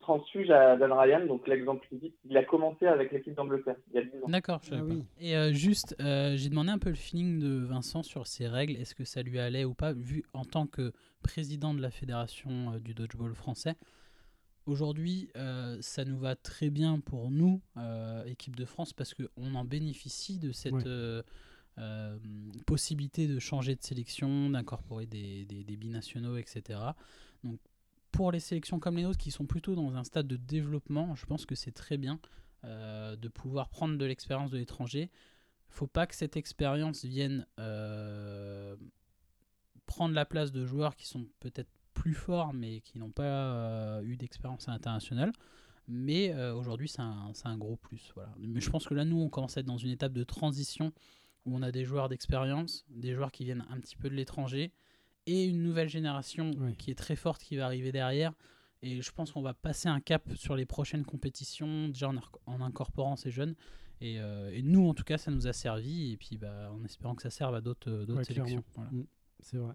transfuge 0.07 0.51
à 0.51 0.77
Dan 0.77 0.93
Ryan, 0.93 1.27
donc 1.27 1.47
l'exemple. 1.49 1.87
Il 2.25 2.37
a 2.37 2.45
commencé 2.45 2.87
avec 2.87 3.11
l'équipe 3.13 3.35
d'Angleterre 3.35 3.77
il 3.91 3.97
y 3.97 3.99
a 3.99 4.03
10 4.05 4.09
ans. 4.25 4.29
D'accord, 4.29 4.61
je 4.63 4.71
savais 4.71 4.83
Ah 4.85 4.89
pas. 4.89 4.95
oui. 4.95 5.05
Et 5.21 5.37
euh, 5.37 5.53
juste, 5.53 5.97
euh, 6.01 6.37
j'ai 6.37 6.49
demandé 6.49 6.71
un 6.71 6.79
peu 6.79 6.89
le 6.91 6.95
feeling 6.95 7.39
de 7.41 7.59
Vincent 7.65 8.03
sur 8.03 8.27
ces 8.27 8.47
règles. 8.49 8.77
Est-ce 8.77 8.95
que 8.95 9.05
ça 9.05 9.23
lui 9.23 9.39
allait 9.39 9.65
ou 9.65 9.75
pas, 9.75 9.93
vu 9.93 10.25
en 10.33 10.45
tant 10.45 10.67
que 10.67 10.93
président 11.23 11.75
de 11.75 11.81
la 11.83 11.91
fédération 11.91 12.73
euh, 12.75 12.79
du 12.79 12.95
dodgeball 12.95 13.35
français? 13.35 13.75
Aujourd'hui, 14.67 15.29
euh, 15.37 15.77
ça 15.81 16.05
nous 16.05 16.19
va 16.19 16.35
très 16.35 16.71
bien 16.71 16.99
pour 16.99 17.31
nous, 17.31 17.61
euh, 17.77 18.25
équipe 18.25 18.57
de 18.57 18.65
France, 18.65 18.93
parce 18.93 19.15
qu'on 19.15 19.55
en 19.55 19.65
bénéficie 19.65 20.39
de 20.39 20.51
cette 20.53 20.73
Ouais. 20.73 20.83
euh, 20.87 21.23
euh, 21.79 22.17
possibilité 22.67 23.27
de 23.29 23.39
changer 23.39 23.77
de 23.77 23.83
sélection, 23.83 24.51
d'incorporer 24.51 25.07
des, 25.07 25.45
des, 25.45 25.63
des 25.63 25.77
binationaux, 25.77 26.37
etc. 26.39 26.81
Donc, 27.45 27.59
pour 28.17 28.33
les 28.33 28.41
sélections 28.41 28.81
comme 28.81 28.97
les 28.97 29.03
nôtres 29.03 29.19
qui 29.19 29.31
sont 29.31 29.45
plutôt 29.45 29.75
dans 29.75 29.95
un 29.95 30.03
stade 30.03 30.27
de 30.27 30.37
développement, 30.37 31.15
je 31.15 31.27
pense 31.27 31.45
que 31.45 31.55
c'est 31.55 31.73
très 31.73 31.99
bien 31.99 32.19
euh, 32.65 33.15
de 33.15 33.29
pouvoir 33.29 33.69
prendre 33.69 33.99
de 33.99 34.05
l'expérience 34.07 34.51
de 34.51 34.57
l'étranger. 34.57 35.11
Faut 35.69 35.87
pas 35.87 36.07
que 36.07 36.15
cette 36.15 36.35
expérience 36.35 37.05
vienne 37.05 37.47
euh, 37.61 38.75
prendre 39.85 40.15
la 40.15 40.25
place 40.25 40.51
de 40.51 40.65
joueurs 40.65 40.97
qui 40.97 41.07
sont 41.07 41.27
peut-être 41.41 41.69
plus 41.93 42.15
forts 42.15 42.55
mais 42.55 42.81
qui 42.81 42.99
n'ont 42.99 43.11
pas 43.11 43.23
euh, 43.23 44.01
eu 44.01 44.17
d'expérience 44.17 44.67
internationale. 44.69 45.33
Mais 45.87 46.35
aujourd'hui, 46.51 46.89
c'est 46.89 47.01
un, 47.01 47.59
gros 47.59 47.77
plus. 47.77 48.13
Mais 48.39 48.61
je 48.61 48.71
pense 48.71 48.89
que 48.89 48.95
là, 48.95 49.05
nous, 49.05 49.21
on 49.21 49.29
commence 49.29 49.57
à 49.57 49.61
être 49.61 49.67
dans 49.67 49.79
une 49.79 49.91
étape 49.91 50.13
de 50.13 50.25
transition 50.25 50.93
où 51.45 51.55
on 51.55 51.63
a 51.63 51.71
des 51.71 51.85
joueurs 51.85 52.09
d'expérience, 52.09 52.85
des 52.89 53.15
joueurs 53.15 53.31
qui 53.31 53.45
viennent 53.45 53.65
un 53.71 53.79
petit 53.79 53.95
peu 53.95 54.11
de 54.11 54.15
l'étranger 54.17 54.73
et 55.27 55.45
une 55.45 55.63
nouvelle 55.63 55.89
génération 55.89 56.51
qui 56.79 56.91
est 56.91 56.95
très 56.95 57.17
forte 57.17 57.43
qui 57.43 57.57
va 57.57 57.67
arriver 57.67 57.93
derrière. 57.93 58.33
Et 58.83 59.01
je 59.03 59.11
pense 59.13 59.33
qu'on 59.33 59.43
va 59.43 59.55
passer 59.55 59.89
un 59.89 60.01
cap 60.01 60.23
sur 60.35 60.55
les 60.55 60.67
prochaines 60.67 61.05
compétitions, 61.05 61.89
déjà 61.89 62.09
en, 62.09 62.15
inc- 62.15 62.39
en 62.47 62.61
incorporant 62.61 63.17
ces 63.17 63.31
jeunes. 63.31 63.55
Et, 64.01 64.21
euh, 64.21 64.51
et 64.53 64.63
nous, 64.63 64.87
en 64.87 64.95
tout 64.95 65.03
cas, 65.05 65.17
ça 65.19 65.31
nous 65.31 65.47
a 65.49 65.53
servi. 65.53 66.13
Et 66.13 66.17
puis, 66.17 66.37
bah, 66.37 66.71
en 66.73 66.85
espérant 66.85 67.15
que 67.15 67.23
ça 67.23 67.31
serve 67.31 67.55
à 67.55 67.61
d'autres 67.61 67.91
euh, 67.91 68.05
d'autres 68.05 68.19
Ouais, 68.19 68.25
sélections. 68.25 68.63
Voilà. 68.75 68.91
c'est 69.41 69.57
vrai 69.57 69.75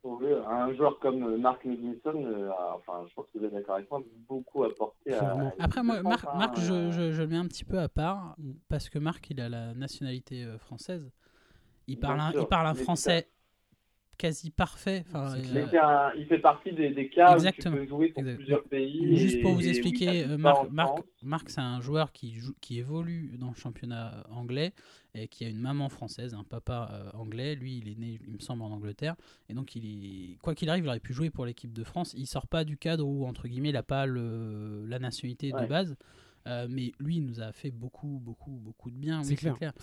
Pour 0.00 0.22
eux, 0.22 0.42
un 0.48 0.72
joueur 0.74 0.98
comme 0.98 1.22
euh, 1.22 1.36
Mark 1.36 1.62
Levinson, 1.64 2.24
euh, 2.24 2.50
enfin, 2.74 3.04
je 3.08 3.14
pense 3.14 3.26
que 3.32 3.38
vous 3.38 3.44
êtes 3.44 3.52
d'accord 3.52 3.74
avec 3.76 3.90
moi, 3.90 4.02
beaucoup 4.26 4.64
apporté 4.64 5.12
à. 5.12 5.52
Après, 5.58 5.82
moi, 5.82 6.02
Marc, 6.02 6.24
hein, 6.26 6.38
Marc, 6.38 6.58
je, 6.58 6.72
euh, 6.72 6.90
je- 6.90 7.12
je 7.12 7.20
le 7.22 7.28
mets 7.28 7.36
un 7.36 7.46
petit 7.46 7.64
peu 7.66 7.78
à 7.78 7.90
part 7.90 8.34
Mm. 8.38 8.52
parce 8.68 8.88
que 8.88 8.98
Marc, 8.98 9.28
il 9.30 9.40
a 9.42 9.50
la 9.50 9.74
nationalité 9.74 10.46
française. 10.58 11.12
Il 11.86 11.98
parle, 11.98 12.20
un, 12.20 12.30
sûr, 12.32 12.40
il 12.42 12.46
parle 12.46 12.66
un 12.66 12.74
français 12.74 13.28
quasi 14.20 14.50
parfait. 14.50 15.04
Enfin, 15.08 15.34
euh, 15.38 15.66
un- 15.82 16.12
il 16.14 16.26
fait 16.26 16.38
partie 16.38 16.72
des, 16.72 16.90
des 16.90 17.08
cas 17.08 17.32
Exactement. 17.34 17.76
où 17.76 17.78
tu 17.78 17.84
peux 17.84 17.88
jouer 17.88 18.08
pour 18.08 18.22
plusieurs 18.22 18.64
pays. 18.64 19.16
Juste 19.16 19.40
pour 19.40 19.54
vous 19.54 19.66
et 19.66 19.70
expliquer, 19.70 20.24
euh, 20.26 20.36
Marc, 21.22 21.48
c'est 21.48 21.60
un 21.60 21.80
joueur 21.80 22.12
qui, 22.12 22.34
joue, 22.34 22.54
qui 22.60 22.78
évolue 22.78 23.38
dans 23.38 23.48
le 23.48 23.54
championnat 23.54 24.26
anglais 24.30 24.72
et 25.14 25.26
qui 25.26 25.44
a 25.46 25.48
une 25.48 25.58
maman 25.60 25.88
française, 25.88 26.34
un 26.34 26.44
papa 26.44 26.90
euh, 26.92 27.18
anglais. 27.18 27.54
Lui, 27.54 27.78
il 27.78 27.88
est 27.88 27.98
né, 27.98 28.20
il 28.26 28.34
me 28.34 28.40
semble, 28.40 28.62
en 28.62 28.70
Angleterre. 28.70 29.16
Et 29.48 29.54
donc, 29.54 29.74
il 29.74 29.84
est, 30.34 30.38
quoi 30.42 30.54
qu'il 30.54 30.68
arrive, 30.68 30.84
il 30.84 30.88
aurait 30.88 31.00
pu 31.00 31.14
jouer 31.14 31.30
pour 31.30 31.46
l'équipe 31.46 31.72
de 31.72 31.82
France. 31.82 32.14
Il 32.16 32.26
sort 32.26 32.46
pas 32.46 32.64
du 32.64 32.76
cadre 32.76 33.06
où, 33.06 33.24
entre 33.26 33.48
guillemets, 33.48 33.70
il 33.70 33.74
n'a 33.74 33.82
pas 33.82 34.04
le, 34.04 34.84
la 34.86 34.98
nationalité 34.98 35.50
de 35.52 35.66
base. 35.66 35.96
Euh, 36.46 36.66
mais 36.70 36.92
lui, 36.98 37.16
il 37.16 37.26
nous 37.26 37.40
a 37.40 37.52
fait 37.52 37.70
beaucoup, 37.70 38.18
beaucoup, 38.22 38.52
beaucoup 38.52 38.90
de 38.90 38.96
bien. 38.96 39.22
c'est 39.22 39.30
oui, 39.32 39.36
clair, 39.36 39.74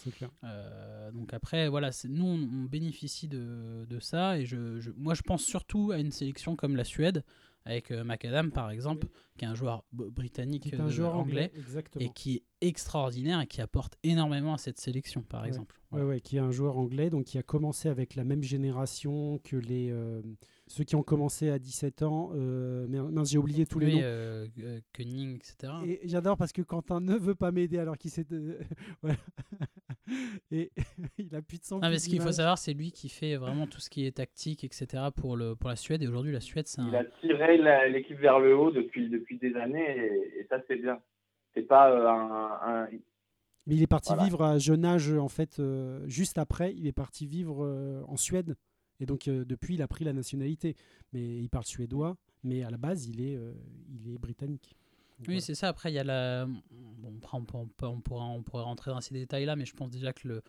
euh, 0.43 1.11
donc 1.11 1.33
après, 1.33 1.67
voilà, 1.69 1.91
nous 2.09 2.25
on, 2.25 2.33
on 2.35 2.63
bénéficie 2.65 3.27
de, 3.27 3.85
de 3.87 3.99
ça 3.99 4.39
et 4.39 4.45
je, 4.45 4.79
je- 4.79 4.91
moi 4.97 5.13
je 5.13 5.21
pense 5.21 5.43
surtout 5.43 5.91
à 5.91 5.99
une 5.99 6.11
sélection 6.11 6.55
comme 6.55 6.75
la 6.75 6.83
Suède 6.83 7.23
avec 7.65 7.91
euh, 7.91 8.03
Macadam 8.03 8.51
par 8.51 8.71
exemple, 8.71 9.07
qui 9.37 9.45
est 9.45 9.47
un 9.47 9.53
joueur 9.55 9.83
britannique 9.91 10.65
est 10.67 10.79
un 10.79 10.85
euh, 10.87 10.89
joueur 10.89 11.15
anglais, 11.15 11.51
et 11.99 12.09
qui 12.09 12.35
est 12.37 12.43
extraordinaire 12.61 13.41
et 13.41 13.47
qui 13.47 13.61
apporte 13.61 13.97
énormément 14.03 14.53
à 14.53 14.57
cette 14.57 14.79
sélection 14.79 15.21
par 15.21 15.41
Ouais. 15.41 15.49
exemple. 15.49 15.75
Ouais, 15.91 16.01
ouais, 16.01 16.21
qui 16.21 16.37
est 16.37 16.39
un 16.39 16.51
joueur 16.51 16.77
anglais, 16.77 17.09
donc 17.09 17.25
qui 17.25 17.37
a 17.37 17.43
commencé 17.43 17.87
avec 17.89 18.15
la 18.15 18.23
même 18.23 18.41
génération 18.43 19.39
que 19.43 19.57
les 19.57 19.89
euh, 19.91 20.21
ceux 20.67 20.83
qui 20.83 20.95
ont 20.95 21.03
commencé 21.03 21.49
à 21.49 21.59
17 21.59 22.03
ans. 22.03 22.31
Euh, 22.35 22.87
mince, 22.87 23.31
j'ai 23.31 23.37
oublié 23.37 23.65
tous 23.65 23.79
les 23.79 23.87
Oui, 23.87 23.93
noms. 23.95 23.99
euh, 24.03 24.47
euh, 24.59 24.79
Koenig, 24.95 25.35
etc. 25.37 25.73
Et 25.85 26.01
j'adore 26.05 26.37
parce 26.37 26.51
que 26.51 26.61
Quentin 26.61 26.99
ne 26.99 27.15
veut 27.15 27.35
pas 27.35 27.51
m'aider 27.51 27.77
alors 27.79 27.97
qu'il 27.97 28.11
s'est. 28.11 28.25
voilà. 29.01 29.15
Et 30.51 30.71
il 31.17 31.35
a 31.35 31.41
plus 31.41 31.59
de 31.59 31.63
sang. 31.65 31.79
Non, 31.79 31.89
mais 31.89 31.99
ce 31.99 32.09
qu'il 32.09 32.21
faut 32.21 32.31
savoir, 32.31 32.57
c'est 32.57 32.73
lui 32.73 32.91
qui 32.91 33.09
fait 33.09 33.35
vraiment 33.35 33.67
tout 33.67 33.79
ce 33.79 33.89
qui 33.89 34.05
est 34.05 34.11
tactique, 34.17 34.63
etc. 34.63 35.03
pour, 35.15 35.35
le, 35.35 35.55
pour 35.55 35.69
la 35.69 35.75
Suède. 35.75 36.01
Et 36.03 36.07
aujourd'hui, 36.07 36.31
la 36.31 36.39
Suède, 36.39 36.67
c'est 36.67 36.81
un. 36.81 36.87
Il 36.87 36.95
a 36.95 37.05
tiré 37.21 37.89
l'équipe 37.89 38.17
vers 38.19 38.39
le 38.39 38.55
haut 38.55 38.71
depuis, 38.71 39.09
depuis 39.09 39.37
des 39.37 39.55
années 39.55 39.97
et, 39.97 40.39
et 40.39 40.47
ça 40.49 40.57
c'est 40.67 40.77
bien. 40.77 40.99
C'est 41.53 41.63
pas 41.63 41.89
euh, 41.91 42.07
un, 42.07 42.83
un- 42.83 42.87
Mais 43.65 43.75
il 43.75 43.81
est 43.83 43.87
parti 43.87 44.09
Voilà. 44.09 44.23
vivre 44.25 44.43
à 44.43 44.57
jeune 44.59 44.85
âge, 44.85 45.11
en 45.11 45.27
fait, 45.27 45.59
euh, 45.59 46.07
juste 46.07 46.37
après, 46.37 46.73
il 46.75 46.87
est 46.87 46.91
parti 46.93 47.25
vivre 47.25 47.63
euh, 47.65 48.01
en 48.07 48.15
Suède. 48.15 48.55
Et 48.99 49.05
donc, 49.05 49.27
euh, 49.27 49.45
depuis, 49.45 49.75
il 49.75 49.81
a 49.81 49.87
pris 49.87 50.03
la 50.05 50.13
nationalité. 50.13 50.75
Mais 51.13 51.37
il 51.39 51.49
parle 51.49 51.65
suédois, 51.65 52.17
mais 52.43 52.63
à 52.63 52.69
la 52.69 52.77
base, 52.77 53.05
il 53.07 53.21
est, 53.21 53.35
euh, 53.35 53.53
il 53.89 54.13
est 54.13 54.17
britannique. 54.17 54.75
Donc, 55.19 55.27
Oui, 55.29 55.33
voilà. 55.35 55.41
c'est 55.41 55.55
ça. 55.55 55.67
Après, 55.69 55.91
il 55.91 55.95
y 55.95 55.99
a 55.99 56.03
la. 56.03 56.45
Bon, 56.71 57.13
après, 57.17 57.37
on, 57.37 57.43
peut- 57.45 57.57
on, 57.57 57.67
peut- 57.67 57.85
on 57.87 58.01
pourra, 58.01 58.25
on 58.25 58.43
pourrait 58.43 58.63
rentrer 58.63 58.91
dans 58.91 59.01
ces 59.01 59.13
détails-là, 59.13 59.55
mais 59.55 59.65
je 59.65 59.73
pense 59.75 59.89
déjà 59.89 60.13
que 60.13 60.27
le, 60.27 60.41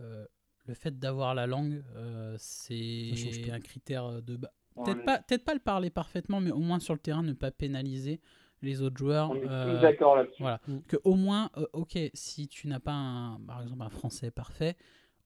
euh, 0.00 0.24
le 0.66 0.74
fait 0.74 0.98
d'avoir 0.98 1.34
la 1.34 1.46
langue, 1.46 1.82
euh, 1.96 2.34
c'est 2.38 3.50
un 3.50 3.60
critère 3.60 4.22
de. 4.22 4.36
Peut-être 4.74 5.04
pas, 5.04 5.18
peut 5.18 5.36
pas 5.38 5.52
le 5.54 5.60
parler 5.60 5.90
parfaitement, 5.90 6.40
mais 6.40 6.50
au 6.50 6.58
moins 6.60 6.78
sur 6.80 6.94
le 6.94 7.00
terrain, 7.00 7.22
ne 7.22 7.34
pas 7.34 7.50
pénaliser 7.50 8.20
les 8.62 8.80
autres 8.80 8.96
joueurs. 8.96 9.30
On 9.32 9.34
est 9.34 9.46
euh, 9.46 9.82
d'accord 9.82 10.16
là-dessus. 10.16 10.40
voilà. 10.42 10.60
Mm. 10.66 10.78
Que 10.88 10.96
au 11.04 11.14
moins, 11.14 11.50
euh, 11.58 11.66
ok, 11.74 11.98
si 12.14 12.48
tu 12.48 12.68
n'as 12.68 12.80
pas, 12.80 12.92
un, 12.92 13.40
par 13.40 13.60
exemple, 13.62 13.82
un 13.82 13.90
français 13.90 14.30
parfait, 14.30 14.76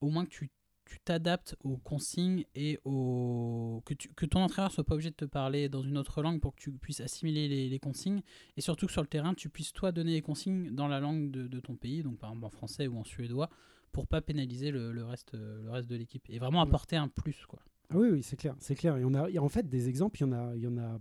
au 0.00 0.08
moins 0.08 0.24
que 0.24 0.30
tu 0.30 0.50
tu 0.86 0.98
t'adaptes 1.00 1.56
aux 1.64 1.76
consignes 1.76 2.44
et 2.54 2.78
au 2.84 3.82
que, 3.84 3.94
tu, 3.94 4.08
que 4.14 4.24
ton 4.26 4.40
entraîneur 4.40 4.70
soit 4.72 4.84
pas 4.84 4.94
obligé 4.94 5.10
de 5.10 5.16
te 5.16 5.24
parler 5.24 5.68
dans 5.68 5.82
une 5.82 5.98
autre 5.98 6.22
langue 6.22 6.40
pour 6.40 6.54
que 6.54 6.60
tu 6.60 6.72
puisses 6.72 7.00
assimiler 7.00 7.48
les, 7.48 7.68
les 7.68 7.78
consignes 7.78 8.22
et 8.56 8.60
surtout 8.60 8.86
que 8.86 8.92
sur 8.92 9.02
le 9.02 9.08
terrain 9.08 9.34
tu 9.34 9.48
puisses 9.48 9.72
toi 9.72 9.92
donner 9.92 10.12
les 10.12 10.22
consignes 10.22 10.70
dans 10.70 10.88
la 10.88 11.00
langue 11.00 11.30
de, 11.30 11.46
de 11.46 11.60
ton 11.60 11.74
pays 11.76 12.02
donc 12.02 12.18
par 12.18 12.30
exemple 12.30 12.46
en 12.46 12.50
français 12.50 12.86
ou 12.86 12.96
en 12.96 13.04
suédois 13.04 13.50
pour 13.92 14.06
pas 14.06 14.20
pénaliser 14.20 14.70
le, 14.70 14.92
le 14.92 15.04
reste 15.04 15.32
le 15.34 15.70
reste 15.70 15.88
de 15.88 15.96
l'équipe 15.96 16.24
et 16.28 16.38
vraiment 16.38 16.60
apporter 16.62 16.96
un 16.96 17.08
plus 17.08 17.44
quoi 17.46 17.60
Ah 17.90 17.96
oui, 17.98 18.08
oui, 18.10 18.22
c'est 18.22 18.36
clair, 18.36 18.54
c'est 18.58 18.74
clair. 18.74 18.96
Et 18.96 19.04
on 19.04 19.14
a, 19.14 19.28
il 19.28 19.34
y 19.34 19.38
a 19.38 19.42
en 19.42 19.48
fait 19.48 19.68
des 19.68 19.88
exemples, 19.88 20.18
il 20.18 20.22
y 20.22 20.24
en 20.24 20.32
a, 20.32 20.54
il 20.56 20.62
y 20.62 20.66
en 20.66 20.76
a. 20.78 20.98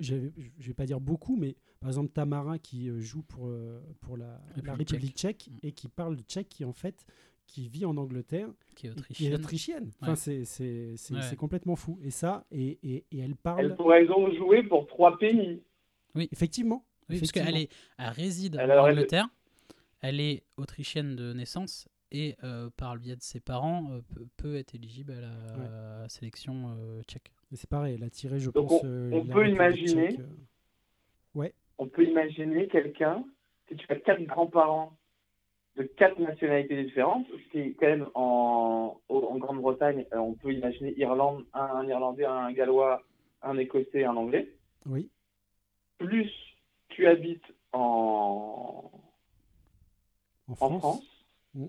Je 0.00 0.14
vais 0.14 0.74
pas 0.74 0.86
dire 0.86 1.00
beaucoup, 1.00 1.36
mais 1.36 1.56
par 1.80 1.90
exemple 1.90 2.10
Tamara 2.12 2.58
qui 2.58 2.88
euh, 2.88 3.00
joue 3.00 3.22
pour 3.22 3.48
euh, 3.48 3.80
pour 4.00 4.16
la, 4.16 4.26
la 4.62 4.74
République 4.74 4.78
République 4.78 5.16
tchèque 5.16 5.50
Mm. 5.50 5.58
et 5.66 5.72
qui 5.72 5.88
parle 5.88 6.16
tchèque, 6.20 6.48
qui 6.48 6.64
en 6.64 6.72
fait 6.72 7.04
qui 7.48 7.68
vit 7.68 7.84
en 7.86 7.96
Angleterre, 7.96 8.48
qui 8.76 8.86
est 8.86 8.90
et 9.10 9.14
qui 9.14 9.26
est 9.26 9.34
autrichienne. 9.34 9.90
Enfin, 10.00 10.12
Ouais. 10.12 10.16
c'est 10.16 10.44
c'est 10.44 10.96
c'est 10.96 11.14
Ouais. 11.14 11.22
c'est 11.22 11.34
complètement 11.36 11.74
fou. 11.74 11.98
Et 12.04 12.10
ça, 12.10 12.44
et, 12.52 12.78
et, 12.84 13.04
et 13.10 13.18
elle 13.18 13.30
Elle 13.30 13.34
parle 13.36 13.74
pourrait 13.76 14.06
donc 14.06 14.32
jouer 14.36 14.62
pour 14.62 14.86
trois 14.86 15.18
pays. 15.18 15.60
effectivement. 16.30 16.84
oui 17.10 17.18
parce 17.18 17.32
qu'elle 17.32 17.48
effectivement. 17.48 17.70
est 17.98 18.04
elle 18.06 18.12
réside 18.14 18.56
Elle 18.60 18.70
en 18.72 18.84
Angleterre 18.86 19.28
elle 20.00 20.20
est 20.20 20.44
autrichienne 20.58 21.16
de 21.16 21.32
naissance 21.32 21.88
et 22.12 22.36
euh, 22.44 22.70
par 22.76 22.94
le 22.94 23.00
biais 23.00 23.16
de 23.16 23.22
ses 23.22 23.40
parents 23.40 23.90
euh, 23.90 24.00
peut, 24.14 24.26
peut 24.36 24.56
être 24.56 24.74
éligible 24.74 25.12
à 25.12 25.20
la 26.02 26.08
sélection 26.08 26.76
euh, 26.78 27.02
tchèque 27.02 27.32
Mais 27.50 27.56
c'est 27.56 27.68
pareil, 27.68 27.94
elle 27.96 28.04
a 28.04 28.10
tiré, 28.10 28.38
je 28.38 28.50
Donc 28.50 28.68
pense. 28.68 28.84
on- 28.84 28.86
euh, 28.86 29.10
on 29.12 29.26
peut 29.26 29.48
imaginer- 29.48 30.10
tchèque, 30.10 30.20
euh, 30.20 31.48
On 31.80 31.86
peut 31.88 32.04
imaginer 32.04 32.66
quelqu'un, 32.68 33.24
si 33.68 33.76
tu 33.76 33.86
as 33.92 33.96
quatre 33.96 34.22
grands-parents 34.24 34.96
de 35.78 35.84
quatre 35.84 36.18
nationalités 36.18 36.82
différentes, 36.84 37.26
ce 37.30 37.50
qui 37.52 37.58
est 37.60 37.74
quand 37.74 37.86
même 37.86 38.08
en, 38.14 39.00
Grande-Bretagne, 39.08 40.04
euh, 40.12 40.18
on 40.18 40.34
peut 40.34 40.52
imaginer 40.52 40.92
Irlande, 40.98 41.46
un, 41.54 41.60
un 41.60 41.86
Irlandais, 41.86 42.24
un 42.24 42.52
Gallois, 42.52 43.02
un 43.42 43.56
Écossais, 43.56 44.04
un 44.04 44.16
Anglais. 44.16 44.52
Oui, 44.86 45.08
Plus 45.98 46.30
tu 46.88 47.06
habites 47.06 47.44
en, 47.72 48.90
en 50.48 50.52
en 50.60 50.78
France. 50.78 51.02
Mm. 51.54 51.66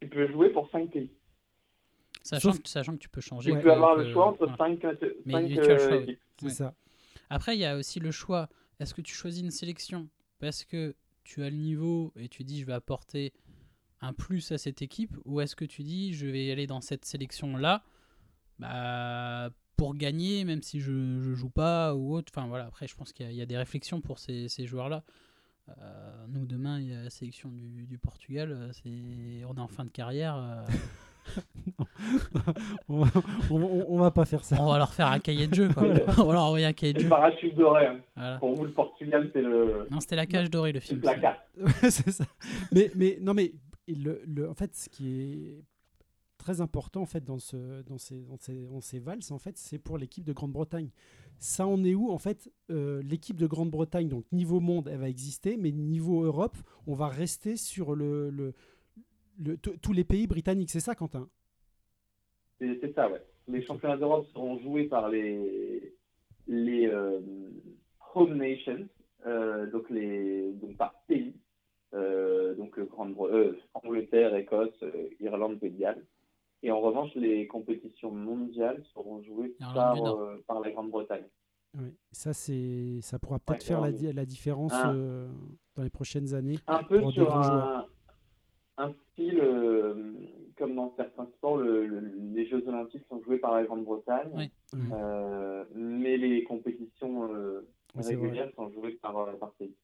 tu 0.00 0.08
peux 0.08 0.26
jouer 0.32 0.50
pour 0.50 0.68
cinq 0.70 0.90
pays. 0.90 1.10
sachant, 2.22 2.52
Sauf- 2.52 2.62
que, 2.62 2.68
sachant 2.68 2.92
que 2.94 2.98
tu 2.98 3.08
peux 3.08 3.20
changer 3.20 3.52
Tu 3.52 3.60
peux 3.60 3.72
avoir 3.72 3.94
le 3.94 4.12
choix 4.12 4.26
entre 4.26 4.46
voilà. 4.46 4.56
cinq, 4.56 4.84
euh, 4.84 6.02
équipes. 6.02 6.18
C'est 6.38 6.46
Ouais. 6.46 6.50
ça. 6.50 6.74
Après, 7.30 7.54
il 7.56 7.60
y 7.60 7.64
a 7.64 7.76
aussi 7.76 8.00
le 8.00 8.10
choix. 8.10 8.48
Est-ce 8.80 8.92
que 8.94 9.00
tu 9.02 9.14
choisis 9.14 9.42
une 9.42 9.52
sélection? 9.52 10.08
Parce 10.40 10.64
que 10.64 10.96
tu 11.22 11.44
as 11.44 11.50
le 11.50 11.56
niveau 11.56 12.12
et 12.16 12.28
tu 12.28 12.42
dis 12.42 12.60
je 12.60 12.66
vais 12.66 12.72
apporter 12.72 13.32
un 14.02 14.12
plus 14.12 14.52
à 14.52 14.58
cette 14.58 14.82
équipe 14.82 15.16
ou 15.24 15.40
est-ce 15.40 15.56
que 15.56 15.64
tu 15.64 15.82
dis 15.82 16.12
je 16.12 16.26
vais 16.26 16.50
aller 16.52 16.66
dans 16.66 16.80
cette 16.82 17.04
sélection-là 17.06 17.82
bah, 18.58 19.48
pour 19.76 19.94
gagner 19.94 20.44
même 20.44 20.62
si 20.62 20.80
je 20.80 20.92
ne 20.92 21.34
joue 21.34 21.48
pas 21.50 21.94
ou 21.94 22.14
autre. 22.14 22.30
Enfin 22.36 22.46
voilà, 22.48 22.66
après 22.66 22.86
je 22.86 22.94
pense 22.94 23.12
qu'il 23.12 23.24
y, 23.26 23.28
a- 23.28 23.32
il 23.32 23.36
y 23.38 23.42
a 23.42 23.46
des 23.46 23.56
réflexions 23.56 24.00
pour 24.00 24.18
ces, 24.18 24.48
ces 24.48 24.66
joueurs-là. 24.66 25.02
Euh, 25.80 26.26
nous 26.28 26.44
demain 26.44 26.80
il 26.80 26.88
y 26.90 26.94
a 26.94 27.04
la 27.04 27.10
sélection 27.10 27.48
du, 27.48 27.86
du 27.86 27.96
Portugal, 27.98 28.50
euh, 28.52 28.72
c'est 28.72 29.44
on 29.48 29.54
est 29.56 29.60
en 29.60 29.68
fin 29.68 29.84
de 29.84 29.90
carrière, 29.90 30.34
euh, 30.36 30.64
on, 32.88 33.04
va, 33.04 33.20
on- 33.50 33.84
on 33.88 33.98
va 33.98 34.10
pas 34.10 34.24
faire 34.24 34.44
ça. 34.44 34.56
on 34.60 34.70
va 34.70 34.78
leur 34.78 34.92
faire 34.92 35.06
un 35.06 35.20
cahier 35.20 35.46
de 35.46 35.54
jeu 35.54 35.68
quoi. 35.68 35.84
on 36.18 36.24
va 36.24 36.32
leur 36.32 36.42
envoyer 36.42 36.66
un 36.66 36.72
cahier 36.72 36.92
de 36.94 36.98
C'est 36.98 37.04
jeu. 37.04 37.08
le 37.08 37.14
parachute 37.14 37.54
doré. 37.54 37.86
hein. 37.86 38.00
Voilà. 38.16 38.38
Pour 38.38 38.54
vous, 38.54 38.64
le 38.64 38.72
Portugal, 38.72 39.30
c'est 39.32 39.40
le, 39.42 39.86
Non, 39.90 40.00
c'était 40.00 40.16
la 40.16 40.26
cage 40.26 40.50
dorée 40.50 40.72
le 40.72 40.80
film. 40.80 41.00
c'est 41.82 42.10
ça. 42.10 42.24
Mais, 42.72 42.90
mais 42.96 43.18
non, 43.20 43.34
mais 43.34 43.52
le, 43.88 44.22
le- 44.26 44.48
en 44.48 44.54
fait, 44.54 44.74
ce 44.74 44.88
qui 44.88 45.20
est 45.20 45.64
très 46.38 46.60
important 46.60 47.02
en 47.02 47.06
fait 47.06 47.24
dans 47.24 47.38
ce 47.38 47.82
dans 47.82 47.98
ces 47.98 48.22
dans 48.24 48.36
ces, 48.36 48.64
dans 48.66 48.80
ces 48.80 48.98
valses 48.98 49.30
en 49.30 49.38
fait, 49.38 49.56
c'est 49.56 49.78
pour 49.78 49.96
l'équipe 49.98 50.24
de 50.24 50.32
Grande-Bretagne. 50.32 50.90
Ça 51.38 51.66
en 51.66 51.84
est 51.84 51.94
où 51.94 52.10
en 52.10 52.18
fait 52.18 52.50
euh, 52.70 53.00
l'équipe 53.02 53.36
de 53.36 53.46
Grande-Bretagne 53.46 54.08
donc 54.08 54.24
niveau 54.32 54.60
monde 54.60 54.88
elle 54.88 54.98
va 54.98 55.08
exister, 55.08 55.56
mais 55.56 55.70
niveau 55.72 56.24
Europe 56.24 56.56
on 56.86 56.94
va 56.94 57.08
rester 57.08 57.56
sur 57.56 57.94
le, 57.94 58.30
le, 58.30 58.54
le- 59.38 59.56
t- 59.56 59.76
tous 59.78 59.92
les 59.92 60.04
pays 60.04 60.26
britanniques. 60.26 60.70
C'est 60.70 60.80
ça, 60.80 60.94
Quentin? 60.94 61.28
C'est 62.58 62.94
ça, 62.94 63.10
ouais. 63.10 63.22
Les 63.48 63.64
championnats 63.64 63.96
d'Europe 63.96 64.26
seront 64.32 64.58
joués 64.60 64.84
par 64.84 65.08
les, 65.08 65.96
les 66.46 66.86
euh, 66.86 67.20
home 68.14 68.34
nations, 68.34 68.86
euh, 69.26 69.68
donc, 69.70 69.90
les, 69.90 70.52
donc 70.52 70.76
par 70.76 70.94
pays, 71.08 71.34
donc 71.92 72.78
euh, 72.78 72.84
Grande 72.84 73.14
euh, 73.20 73.56
Angleterre, 73.74 74.34
Écosse, 74.36 74.70
euh, 74.82 75.08
Irlande, 75.20 75.58
Pays 75.60 75.70
de 75.70 75.78
Galles. 75.78 76.04
Et 76.62 76.70
en 76.70 76.80
revanche, 76.80 77.14
les 77.16 77.46
compétitions 77.46 78.10
mondiales 78.12 78.82
seront 78.94 79.22
jouées 79.22 79.54
par, 79.74 79.96
euh, 80.04 80.36
la 80.62 80.70
Grande-Bretagne. 80.70 81.24
Oui. 81.76 81.88
Ça 82.12 82.32
c'est 82.32 82.98
ça 83.00 83.18
pourra 83.18 83.38
peut-être 83.38 83.62
Ouais, 83.62 83.66
faire 83.66 83.80
la, 83.80 83.86
alors, 83.88 83.98
di- 83.98 84.12
la 84.12 84.24
différence 84.26 84.72
Ah. 84.74 84.92
euh, 84.92 85.28
dans 85.74 85.82
les 85.82 85.90
prochaines 85.90 86.34
années. 86.34 86.58
Un 86.66 86.82
peu 86.84 87.02
sur 87.10 87.34
un, 87.34 87.86
un 88.76 88.92
style, 89.12 89.40
euh, 89.42 90.12
comme 90.56 90.74
dans 90.74 90.92
certains 90.96 91.26
sports, 91.36 91.56
le- 91.56 91.86
le- 91.86 92.12
les 92.34 92.46
Jeux 92.46 92.62
Olympiques 92.68 93.04
sont 93.08 93.20
joués 93.22 93.38
par 93.38 93.54
la 93.54 93.64
Grande-Bretagne. 93.64 94.30
Oui. 94.34 94.50
Euh, 94.92 95.64
mais 95.74 96.16
les 96.18 96.44
compétitions 96.44 97.32
euh, 97.34 97.66
Ouais, 97.94 98.02
régulières 98.06 98.50
sont 98.54 98.70
jouées 98.70 98.92
par, 99.02 99.16
euh, 99.18 99.32
par 99.34 99.52
pays. 99.52 99.74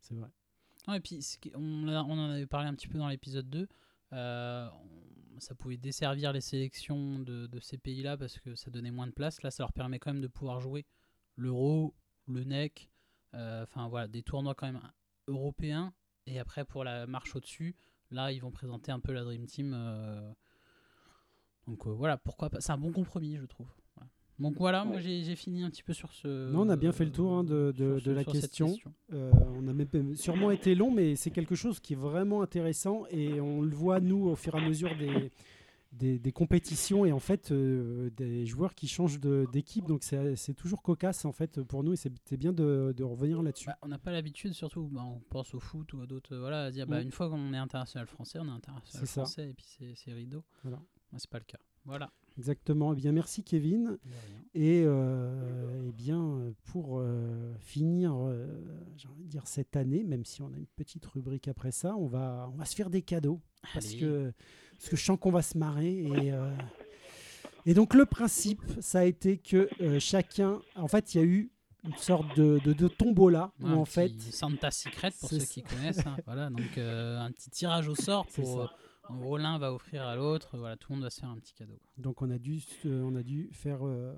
C'est 0.00 0.14
vrai. 0.14 0.28
Ouais, 0.88 0.96
et 0.96 1.00
puis 1.00 1.20
on, 1.54 1.88
on 1.88 2.18
en 2.18 2.30
avait 2.30 2.46
parlé 2.46 2.68
un 2.68 2.74
petit 2.74 2.88
peu 2.88 2.98
dans 2.98 3.08
l'épisode 3.08 3.48
2. 3.48 3.68
euh, 4.12 4.68
ça 5.38 5.54
pouvait 5.54 5.76
desservir 5.76 6.32
les 6.32 6.40
sélections 6.40 7.18
de, 7.18 7.48
ces 7.60 7.78
pays-là 7.78 8.16
parce 8.16 8.38
que 8.38 8.54
ça 8.54 8.70
donnait 8.70 8.90
moins 8.90 9.06
de 9.06 9.12
place. 9.12 9.42
Là, 9.42 9.50
ça 9.50 9.62
leur 9.62 9.72
permet 9.72 9.98
quand 9.98 10.12
même 10.12 10.22
de 10.22 10.28
pouvoir 10.28 10.60
jouer 10.60 10.86
l'Euro, 11.36 11.94
le 12.26 12.44
NEC, 12.44 12.90
euh, 13.34 13.62
enfin 13.62 13.88
voilà, 13.88 14.08
des 14.08 14.22
tournois 14.22 14.54
quand 14.54 14.66
même 14.66 14.80
européens. 15.28 15.94
Et 16.26 16.38
après, 16.38 16.64
pour 16.64 16.84
la 16.84 17.06
marche 17.06 17.34
au-dessus, 17.34 17.74
là, 18.10 18.32
ils 18.32 18.40
vont 18.40 18.50
présenter 18.50 18.92
un 18.92 19.00
peu 19.00 19.12
la 19.12 19.24
Dream 19.24 19.46
Team. 19.46 19.72
euh, 19.74 20.32
donc 21.66 21.86
voilà, 21.86 22.16
pourquoi 22.18 22.50
pas. 22.50 22.60
C'est 22.60 22.72
un 22.72 22.78
bon 22.78 22.92
compromis, 22.92 23.36
je 23.36 23.46
trouve. 23.46 23.68
Donc 24.40 24.56
voilà, 24.58 24.84
moi 24.84 24.98
j'ai 25.00 25.36
fini 25.36 25.62
un 25.62 25.70
petit 25.70 25.82
peu 25.82 25.92
sur 25.92 26.12
ce. 26.12 26.50
Non, 26.50 26.62
on 26.62 26.68
a 26.70 26.76
bien 26.76 26.92
fait 26.92 27.04
le 27.04 27.12
tour, 27.12 27.32
hein, 27.32 27.44
de- 27.44 27.72
de- 27.76 27.98
sur 27.98 28.00
ce- 28.00 28.08
de 28.08 28.14
la 28.14 28.24
question. 28.24 28.74
Euh, 29.12 29.30
on 29.54 29.68
a 29.68 29.72
même 29.72 30.14
sûrement 30.16 30.50
été 30.50 30.74
long, 30.74 30.90
mais 30.90 31.14
c'est 31.16 31.30
quelque 31.30 31.54
chose 31.54 31.78
qui 31.80 31.92
est 31.92 31.96
vraiment 31.96 32.40
intéressant 32.42 33.04
et 33.10 33.40
on 33.40 33.60
le 33.62 33.74
voit 33.74 34.00
nous 34.00 34.28
au 34.28 34.36
fur 34.36 34.54
et 34.54 34.58
à 34.58 34.66
mesure 34.66 34.96
des, 34.96 35.30
des, 35.92 36.18
des 36.18 36.32
compétitions 36.32 37.04
et 37.04 37.12
en 37.12 37.18
fait 37.18 37.50
euh, 37.52 38.10
des 38.16 38.46
joueurs 38.46 38.74
qui 38.74 38.86
changent 38.88 39.20
d'équipe. 39.52 39.86
Donc 39.86 40.02
c'est 40.02 40.54
toujours 40.54 40.82
cocasse 40.82 41.24
en 41.26 41.32
fait 41.32 41.60
pour 41.62 41.82
nous 41.84 41.92
et 41.92 41.96
c'est 41.96 42.36
bien 42.38 42.52
de, 42.52 42.94
de 42.96 43.04
revenir 43.04 43.42
là-dessus. 43.42 43.66
Bah, 43.66 43.76
on 43.82 43.88
n'a 43.88 43.98
pas 43.98 44.12
l'habitude, 44.12 44.54
surtout 44.54 44.88
bah, 44.90 45.02
on 45.04 45.18
pense 45.28 45.52
au 45.54 45.60
foot 45.60 45.92
ou 45.92 46.00
à 46.00 46.06
d'autres, 46.06 46.36
voilà, 46.36 46.64
à 46.66 46.70
dire 46.70 46.86
bah, 46.86 47.00
Mm. 47.00 47.06
une 47.06 47.12
fois 47.12 47.28
qu'on 47.28 47.52
est 47.52 47.58
international 47.58 48.06
français, 48.06 48.38
on 48.40 48.46
est 48.46 48.50
international 48.50 49.06
ça. 49.06 49.20
français 49.22 49.50
et 49.50 49.52
puis 49.52 49.66
c'est 49.96 50.12
rideau. 50.12 50.44
Voilà. 50.62 50.80
C'est 51.18 51.28
pas 51.28 51.38
le 51.38 51.44
cas. 51.44 51.58
Voilà. 51.84 52.10
Exactement. 52.40 52.94
Eh 52.94 52.96
bien, 52.96 53.12
merci 53.12 53.44
Kevin. 53.44 53.98
Et 54.54 54.82
euh, 54.84 55.82
eh 55.88 55.92
bien, 55.92 56.52
pour 56.64 56.98
euh, 56.98 57.52
finir, 57.60 58.14
euh, 58.16 58.46
j'ai 58.96 59.08
envie 59.08 59.24
de 59.24 59.28
dire 59.28 59.46
cette 59.46 59.76
année, 59.76 60.02
même 60.02 60.24
si 60.24 60.40
on 60.40 60.46
a 60.52 60.56
une 60.56 60.66
petite 60.74 61.04
rubrique 61.04 61.48
après 61.48 61.70
ça, 61.70 61.94
on 61.96 62.06
va, 62.08 62.48
on 62.52 62.56
va 62.56 62.64
se 62.64 62.74
faire 62.74 62.88
des 62.90 63.02
cadeaux. 63.02 63.40
Parce 63.74 63.88
Allez. 63.90 63.98
que, 63.98 64.32
parce 64.78 64.88
que 64.88 64.96
je 64.96 65.04
sens 65.04 65.18
qu'on 65.20 65.30
va 65.30 65.42
se 65.42 65.58
marrer. 65.58 65.92
Et, 65.98 66.32
et 67.66 67.74
donc, 67.74 67.92
le 67.94 68.06
principe, 68.06 68.62
ça 68.80 69.00
a 69.00 69.04
été 69.04 69.36
que 69.36 69.68
chacun. 69.98 70.60
En 70.76 70.88
fait, 70.88 71.14
il 71.14 71.18
y 71.18 71.20
a 71.20 71.24
eu 71.24 71.50
une 71.84 71.96
sorte 71.96 72.36
de, 72.36 72.58
de, 72.64 72.72
de 72.72 72.88
tombola 72.88 73.52
où, 73.60 73.66
Ouais, 73.66 73.72
en 73.74 73.84
fait. 73.84 74.12
Santa 74.18 74.70
Secret 74.70 75.12
pour 75.20 75.28
ceux 75.28 75.38
qui 75.38 75.62
connaissent. 75.62 76.06
hein. 76.06 76.16
voilà, 76.24 76.48
donc 76.50 76.76
un 76.78 77.30
petit 77.32 77.50
tirage 77.50 77.86
au 77.88 77.94
sort 77.94 78.26
pour. 78.28 78.72
En 79.10 79.16
gros, 79.18 79.36
l'un 79.38 79.58
va 79.58 79.72
offrir 79.72 80.02
à 80.02 80.16
l'autre. 80.16 80.56
Voilà, 80.56 80.76
tout 80.76 80.90
le 80.92 80.96
monde 80.96 81.04
va 81.04 81.10
se 81.10 81.20
faire 81.20 81.28
un 81.30 81.36
petit 81.38 81.52
cadeau. 81.54 81.78
Donc, 81.98 82.22
on 82.22 82.30
a 82.30 82.38
dû, 82.38 82.60
on 82.84 83.14
a 83.16 83.22
dû 83.22 83.48
faire 83.52 83.86
euh, 83.86 84.14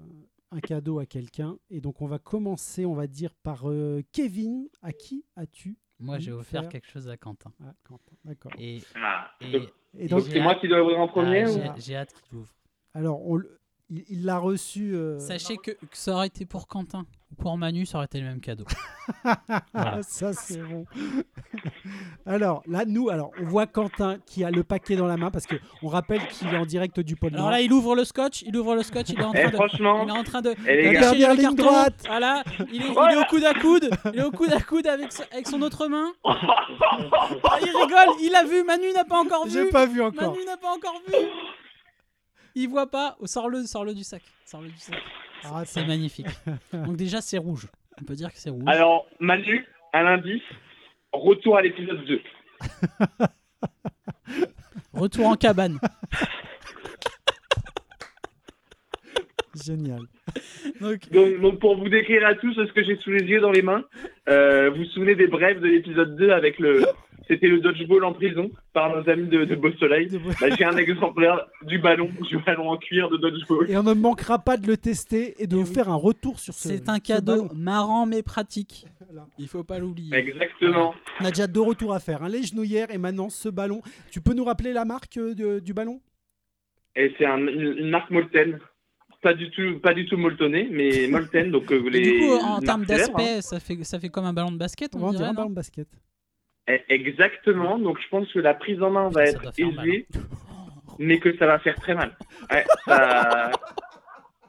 un 0.50 0.60
cadeau 0.60 0.98
à 0.98 1.06
quelqu'un. 1.06 1.56
Et 1.70 1.80
donc, 1.80 2.00
on 2.02 2.06
va 2.06 2.18
commencer, 2.18 2.84
on 2.86 2.94
va 2.94 3.06
dire, 3.06 3.34
par 3.42 3.68
euh, 3.70 4.02
Kevin. 4.12 4.68
À 4.82 4.92
qui 4.92 5.24
as-tu 5.36 5.78
Moi, 5.98 6.18
j'ai 6.18 6.32
offert 6.32 6.62
faire. 6.62 6.70
quelque 6.70 6.88
chose 6.88 7.08
à 7.08 7.16
Quentin. 7.16 7.52
Ah, 7.64 7.74
Quentin, 7.84 8.12
d'accord. 8.24 8.52
Et, 8.58 8.82
Ah, 8.96 9.30
et, 9.40 9.50
donc- 9.50 9.68
Et 9.98 10.08
donc 10.08 10.20
donc, 10.20 10.28
c'est 10.30 10.40
moi 10.40 10.54
qui 10.56 10.68
dois 10.68 10.82
ouvrir 10.82 10.98
en 11.00 11.08
premier 11.08 11.44
ah, 11.44 11.50
ou- 11.50 11.80
j'ai- 11.80 11.96
hâte 11.96 12.12
qu'il 12.14 12.38
l'ouvre. 12.38 12.54
alors, 12.94 13.26
on 13.26 13.36
le- 13.36 13.58
il 13.92 14.04
il 14.08 14.24
l'a 14.24 14.38
reçu. 14.38 14.94
euh, 14.94 15.18
Sachez 15.18 15.56
que, 15.56 15.72
que 15.72 15.76
ça 15.92 16.14
aurait 16.14 16.26
été 16.28 16.46
pour 16.46 16.66
Quentin 16.66 17.04
ou 17.30 17.34
pour 17.42 17.56
Manu, 17.58 17.84
ça 17.86 17.98
aurait 17.98 18.06
été 18.06 18.20
le 18.20 18.26
même 18.26 18.40
cadeau. 18.40 18.64
Voilà. 19.74 20.02
ça, 20.02 20.32
c'est 20.32 20.62
bon. 20.62 20.84
Alors 22.26 22.62
là, 22.68 22.84
nous, 22.86 23.08
alors 23.10 23.30
on 23.40 23.44
voit 23.44 23.66
Quentin 23.66 24.18
qui 24.26 24.44
a 24.44 24.50
le 24.50 24.62
paquet 24.62 24.94
dans 24.96 25.06
la 25.06 25.16
main 25.16 25.30
parce 25.30 25.46
que 25.46 25.56
on 25.82 25.88
rappelle 25.88 26.20
qu'il 26.28 26.48
est 26.48 26.56
en 26.56 26.64
direct 26.66 27.00
du 27.00 27.16
pôle 27.16 27.30
Alors 27.34 27.46
Nord. 27.46 27.50
là, 27.52 27.60
il 27.60 27.72
ouvre 27.72 27.94
le 27.96 28.04
scotch, 28.04 28.42
il 28.42 28.56
ouvre 28.56 28.74
le 28.76 28.82
scotch, 28.82 29.08
il 29.10 29.20
est 29.20 29.24
en 29.24 29.32
Eh, 29.34 29.40
train 29.40 29.50
de. 29.50 29.54
franchement, 29.56 30.02
Il 30.04 30.08
est 30.08 30.12
en 30.12 30.22
train 30.24 30.40
de. 30.40 30.54
eh, 30.66 30.76
les 30.76 30.88
de 30.88 30.92
gars, 30.92 31.00
Dernière 31.00 31.34
ligne 31.34 31.54
droite. 31.56 31.94
Voilà, 32.06 32.42
il 32.72 32.82
est, 32.82 32.86
il 32.86 33.12
est 33.12 33.16
au 33.16 33.24
coude 33.24 33.44
à 33.44 33.54
coude. 33.54 33.90
Il 34.14 34.20
est 34.20 34.24
au 34.24 34.30
coude 34.30 34.52
à 34.52 34.60
coude 34.60 34.86
avec, 34.86 35.10
sa- 35.12 35.24
avec 35.32 35.48
son 35.48 35.60
autre 35.62 35.88
main. 35.88 36.12
Ah, 36.24 37.58
il 37.60 37.66
rigole, 37.68 38.16
il 38.22 38.34
a 38.34 38.44
vu. 38.44 38.62
Manu 38.64 38.92
n'a 38.94 39.04
pas 39.04 39.18
encore 39.18 39.44
vu. 39.46 39.50
J'ai 39.52 39.68
pas 39.70 39.86
vu 39.86 40.00
encore. 40.02 40.32
Manu 40.32 40.44
n'a 40.46 40.56
pas 40.56 40.72
encore 40.74 41.00
vu. 41.06 41.14
Il 42.54 42.68
voit 42.68 42.90
pas. 42.90 43.16
Oh, 43.20 43.26
sors-le, 43.26 43.64
sors-le 43.64 43.94
du 43.94 44.04
sac. 44.04 44.22
Sors-le 44.44 44.68
du 44.68 44.78
sac. 44.78 44.96
Ah, 45.44 45.62
C'est 45.64 45.84
magnifique. 45.86 46.26
Donc 46.72 46.96
déjà, 46.96 47.20
c'est 47.20 47.38
rouge. 47.38 47.68
On 48.00 48.04
peut 48.04 48.14
dire 48.14 48.32
que 48.32 48.38
c'est 48.38 48.50
rouge. 48.50 48.64
Alors, 48.66 49.06
Manu, 49.20 49.66
un 49.92 50.06
indice, 50.06 50.42
retour 51.12 51.56
à 51.56 51.62
l'épisode 51.62 52.04
2. 52.04 52.20
Retour 54.92 55.26
en 55.26 55.34
cabane. 55.36 55.78
Génial. 59.64 60.00
Donc, 60.80 61.10
Donc, 61.12 61.40
donc, 61.40 61.58
pour 61.60 61.76
vous 61.76 61.88
décrire 61.88 62.26
à 62.26 62.34
tous 62.34 62.54
ce 62.54 62.72
que 62.72 62.82
j'ai 62.84 62.96
sous 62.96 63.10
les 63.10 63.24
yeux 63.24 63.40
dans 63.40 63.50
les 63.50 63.62
mains, 63.62 63.84
euh, 64.28 64.70
vous 64.70 64.76
vous 64.78 64.84
souvenez 64.86 65.14
des 65.14 65.26
brèves 65.26 65.60
de 65.60 65.66
l'épisode 65.66 66.16
2 66.16 66.30
avec 66.30 66.58
le... 66.58 66.82
C'était 67.28 67.46
le 67.46 67.60
dodgeball 67.60 68.02
en 68.04 68.12
prison 68.12 68.50
par 68.72 68.94
nos 68.94 69.08
amis 69.08 69.28
de, 69.28 69.44
de 69.44 69.54
Beau 69.54 69.70
Soleil. 69.78 70.08
Bah, 70.40 70.48
j'ai 70.58 70.64
un 70.64 70.76
exemplaire 70.76 71.46
du 71.62 71.78
ballon, 71.78 72.10
du 72.28 72.36
ballon 72.38 72.68
en 72.70 72.76
cuir 72.76 73.08
de 73.10 73.16
dodgeball. 73.16 73.70
Et 73.70 73.76
on 73.76 73.84
ne 73.84 73.94
manquera 73.94 74.40
pas 74.40 74.56
de 74.56 74.66
le 74.66 74.76
tester 74.76 75.40
et 75.40 75.46
de 75.46 75.54
vous 75.54 75.64
faire 75.64 75.88
un 75.88 75.94
retour 75.94 76.40
sur 76.40 76.52
ce. 76.52 76.68
c'est 76.68 76.88
un 76.88 76.98
cadeau 76.98 77.48
marrant 77.54 78.06
mais 78.06 78.22
pratique. 78.24 78.86
Il 79.38 79.46
faut 79.46 79.62
pas 79.62 79.78
l'oublier. 79.78 80.14
Exactement. 80.16 80.94
On 81.20 81.24
a 81.24 81.28
déjà 81.30 81.46
deux 81.46 81.60
retours 81.60 81.94
à 81.94 82.00
faire. 82.00 82.24
hein. 82.24 82.28
Les 82.28 82.42
genouillères 82.42 82.90
et 82.90 82.98
maintenant 82.98 83.30
ce 83.30 83.48
ballon. 83.48 83.82
Tu 84.10 84.20
peux 84.20 84.34
nous 84.34 84.44
rappeler 84.44 84.72
la 84.72 84.84
marque 84.84 85.16
euh, 85.16 85.32
de- 85.34 85.60
du 85.60 85.72
ballon? 85.74 86.00
Et 86.96 87.14
c'est 87.18 87.24
un- 87.24 87.38
une, 87.38 87.76
une 87.78 87.88
marque 87.90 88.10
Molten. 88.10 88.58
Pas 89.22 89.34
du 89.34 89.50
tout, 89.50 89.78
pas 89.78 89.94
du 89.94 90.04
tout 90.06 90.16
moltonné, 90.16 90.68
mais 90.70 91.06
Molten. 91.10 91.50
Donc, 91.50 91.70
euh, 91.72 91.82
Et 91.86 91.90
les. 91.90 92.02
du 92.02 92.18
coup, 92.18 92.32
en 92.34 92.60
termes 92.60 92.84
célèbre, 92.86 93.12
hein. 93.18 93.22
d'aspect, 93.22 93.42
ça 93.42 93.60
fait, 93.60 93.84
ça 93.84 94.00
fait 94.00 94.08
comme 94.08 94.24
un 94.24 94.32
ballon 94.32 94.50
de 94.52 94.58
basket, 94.58 94.94
On 94.96 95.02
on 95.04 95.10
dirait, 95.10 95.22
dire 95.22 95.30
un 95.30 95.34
ballon 95.34 95.50
de 95.50 95.54
basket. 95.54 95.88
Eh, 96.68 96.80
Exactement. 96.88 97.78
Donc, 97.78 97.98
je 98.02 98.08
pense 98.08 98.30
que 98.32 98.40
la 98.40 98.54
prise 98.54 98.82
en 98.82 98.90
main 98.90 99.08
va 99.10 99.26
Ça 99.26 99.32
être 99.32 99.52
aisée, 99.58 100.06
mais 100.98 101.18
que 101.20 101.36
ça 101.38 101.46
va 101.46 101.58
faire 101.60 101.76
très 101.76 101.94
mal. 101.94 102.16
Ouais, 102.50 102.64
ça- 102.84 103.50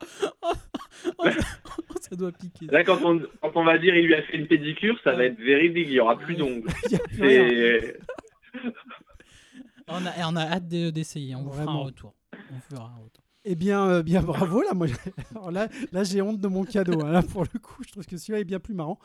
ça 2.02 2.16
doit 2.16 2.32
piquer. 2.32 2.66
Là, 2.68 2.84
quand 2.84 3.00
on, 3.04 3.20
quand 3.42 3.52
on 3.56 3.64
va 3.64 3.78
dire 3.78 3.96
il 3.96 4.06
lui 4.08 4.16
a 4.16 4.22
fait 4.24 4.38
une 4.38 4.48
pédicure, 4.48 5.00
ça 5.04 5.14
va 5.14 5.26
être 5.26 5.40
véridique. 5.40 5.88
Il 5.88 5.94
y 5.94 6.00
aura 6.00 6.18
plus 6.18 6.36
d'ongles. 6.36 6.70
C'est- 7.18 8.00
On 9.88 10.06
a, 10.06 10.12
on 10.32 10.36
a 10.36 10.42
hâte 10.42 10.68
de- 10.68 10.90
d'essayer, 10.92 11.36
on 11.36 11.44
vous 11.44 11.52
fera 11.54 11.72
un 11.72 11.76
retour. 11.78 12.14
On 12.52 12.60
fera 12.74 12.86
un 12.86 13.04
retour. 13.04 13.23
Eh 13.46 13.56
bien, 13.56 13.86
euh, 13.88 14.04
bien 14.04 14.22
bravo 14.24 14.62
là. 14.62 14.74
Moi, 14.74 14.88
là, 15.52 15.68
là 15.92 16.04
j'ai 16.04 16.22
honte 16.22 16.40
de 16.40 16.48
mon 16.48 16.64
cadeau. 16.64 17.04
hein. 17.06 17.12
Là, 17.12 17.22
pour 17.34 17.44
le 17.44 17.60
coup, 17.60 17.84
je 17.86 17.92
trouve 17.92 18.06
que 18.06 18.18
celui-là 18.18 18.40
est 18.40 18.44
bien 18.46 18.60
plus 18.60 18.74
marrant. 18.74 19.00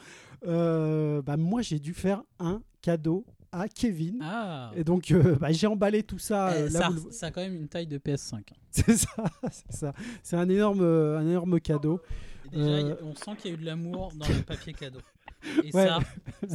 Euh, 0.47 1.23
bah, 1.23 1.37
moi, 1.37 1.63
j'ai 1.63 1.79
dû 1.79 1.95
faire 1.95 2.23
un 2.39 2.63
cadeau 2.81 3.25
à 3.51 3.67
Kevin. 3.69 4.19
Ah 4.23 4.71
Et 4.77 4.85
donc, 4.85 5.11
euh, 5.11 5.37
bah, 5.37 5.51
j'ai 5.53 5.67
emballé 5.67 6.03
tout 6.03 6.19
ça. 6.19 6.53
Eh, 6.57 6.65
là, 6.65 6.81
ça, 6.81 6.89
vous 6.91 7.07
le- 7.07 7.13
ça 7.13 7.27
a 7.27 7.31
quand 7.31 7.41
même 7.41 7.55
une 7.57 7.69
taille 7.69 7.87
de 7.87 7.99
PS5. 7.99 8.37
hein. 8.37 8.43
C'est 8.71 8.97
ça, 8.97 9.25
c'est 9.51 9.73
ça. 9.73 9.93
C'est 10.23 10.37
un 10.37 10.49
énorme, 10.49 10.83
un 10.83 11.27
énorme 11.27 11.59
cadeau. 11.61 12.01
Et 12.53 12.57
déjà, 12.59 12.97
on 13.03 13.15
sent 13.15 13.31
qu'il 13.39 13.51
y 13.51 13.55
a 13.55 13.57
eu 13.57 13.61
de 13.61 13.67
l'amour 13.67 14.13
dans 14.17 14.29
le 14.29 14.43
papier 14.43 14.73
cadeau. 14.75 15.01
Et 15.65 15.75
Ouais. 15.75 15.87
ça, 15.87 15.99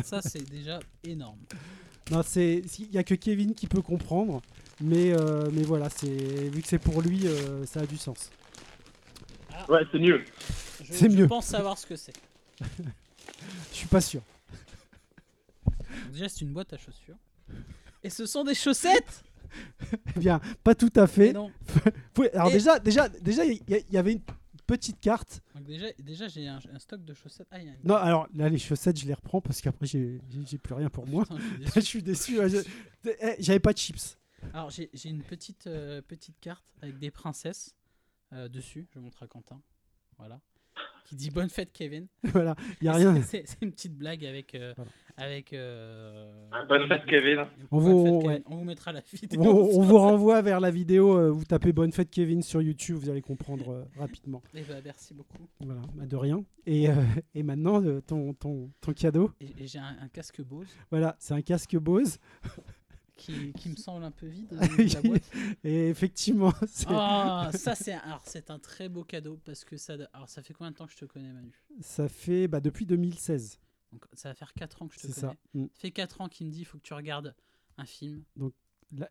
ça 0.03 0.21
c'est 0.21 0.47
déjà 0.49 0.79
énorme. 1.03 1.39
Non, 2.11 2.21
c'est, 2.25 2.61
il 2.79 2.91
y 2.93 2.97
a 2.97 3.03
que 3.03 3.15
Kevin 3.15 3.53
qui 3.55 3.67
peut 3.67 3.81
comprendre, 3.81 4.41
mais, 4.83 5.11
euh, 5.13 5.49
mais 5.51 5.63
voilà, 5.63 5.89
c'est 5.89 6.07
vu 6.49 6.61
que 6.61 6.67
c'est 6.67 6.79
pour 6.79 7.01
lui, 7.01 7.25
euh, 7.27 7.65
ça 7.65 7.81
a 7.81 7.85
du 7.85 7.97
sens. 7.97 8.29
Ouais, 9.69 9.81
c'est 9.91 9.99
mieux. 9.99 10.23
Je, 10.83 10.93
C'est 10.93 11.09
je 11.11 11.15
mieux. 11.17 11.27
pense 11.27 11.45
savoir 11.45 11.77
ce 11.77 11.85
que 11.87 11.95
c'est. 11.95 12.13
Je 13.71 13.75
suis 13.77 13.87
pas 13.87 14.01
sûr. 14.01 14.21
Donc 15.65 15.75
déjà, 16.11 16.29
c'est 16.29 16.41
une 16.41 16.53
boîte 16.53 16.71
à 16.73 16.77
chaussures. 16.77 17.17
Et 18.03 18.09
ce 18.09 18.25
sont 18.25 18.43
des 18.43 18.55
chaussettes 18.55 19.23
Eh 20.15 20.19
bien, 20.19 20.39
pas 20.63 20.75
tout 20.75 20.91
à 20.95 21.07
fait. 21.07 21.31
non. 21.33 21.51
Alors 22.33 22.49
Et- 22.49 22.53
déjà, 22.53 22.79
déjà, 22.79 23.07
déjà, 23.09 23.45
il 23.45 23.61
y, 23.89 23.97
avait 23.97 24.13
une 24.13 24.21
petite 24.65 24.99
carte. 24.99 25.41
Donc 25.55 25.65
déjà, 25.65 25.87
déjà 25.99 26.27
j'ai 26.27 26.47
un, 26.47 26.59
un 26.73 26.79
stock 26.79 27.03
de 27.03 27.13
chaussettes. 27.13 27.47
Ah, 27.51 27.59
il 27.59 27.65
y 27.65 27.69
a 27.69 27.71
une- 27.73 27.77
Non, 27.83 27.95
alors 27.95 28.27
là, 28.33 28.49
les 28.49 28.57
chaussettes, 28.57 28.99
je 28.99 29.05
les 29.05 29.13
reprends 29.13 29.41
parce 29.41 29.61
qu'après, 29.61 29.85
j'ai, 29.85 30.19
plus 30.61 30.73
rien 30.73 30.89
pour 30.89 31.05
moi. 31.07 31.23
Putain, 31.25 31.37
je 31.75 31.79
suis 31.81 32.01
déçu. 32.03 32.37
je 32.37 32.47
je- 33.03 33.09
eh, 33.09 33.35
J'avais 33.39 33.59
pas 33.59 33.73
de 33.73 33.77
chips. 33.77 34.17
Alors 34.53 34.69
j'ai 34.69 34.89
une 35.05 35.23
petite, 35.23 35.67
euh, 35.67 36.01
petite 36.01 36.39
carte 36.39 36.65
avec 36.81 36.97
des 36.99 37.11
princesses 37.11 37.75
euh, 38.33 38.47
dessus. 38.49 38.87
Je 38.93 38.99
montre 38.99 39.23
à 39.23 39.27
Quentin. 39.27 39.61
Voilà. 40.17 40.39
Qui 41.05 41.15
dit 41.15 41.29
bonne 41.29 41.49
fête 41.49 41.71
Kevin. 41.73 42.07
voilà, 42.23 42.55
il 42.81 42.85
y 42.85 42.89
a 42.89 42.93
Et 42.93 43.03
rien. 43.03 43.21
c'est- 43.21 43.45
une 43.61 43.71
petite 43.71 43.95
blague 43.95 44.25
avec. 44.25 44.55
euh, 44.55 44.73
Voilà. 44.75 44.91
avec 45.17 45.53
euh, 45.53 46.49
Bonne 46.67 46.87
fête, 46.87 47.05
Kevin. 47.05 47.45
On 47.71 47.77
Bonne 47.79 47.91
vous- 47.91 48.03
fête, 48.05 48.13
Kevin. 48.13 48.27
ouais. 48.29 48.43
On 48.47 48.55
vous 48.57 48.63
mettra 48.63 48.91
la 48.93 49.01
vidéo. 49.01 49.41
On, 49.43 49.79
on 49.79 49.81
vous 49.81 49.97
renvoie 49.99 50.41
vers 50.41 50.59
la 50.59 50.71
vidéo. 50.71 51.17
euh, 51.17 51.29
vous 51.29 51.43
tapez 51.45 51.73
Bonne 51.73 51.91
fête 51.91 52.09
Kevin 52.09 52.41
sur 52.41 52.61
YouTube, 52.61 52.95
vous 52.95 53.09
allez 53.09 53.21
comprendre 53.21 53.69
euh, 53.71 53.83
rapidement. 53.97 54.41
Eh 54.55 54.61
ben, 54.61 54.81
merci 54.83 55.13
beaucoup. 55.13 55.47
Voilà, 55.59 55.81
bah, 55.93 56.05
de 56.07 56.15
rien. 56.15 56.43
Et, 56.65 56.89
euh, 56.89 56.95
et 57.35 57.43
maintenant, 57.43 57.83
euh, 57.83 57.99
ton, 58.01 58.33
ton, 58.33 58.71
ton 58.81 58.93
cadeau, 58.93 59.29
Et, 59.41 59.63
et 59.63 59.67
j'ai 59.67 59.79
un, 59.79 59.97
un 60.01 60.07
casque 60.07 60.41
Bose 60.41 60.69
voilà, 60.89 61.15
c'est 61.19 61.33
un 61.33 61.41
casque 61.41 61.75
Bose. 61.77 62.17
qui, 63.23 63.53
qui 63.53 63.69
me 63.69 63.75
semble 63.75 64.03
un 64.03 64.11
peu 64.11 64.27
vide 64.27 64.51
la 64.93 65.01
boîte. 65.01 65.23
Et 65.63 65.89
effectivement, 65.89 66.53
c'est- 66.67 66.85
Ah, 66.89 67.49
ça 67.53 67.73
c'est 67.75 67.93
un, 67.93 68.19
un 68.49 68.59
très 68.59 68.89
beau 68.89 69.03
cadeau 69.03 69.39
parce 69.45 69.63
que 69.63 69.77
ça 69.77 69.95
alors 70.13 70.27
ça 70.29 70.41
fait 70.43 70.53
combien 70.53 70.71
de 70.71 70.75
temps 70.75 70.85
que 70.85 70.91
je 70.93 70.97
te 70.97 71.05
connais 71.05 71.31
Manu? 71.31 71.51
Ça 71.81 72.09
fait 72.09 72.47
bah, 72.47 72.59
depuis 72.59 72.85
2016. 72.85 73.59
Donc 73.91 74.05
ça 74.13 74.29
va 74.29 74.35
faire 74.35 74.53
4 74.53 74.81
ans 74.81 74.87
que 74.87 74.95
je 74.95 74.99
te 75.01 75.07
connais. 75.07 75.15
ça. 75.15 75.35
Mm. 75.53 75.65
Ça 75.73 75.79
fait 75.79 75.91
4 75.91 76.21
ans 76.21 76.27
qu'il 76.29 76.47
me 76.47 76.51
dit 76.51 76.59
il 76.61 76.65
faut 76.65 76.77
que 76.77 76.83
tu 76.83 76.93
regardes 76.93 77.33
un 77.77 77.85
film. 77.85 78.23
L- 78.39 78.49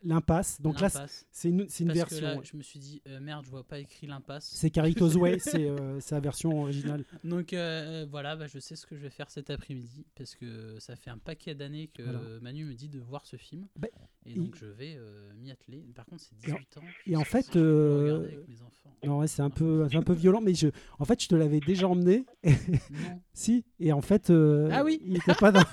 L'impasse. 0.03 0.61
Donc 0.61 0.79
là, 0.79 0.89
c'est- 0.89 1.49
une, 1.49 1.59
une 1.61 1.65
parce 1.67 1.77
version. 1.97 2.17
que 2.17 2.21
là 2.23 2.35
ouais. 2.37 2.43
je 2.43 2.55
me 2.57 2.61
suis 2.63 2.79
dit 2.79 3.01
euh, 3.07 3.19
merde, 3.19 3.43
je 3.45 3.49
vois 3.49 3.63
pas 3.63 3.79
écrit 3.79 4.07
l'impasse. 4.07 4.49
C'est 4.53 4.69
Carito's 4.69 5.15
Way, 5.17 5.39
c'est 5.39 5.67
euh, 5.69 5.99
la 6.11 6.19
version 6.19 6.61
originale. 6.61 7.03
Donc 7.23 7.53
euh, 7.53 8.05
voilà, 8.09 8.35
bah, 8.35 8.47
je 8.47 8.59
sais 8.59 8.75
ce 8.75 8.85
que 8.85 8.95
je 8.95 9.01
vais 9.01 9.09
faire 9.09 9.29
cet 9.29 9.49
après-midi 9.49 10.05
parce 10.15 10.35
que 10.35 10.77
ça 10.79 10.95
fait 10.95 11.09
un 11.09 11.17
paquet 11.17 11.53
d'années 11.55 11.89
que 11.93 12.03
Voilà. 12.03 12.19
Manu 12.41 12.65
me 12.65 12.73
dit 12.73 12.87
de 12.89 12.99
voir 12.99 13.25
ce 13.25 13.35
film. 13.35 13.67
Bah, 13.77 13.87
et 14.25 14.35
donc 14.35 14.55
je 14.55 14.65
vais 14.65 14.95
euh, 14.97 15.31
m'y 15.35 15.51
atteler. 15.51 15.83
Par 15.95 16.05
contre, 16.05 16.21
c'est 16.23 16.49
Et 16.49 16.53
en- 16.53 16.55
18 16.55 16.77
ans. 16.77 16.81
je 17.05 17.11
et 17.11 17.15
en 17.17 17.23
fait, 17.25 17.55
euh, 17.57 18.23
avec 18.25 18.47
mes 18.47 18.61
enfants. 18.61 18.69
Non, 19.05 19.19
ouais, 19.19 19.27
c'est 19.27 19.41
un 19.41 19.49
peu, 19.49 19.85
un 19.93 20.01
peu 20.01 20.13
violent, 20.13 20.39
mais 20.39 20.53
je, 20.53 20.69
en 20.97 21.03
fait, 21.03 21.21
je 21.21 21.27
te 21.27 21.35
l'avais 21.35 21.59
déjà 21.59 21.89
emmené. 21.89 22.25
Non. 22.45 22.51
si, 23.33 23.65
et 23.81 23.91
en 23.91 23.99
fait, 24.01 24.29
euh, 24.29 24.69
Ah 24.71 24.85
oui. 24.85 25.01
il 25.05 25.17
était 25.17 25.33
pas 25.33 25.51
dans. 25.51 25.63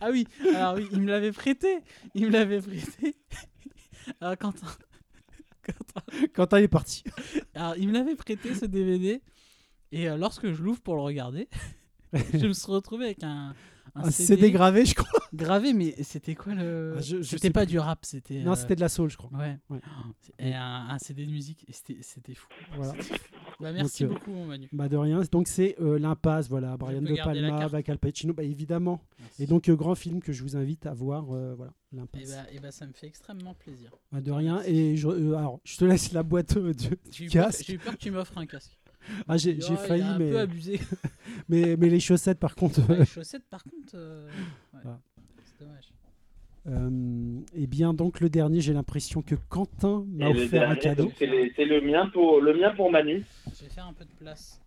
Ah 0.00 0.08
oui, 0.10 0.26
alors 0.54 0.76
oui, 0.76 0.86
il 0.92 1.00
me 1.02 1.08
l'avait 1.08 1.32
prêté. 1.32 1.80
Il 2.14 2.26
me 2.26 2.30
l'avait 2.30 2.62
prêté. 2.62 3.16
Alors 4.20 4.36
Quentin. 4.38 4.66
Quentin. 6.34 6.56
Elle 6.56 6.64
est 6.64 6.68
partie. 6.68 7.04
Alors 7.54 7.76
il 7.76 7.88
me 7.88 7.92
l'avait 7.92 8.16
prêté 8.16 8.54
ce 8.54 8.64
DVD. 8.64 9.22
Et 9.92 10.08
euh, 10.08 10.16
lorsque 10.16 10.52
je 10.52 10.62
l'ouvre 10.62 10.80
pour 10.80 10.94
le 10.94 11.02
regarder, 11.02 11.48
je 12.12 12.46
me 12.46 12.52
suis 12.52 12.70
retrouvé 12.70 13.06
avec 13.06 13.24
un, 13.24 13.54
un 13.94 14.04
Un 14.04 14.10
CD, 14.10 14.26
CD 14.36 14.50
gravé, 14.50 14.84
je 14.84 14.94
crois. 14.94 15.20
gravé, 15.34 15.72
mais 15.72 15.94
c'était 16.02 16.34
quoi 16.34 16.54
le. 16.54 16.94
Ah, 16.98 17.02
c'était 17.22 17.50
pas 17.50 17.60
plus. 17.64 17.72
du 17.72 17.78
rap, 17.78 18.04
c'était. 18.04 18.42
Non, 18.42 18.52
euh, 18.52 18.54
c'était 18.54 18.76
de 18.76 18.80
la 18.80 18.88
soul, 18.88 19.10
je 19.10 19.16
crois. 19.16 19.30
Ouais. 19.38 19.58
Ouais. 19.68 19.80
Et 20.38 20.54
un, 20.54 20.86
un 20.90 20.98
CD 20.98 21.26
de 21.26 21.30
musique. 21.30 21.66
C'était 21.70 22.34
fou. 22.34 22.48
Voilà. 22.76 22.94
Bah, 23.60 23.72
merci 23.72 24.04
Donc, 24.04 24.12
euh, 24.12 24.14
beaucoup, 24.14 24.30
mon 24.32 24.46
Manu. 24.46 24.68
Bah 24.72 24.88
de 24.88 24.96
rien. 24.96 25.20
Donc 25.30 25.46
c'est 25.48 25.76
euh, 25.80 25.98
l'impasse, 25.98 26.48
voilà, 26.48 26.76
Brian 26.76 27.02
De 27.02 27.14
Palma, 27.22 27.58
avec 27.58 27.88
Al 27.88 27.98
Pacino, 27.98 28.32
bah 28.32 28.42
évidemment. 28.42 29.00
Merci. 29.18 29.42
Et 29.42 29.46
donc 29.46 29.68
grand 29.70 29.94
film 29.94 30.20
que 30.20 30.32
je 30.32 30.42
vous 30.42 30.56
invite 30.56 30.86
à 30.86 30.94
voir, 30.94 31.24
voilà, 31.24 31.72
Et 31.92 31.96
l'impasse. 31.96 32.30
bah, 32.30 32.46
et 32.52 32.58
bah, 32.58 32.70
ça 32.70 32.86
me 32.86 32.92
fait 32.92 33.06
extrêmement 33.06 33.52
plaisir. 33.54 33.90
Bah, 34.12 34.20
de 34.22 34.30
rien. 34.32 34.62
Et 34.64 34.96
je, 34.96 35.08
alors, 35.08 35.60
je 35.64 35.76
te 35.76 35.84
laisse 35.84 36.12
la 36.12 36.22
boîte 36.22 36.56
du 36.58 37.28
casque. 37.28 37.64
j'ai 37.66 37.74
eu 37.74 37.78
peur 37.78 37.92
que 37.94 37.98
tu 37.98 38.10
m'offres 38.10 38.38
un 38.38 38.46
casque. 38.46 38.78
Ah, 39.28 39.36
j'ai 39.36 39.58
Oh, 39.62 39.66
il 39.70 39.76
failli, 39.76 40.02
a 40.02 40.12
un 40.14 40.18
mais, 40.18 40.30
peu 40.30 40.38
abusé. 40.38 40.80
mais 41.48 41.76
mais 41.76 41.88
les 41.88 42.00
chaussettes, 42.00 42.38
par 42.38 42.54
contre. 42.54 42.80
Ouais, 42.88 42.98
les 43.00 43.04
chaussettes, 43.06 43.44
par 43.50 43.62
contre. 43.64 43.94
euh, 43.94 44.26
ouais. 44.26 44.80
Voilà. 44.82 45.00
C'est 45.44 45.64
dommage. 45.64 45.84
Euh, 46.66 47.40
et 47.54 47.66
bien 47.66 47.94
donc 47.94 48.20
le 48.20 48.28
dernier, 48.28 48.60
j'ai 48.60 48.74
l'impression 48.74 49.22
que 49.22 49.34
Quentin 49.48 50.04
m'a 50.08 50.28
offert 50.28 50.62
un 50.64 50.74
dernier, 50.74 50.80
cadeau. 50.80 51.04
donc, 51.04 51.14
C'est 51.18 51.64
le 51.64 51.80
mien 51.80 52.08
pour 52.12 52.40
le 52.40 52.52
mien 52.54 52.74
pour 52.76 52.90
Manu. 52.90 53.24
Je 53.46 53.64
vais 53.64 53.70
faire 53.70 53.86
un 53.86 53.94
peu 53.94 54.04
de 54.04 54.12
place. 54.18 54.60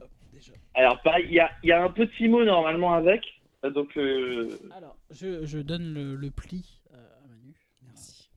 Hop, 0.00 0.08
déjà. 0.32 0.52
Alors 0.74 1.00
pareil, 1.02 1.24
il 1.28 1.34
y 1.34 1.40
a, 1.40 1.50
il 1.62 1.68
y 1.70 1.72
a 1.72 1.82
un 1.82 1.90
petit 1.90 2.28
mot 2.28 2.44
normalement 2.44 2.92
avec. 2.92 3.22
euh, 3.64 3.70
Donc 3.70 3.96
euh, 3.96 4.58
Alors, 4.76 4.96
je, 5.10 5.46
je 5.46 5.58
donne 5.58 5.94
le, 5.94 6.14
le 6.16 6.30
pli 6.30 6.80
euh, 6.92 6.96
à 7.24 7.26
Manu. 7.28 7.54
Merci. 7.86 8.28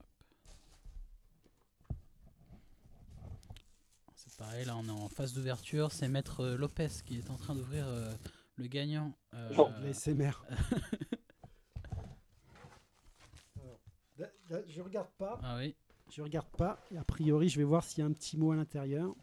C'est 4.16 4.32
pareil, 4.52 4.66
là 4.66 4.76
on 4.78 4.86
est 4.86 4.92
en 4.92 5.08
phase 5.08 5.34
d'ouverture. 5.34 5.92
C'est 5.94 6.10
Maître 6.10 6.42
euh, 6.42 6.58
Lopez 6.58 6.90
qui 7.06 7.18
est 7.20 7.30
en 7.30 7.38
train 7.38 7.56
d'ouvrir 7.56 7.88
euh, 7.88 8.12
le 8.58 8.68
gagnant. 8.68 9.14
euh. 9.34 9.50
Là, 14.18 14.60
je 14.68 14.82
regarde 14.82 15.08
pas. 15.18 15.40
Ah 15.42 15.56
oui, 15.58 15.74
Je 16.12 16.22
regarde 16.22 16.50
pas. 16.58 16.84
Et 16.92 16.98
a 16.98 17.04
priori, 17.06 17.48
je 17.48 17.58
vais 17.58 17.64
voir 17.64 17.84
s'il 17.86 18.00
y 18.00 18.02
a 18.02 18.06
un 18.06 18.12
petit 18.12 18.38
mot 18.38 18.52
à 18.52 18.58
l'intérieur. 18.58 19.16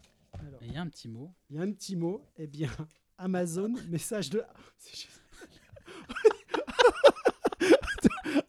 Il 0.61 0.73
y 0.73 0.77
a 0.77 0.81
un 0.81 0.87
petit 0.87 1.07
mot. 1.07 1.31
il 1.49 1.57
y 1.57 1.59
a 1.59 1.61
un 1.61 1.71
petit 1.71 1.95
mot. 1.95 2.25
Eh 2.37 2.47
bien, 2.47 2.71
Amazon, 3.19 3.73
message 3.89 4.31
de. 4.31 4.43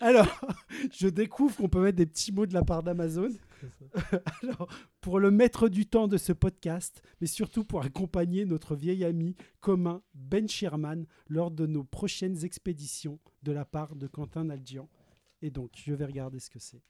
Alors, 0.01 0.41
je 0.93 1.09
découvre 1.09 1.55
qu'on 1.57 1.68
peut 1.68 1.83
mettre 1.83 1.99
des 1.99 2.07
petits 2.07 2.33
mots 2.33 2.47
de 2.47 2.55
la 2.55 2.62
part 2.62 2.83
d'Amazon. 2.83 3.28
Alors, 4.42 4.68
pour 5.00 5.18
le 5.18 5.30
maître 5.30 5.68
du 5.68 5.86
temps 5.86 6.08
de 6.08 6.16
ce 6.16 6.32
podcast, 6.32 7.02
mais 7.20 7.26
surtout 7.26 7.64
pour 7.64 7.82
accompagner 7.82 8.44
notre 8.44 8.74
vieil 8.74 9.04
ami 9.04 9.36
commun 9.61 10.02
Ben 10.14 10.48
Sherman 10.48 11.06
lors 11.28 11.50
de 11.50 11.66
nos 11.66 11.84
prochaines 11.84 12.44
expéditions 12.44 13.18
de 13.42 13.52
la 13.52 13.64
part 13.64 13.96
de 13.96 14.06
Quentin 14.06 14.44
Naldian. 14.44 14.88
Et 15.42 15.50
donc, 15.50 15.70
je 15.76 15.92
vais 15.94 16.04
regarder 16.04 16.38
ce 16.38 16.50
que 16.50 16.58
c'est. 16.58 16.82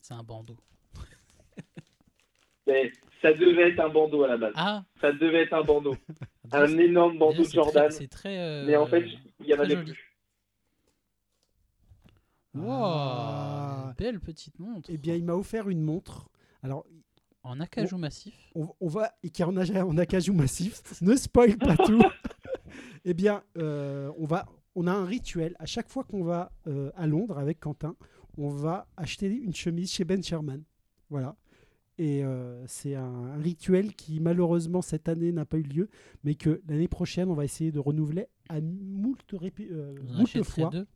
C'est 0.00 0.14
un 0.14 0.22
bandeau. 0.22 0.56
Mais 2.66 2.92
ça 3.20 3.32
devait 3.32 3.70
être 3.70 3.80
un 3.80 3.88
bandeau 3.88 4.24
à 4.24 4.28
la 4.28 4.36
base. 4.36 4.52
Ah 4.56 4.84
Ça 5.00 5.12
devait 5.12 5.42
être 5.42 5.52
un 5.54 5.62
bandeau. 5.62 5.96
un 6.52 6.78
énorme 6.78 7.18
bandeau 7.18 7.38
déjà, 7.38 7.48
de 7.48 7.54
Jordan. 7.54 7.90
C'est 7.90 8.08
très. 8.08 8.38
euh, 8.38 8.64
Mais 8.66 8.76
en 8.76 8.86
fait, 8.86 9.04
il 9.40 9.46
y 9.46 9.54
en 9.54 9.58
avait 9.58 9.74
joli. 9.74 9.92
plus. 9.92 10.04
Wow, 12.54 12.64
belle 13.98 14.20
petite 14.20 14.58
montre. 14.58 14.88
Eh 14.92 14.96
bien, 14.96 15.14
il 15.14 15.24
m'a 15.24 15.34
offert 15.34 15.68
une 15.68 15.82
montre. 15.82 16.28
Alors, 16.62 16.86
En 17.42 17.60
acajou 17.60 17.98
massif. 17.98 18.34
on, 18.54 18.68
on 18.80 18.88
va 18.88 19.12
et 19.22 19.30
qui 19.30 19.42
est 19.42 19.44
en, 19.44 19.56
en 19.56 19.96
acajou 19.98 20.32
massif. 20.32 20.82
ne 21.02 21.14
spoil 21.16 21.56
pas 21.58 21.76
tout. 21.86 22.02
eh 23.04 23.14
bien, 23.14 23.42
euh, 23.58 24.10
on 24.18 24.24
va, 24.24 24.46
on 24.74 24.86
a 24.86 24.92
un 24.92 25.04
rituel. 25.04 25.54
À 25.58 25.66
chaque 25.66 25.88
fois 25.88 26.04
qu'on 26.04 26.22
va 26.24 26.52
euh, 26.66 26.90
à 26.96 27.06
Londres 27.06 27.38
avec 27.38 27.60
Quentin, 27.60 27.96
on 28.36 28.48
va 28.48 28.86
acheter 28.96 29.26
une 29.26 29.54
chemise 29.54 29.90
chez 29.90 30.04
Ben 30.04 30.22
Sherman. 30.22 30.62
Voilà. 31.10 31.36
Et 32.00 32.22
euh, 32.22 32.64
c'est 32.68 32.94
un, 32.94 33.02
un 33.02 33.38
rituel 33.38 33.92
qui 33.96 34.20
malheureusement 34.20 34.82
cette 34.82 35.08
année 35.08 35.32
n'a 35.32 35.44
pas 35.44 35.56
eu 35.58 35.62
lieu, 35.64 35.88
mais 36.22 36.36
que 36.36 36.62
l'année 36.68 36.86
prochaine 36.86 37.28
on 37.28 37.34
va 37.34 37.44
essayer 37.44 37.72
de 37.72 37.80
renouveler 37.80 38.28
à 38.48 38.60
moult, 38.60 39.18
euh, 39.34 39.96
moult 40.16 40.42
fois. 40.44 40.70
deux. 40.70 40.86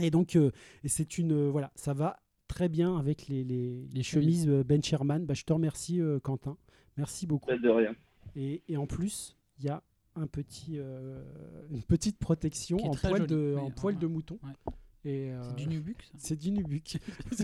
Et 0.00 0.10
donc, 0.10 0.36
euh, 0.36 0.50
et 0.82 0.88
c'est 0.88 1.18
une, 1.18 1.32
euh, 1.32 1.50
voilà, 1.50 1.72
ça 1.74 1.92
va 1.92 2.20
très 2.60 2.68
bien 2.68 2.98
avec 2.98 3.26
les, 3.28 3.42
les, 3.42 3.88
Les 3.90 4.02
chemises 4.02 4.46
euh, 4.46 4.62
Ben 4.62 4.82
Sherman. 4.82 5.24
Bah, 5.24 5.32
je 5.32 5.44
te 5.44 5.52
remercie, 5.54 5.98
euh, 5.98 6.20
Quentin. 6.20 6.58
Merci 6.98 7.26
beaucoup. 7.26 7.46
Pas 7.46 7.56
de 7.56 7.70
rien. 7.70 7.94
Et, 8.36 8.62
et 8.68 8.76
en 8.76 8.86
plus, 8.86 9.34
il 9.58 9.64
y 9.64 9.70
a 9.70 9.82
un 10.14 10.26
petit, 10.26 10.74
euh, 10.74 11.22
une 11.70 11.82
petite 11.82 12.18
protection 12.18 12.76
en 12.84 12.90
poil, 12.90 13.26
de, 13.26 13.54
oui, 13.56 13.62
en 13.62 13.70
poil 13.70 13.94
ouais. 13.94 14.00
de 14.02 14.06
mouton. 14.06 14.38
Ouais. 14.42 14.74
Et, 15.06 15.30
euh, 15.30 15.42
C'est 15.42 15.56
du 15.56 15.68
Nubuck. 15.68 16.02
ça 16.02 16.18
C'est 16.18 16.36
du 16.36 16.50
Nubuck. 16.50 16.98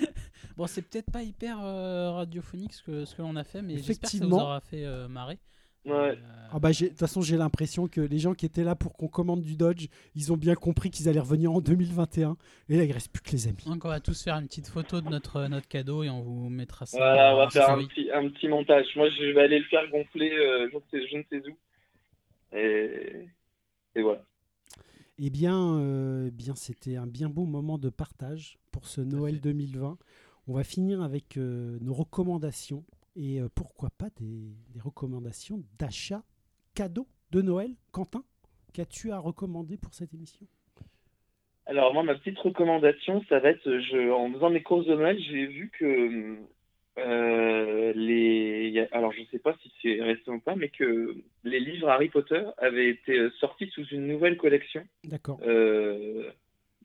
bon, 0.56 0.66
c'est 0.66 0.82
peut-être 0.82 1.12
pas 1.12 1.22
hyper 1.22 1.60
euh, 1.64 2.10
radiophonique 2.10 2.72
ce 2.72 2.82
que, 2.82 3.04
ce 3.04 3.14
que 3.14 3.22
l'on 3.22 3.36
a 3.36 3.44
fait, 3.44 3.62
mais 3.62 3.78
j'espère 3.78 4.10
que 4.10 4.16
ça 4.16 4.26
vous 4.26 4.34
aura 4.34 4.60
fait 4.60 4.84
euh, 4.84 5.06
marrer. 5.06 5.38
Ouais. 5.84 5.92
Euh, 5.92 6.14
Ah 6.52 6.58
bah, 6.58 6.70
de 6.70 6.88
toute 6.88 6.98
façon, 6.98 7.22
j'ai 7.22 7.36
l'impression 7.36 7.88
que 7.88 8.00
les 8.00 8.18
gens 8.18 8.34
qui 8.34 8.44
étaient 8.44 8.64
là 8.64 8.74
pour 8.74 8.96
qu'on 8.96 9.08
commande 9.08 9.42
du 9.42 9.56
Dodge, 9.56 9.86
ils 10.14 10.32
ont 10.32 10.36
bien 10.36 10.54
compris 10.54 10.90
qu'ils 10.90 11.08
allaient 11.08 11.20
revenir 11.20 11.52
en 11.52 11.60
2021. 11.60 12.36
Et 12.68 12.76
là, 12.76 12.84
il 12.84 12.92
reste 12.92 13.12
plus 13.12 13.22
que 13.22 13.30
les 13.32 13.46
amis. 13.48 13.64
donc 13.66 13.84
on 13.84 13.88
va 13.88 14.00
tous 14.00 14.22
faire 14.22 14.36
une 14.36 14.46
petite 14.46 14.68
photo 14.68 15.00
de 15.00 15.08
notre, 15.08 15.46
notre 15.46 15.68
cadeau 15.68 16.02
et 16.02 16.10
on 16.10 16.20
vous 16.22 16.48
mettra 16.50 16.86
ça. 16.86 16.98
Voilà, 16.98 17.34
on 17.34 17.38
va 17.38 17.50
faire 17.50 17.70
un 17.70 17.84
petit, 17.84 18.10
un 18.12 18.28
petit 18.28 18.48
montage. 18.48 18.86
Moi, 18.96 19.08
je 19.10 19.32
vais 19.32 19.42
aller 19.42 19.58
le 19.58 19.64
faire 19.66 19.88
gonfler, 19.90 20.32
euh, 20.32 20.68
je, 20.70 20.76
ne 20.76 20.82
sais, 20.90 21.08
je 21.08 21.16
ne 21.16 21.22
sais 21.30 21.48
où. 21.48 21.56
Et, 22.56 23.28
et 23.94 24.02
voilà. 24.02 24.22
Eh 25.22 25.28
bien, 25.30 25.76
euh, 25.78 26.28
eh 26.28 26.30
bien 26.30 26.54
c'était 26.54 26.96
un 26.96 27.06
bien 27.06 27.28
beau 27.28 27.44
moment 27.44 27.76
de 27.76 27.90
partage 27.90 28.58
pour 28.72 28.86
ce 28.86 29.00
Noël 29.02 29.34
fait. 29.34 29.40
2020. 29.40 29.98
On 30.48 30.54
va 30.54 30.64
finir 30.64 31.02
avec 31.02 31.36
euh, 31.36 31.78
nos 31.82 31.92
recommandations 31.92 32.84
et 33.20 33.40
euh, 33.40 33.48
pourquoi 33.54 33.90
pas 33.90 34.08
des, 34.18 34.54
des 34.72 34.80
recommandations 34.80 35.62
d'achat 35.78 36.22
cadeaux 36.74 37.06
de 37.32 37.42
Noël? 37.42 37.70
Quentin, 37.92 38.24
qu'as-tu 38.72 39.12
à 39.12 39.18
recommander 39.18 39.76
pour 39.76 39.92
cette 39.92 40.14
émission? 40.14 40.46
Alors 41.66 41.92
moi, 41.92 42.02
ma 42.02 42.14
petite 42.14 42.38
recommandation, 42.38 43.22
ça 43.28 43.38
va 43.38 43.50
être, 43.50 43.78
je, 43.78 44.10
en 44.10 44.32
faisant 44.32 44.50
mes 44.50 44.62
courses 44.62 44.86
de 44.86 44.94
Noël, 44.94 45.18
j'ai 45.20 45.46
vu 45.46 45.70
que 45.78 46.36
euh, 46.98 47.92
les, 47.94 48.88
alors 48.90 49.12
je 49.12 49.22
sais 49.30 49.38
pas 49.38 49.56
si 49.62 49.70
c'est 49.82 50.02
récent 50.02 50.32
ou 50.32 50.40
pas, 50.40 50.56
mais 50.56 50.70
que 50.70 51.14
les 51.44 51.60
livres 51.60 51.88
Harry 51.90 52.08
Potter 52.08 52.42
avaient 52.56 52.88
été 52.88 53.18
euh, 53.18 53.30
sortis 53.38 53.68
sous 53.74 53.84
une 53.88 54.06
nouvelle 54.06 54.38
collection, 54.38 54.82
D'accord. 55.04 55.38
euh, 55.46 56.30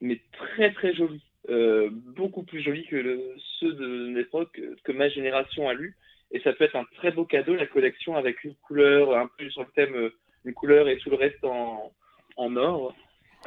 mais 0.02 0.20
très 0.34 0.74
très 0.74 0.94
jolie, 0.94 1.24
Euh, 1.48 1.92
beaucoup 1.92 2.42
plus 2.42 2.62
jolie 2.64 2.88
que 2.88 2.96
le- 2.96 3.36
ceux 3.60 3.74
de 3.74 4.10
l'époque 4.16 4.60
que 4.84 4.92
ma 4.92 5.10
génération 5.10 5.70
a 5.70 5.76
lu, 5.76 5.96
et 6.32 6.40
ça 6.42 6.54
peut 6.54 6.64
être 6.66 6.76
un 6.76 6.86
très 6.96 7.12
beau 7.12 7.26
cadeau, 7.26 7.56
la 7.56 7.68
collection 7.68 8.16
avec 8.16 8.44
une 8.44 8.56
couleur, 8.56 9.16
un 9.18 9.30
peu 9.38 9.50
sur 9.50 9.62
le 9.62 9.70
thème, 9.76 9.94
euh, 9.96 10.14
une 10.44 10.54
couleur 10.54 10.88
et 10.88 10.98
tout 10.98 11.10
le 11.10 11.16
reste 11.16 11.44
en, 11.44 11.92
en 12.38 12.56
or. 12.56 12.94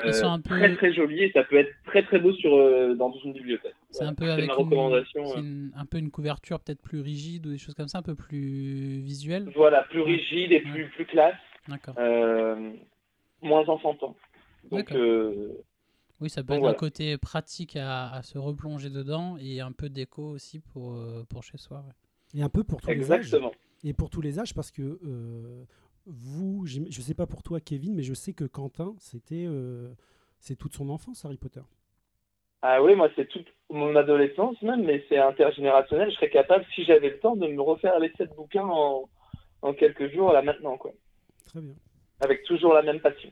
Ils 0.04 0.14
sont 0.14 0.26
Euh, 0.26 0.30
un 0.30 0.40
peu- 0.40 0.50
Très 0.56 0.76
très 0.76 0.92
joli 0.92 1.24
et 1.24 1.32
ça 1.32 1.42
peut 1.42 1.56
être 1.56 1.72
très 1.86 2.04
très 2.04 2.20
beau 2.20 2.32
sur, 2.32 2.54
euh, 2.54 2.94
dans 2.94 3.12
une 3.24 3.32
bibliothèque. 3.32 3.74
C'est 3.90 4.04
un 4.04 4.14
peu 4.14 4.30
avec 4.30 4.46
ma 4.46 4.54
une, 4.54 4.58
recommandation. 4.60 5.24
c'est 5.26 5.40
une- 5.40 5.72
un 5.76 5.86
peu 5.86 5.98
une 5.98 6.10
couverture 6.12 6.60
peut-être 6.60 6.80
plus 6.82 7.00
rigide 7.00 7.46
ou 7.46 7.50
des 7.50 7.58
choses 7.58 7.74
comme 7.74 7.88
ça, 7.88 7.98
un 7.98 8.02
peu 8.02 8.14
plus 8.14 9.00
visuelle. 9.00 9.50
Voilà, 9.56 9.82
plus 9.84 10.00
rigide 10.02 10.52
et 10.52 10.60
plus, 10.60 10.88
plus 10.90 11.04
classe, 11.04 11.34
D'accord. 11.66 11.94
euh, 11.98 12.72
moins 13.42 13.66
enfantin. 13.68 14.14
Donc, 14.70 14.88
Oui, 16.20 16.28
ça 16.30 16.42
peut 16.42 16.52
être 16.54 16.58
voilà. 16.60 16.74
un 16.74 16.78
côté 16.78 17.16
pratique 17.18 17.76
à, 17.76 18.10
à 18.12 18.22
se 18.22 18.38
replonger 18.38 18.90
dedans 18.90 19.36
et 19.40 19.60
un 19.60 19.72
peu 19.72 19.88
déco 19.88 20.22
aussi 20.30 20.58
pour, 20.60 20.96
pour 21.28 21.42
chez 21.44 21.58
soi. 21.58 21.78
ouais. 21.78 21.92
Et 22.34 22.42
un 22.42 22.48
peu 22.48 22.64
pour 22.64 22.80
tous 22.80 22.90
les 22.90 23.10
âges. 23.12 23.20
exactement. 23.26 23.52
Et 23.84 23.92
pour 23.92 24.10
tous 24.10 24.20
les 24.20 24.38
âges, 24.38 24.54
parce 24.54 24.70
que 24.70 24.98
euh, 25.04 25.64
vous, 26.06 26.66
je 26.66 27.00
sais 27.00 27.14
pas 27.14 27.26
pour 27.26 27.42
toi, 27.42 27.60
Kevin, 27.60 27.94
mais 27.94 28.02
je 28.02 28.14
sais 28.14 28.32
que 28.32 28.44
Quentin, 28.44 28.94
c'était 28.98 29.44
euh, 29.46 29.92
c'est 30.40 30.56
toute 30.56 30.74
son 30.74 30.88
enfance, 30.90 31.24
Harry 31.24 31.36
Potter. 31.36 31.62
Ah 32.60 32.82
oui, 32.82 32.94
moi, 32.96 33.08
c'est 33.14 33.28
toute 33.28 33.46
mon 33.70 33.94
adolescence 33.94 34.60
même, 34.62 34.82
mais 34.84 35.04
c'est 35.08 35.18
intergénérationnel. 35.18 36.10
Je 36.10 36.16
serais 36.16 36.30
capable, 36.30 36.66
si 36.74 36.84
j'avais 36.84 37.10
le 37.10 37.20
temps, 37.20 37.36
de 37.36 37.46
me 37.46 37.60
refaire 37.62 37.98
les 38.00 38.12
sept 38.18 38.34
bouquins 38.34 38.66
en, 38.66 39.08
en 39.62 39.74
quelques 39.74 40.12
jours, 40.12 40.32
là 40.32 40.42
maintenant, 40.42 40.76
quoi. 40.76 40.92
Très 41.44 41.60
bien. 41.60 41.74
Avec 42.20 42.42
toujours 42.42 42.74
la 42.74 42.82
même 42.82 43.00
passion. 43.00 43.30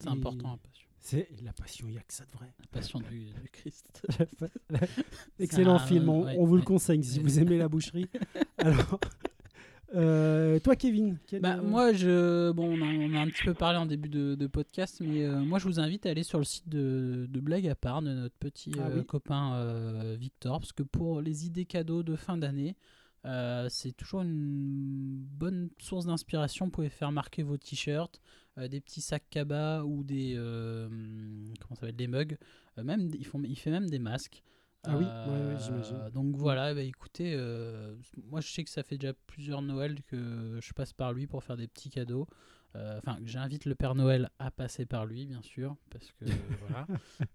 C'est 0.00 0.08
Et- 0.08 0.12
important, 0.12 0.58
passion. 0.58 0.73
C'est 1.06 1.28
la 1.44 1.52
passion, 1.52 1.86
il 1.86 1.92
n'y 1.92 1.98
a 1.98 2.00
que 2.00 2.14
ça 2.14 2.24
de 2.24 2.30
vrai. 2.32 2.50
La 2.58 2.66
passion 2.80 2.98
du, 2.98 3.26
du 3.26 3.48
Christ. 3.52 4.02
Excellent 5.38 5.78
film, 5.78 6.08
on, 6.08 6.24
ouais, 6.24 6.36
on 6.38 6.46
vous 6.46 6.56
le 6.56 6.62
conseille 6.62 7.04
si 7.04 7.20
vous 7.20 7.38
aimez 7.38 7.58
la 7.58 7.68
boucherie. 7.68 8.06
Alors, 8.58 8.98
euh, 9.94 10.58
toi, 10.60 10.76
Kevin, 10.76 11.18
quel- 11.26 11.42
Bah, 11.42 11.58
moi, 11.58 11.92
je, 11.92 12.50
bon, 12.52 12.78
on, 12.78 12.80
a, 12.80 12.86
on 12.86 13.14
a 13.14 13.20
un 13.20 13.26
petit 13.28 13.42
peu 13.44 13.52
parlé 13.52 13.76
en 13.78 13.84
début 13.84 14.08
de, 14.08 14.34
de 14.34 14.46
podcast, 14.46 15.02
mais 15.04 15.24
euh, 15.24 15.40
moi, 15.40 15.58
je 15.58 15.66
vous 15.66 15.78
invite 15.78 16.06
à 16.06 16.10
aller 16.10 16.22
sur 16.22 16.38
le 16.38 16.44
site 16.44 16.68
de, 16.70 17.26
de 17.28 17.40
Blague 17.40 17.68
à 17.68 17.74
part 17.74 18.00
de 18.00 18.08
notre 18.10 18.34
petit 18.36 18.72
Ah 18.78 18.86
euh, 18.88 19.00
oui. 19.00 19.04
copain 19.06 20.14
Victor, 20.16 20.58
parce 20.58 20.72
que 20.72 20.82
pour 20.82 21.20
les 21.20 21.44
idées 21.44 21.66
cadeaux 21.66 22.02
de 22.02 22.16
fin 22.16 22.38
d'année, 22.38 22.76
euh, 23.26 23.66
c'est 23.70 23.92
toujours 23.92 24.22
une 24.22 25.16
bonne 25.38 25.70
source 25.78 26.06
d'inspiration. 26.06 26.66
Vous 26.66 26.70
pouvez 26.70 26.88
faire 26.90 27.12
marquer 27.12 27.42
vos 27.42 27.56
t-shirts, 27.56 28.20
euh, 28.58 28.68
des 28.68 28.80
petits 28.80 29.00
sacs 29.00 29.28
cabas 29.30 29.82
ou 29.82 30.04
des, 30.04 30.34
euh, 30.36 30.88
comment 31.60 31.74
ça 31.74 31.80
s'appelle, 31.82 31.96
des 31.96 32.06
mugs. 32.08 32.36
Euh, 32.78 32.84
même, 32.84 33.10
ils 33.18 33.26
font, 33.26 33.40
il 33.44 33.58
fait 33.58 33.70
même 33.70 33.88
des 33.88 33.98
masques. 33.98 34.42
Ah 34.86 34.96
oui, 34.98 35.04
Euh, 35.08 35.48
ouais, 35.50 35.54
ouais, 35.54 35.60
j'imagine. 35.64 36.10
Donc 36.12 36.36
voilà, 36.36 36.74
bah, 36.74 36.82
écoutez, 36.82 37.34
euh, 37.34 37.94
moi 38.30 38.40
je 38.42 38.48
sais 38.52 38.64
que 38.64 38.70
ça 38.70 38.82
fait 38.82 38.98
déjà 38.98 39.14
plusieurs 39.26 39.62
Noëls 39.62 40.02
que 40.02 40.58
je 40.60 40.72
passe 40.74 40.92
par 40.92 41.14
lui 41.14 41.26
pour 41.26 41.42
faire 41.42 41.56
des 41.56 41.66
petits 41.68 41.88
cadeaux. 41.90 42.26
Euh, 42.76 42.98
Enfin, 42.98 43.16
j'invite 43.24 43.64
le 43.66 43.76
Père 43.76 43.94
Noël 43.94 44.28
à 44.40 44.50
passer 44.50 44.84
par 44.84 45.06
lui, 45.06 45.24
bien 45.26 45.40
sûr, 45.42 45.76
parce 45.90 46.10
que 46.12 46.24
voilà, 46.68 46.86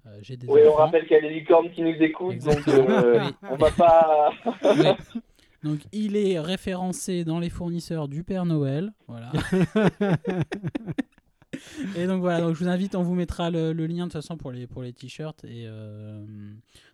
euh, 0.06 0.20
j'ai 0.22 0.38
des 0.38 0.46
Oui, 0.48 0.60
on 0.70 0.74
rappelle 0.76 1.04
qu'il 1.08 1.14
y 1.14 1.16
a 1.16 1.22
les 1.22 1.40
licornes 1.40 1.72
qui 1.72 1.82
nous 1.82 1.96
écoutent, 1.96 2.38
donc 2.38 2.58
Exactement. 2.58 2.90
euh, 2.90 3.20
Oui. 3.26 3.34
on 3.50 3.56
va 3.56 3.72
pas. 3.72 4.32
Oui. 4.64 5.22
Donc 5.64 5.80
il 5.92 6.16
est 6.16 6.40
référencé 6.40 7.24
dans 7.24 7.40
les 7.40 7.50
fournisseurs 7.50 8.08
du 8.08 8.24
Père 8.24 8.46
Noël, 8.46 8.94
voilà. 9.08 9.32
et 11.98 12.08
donc 12.08 12.22
voilà, 12.22 12.42
donc 12.42 12.56
je 12.56 12.64
vous 12.64 12.70
invite, 12.70 12.96
on 12.96 13.04
vous 13.04 13.16
mettra 13.16 13.50
le, 13.50 13.74
le 13.74 13.88
lien 13.88 14.08
de 14.08 14.12
toute 14.12 14.22
façon 14.22 14.38
pour 14.38 14.52
les 14.52 14.68
pour 14.68 14.84
les 14.84 14.94
t-shirts 14.94 15.44
et 15.44 15.66
euh, 15.68 16.24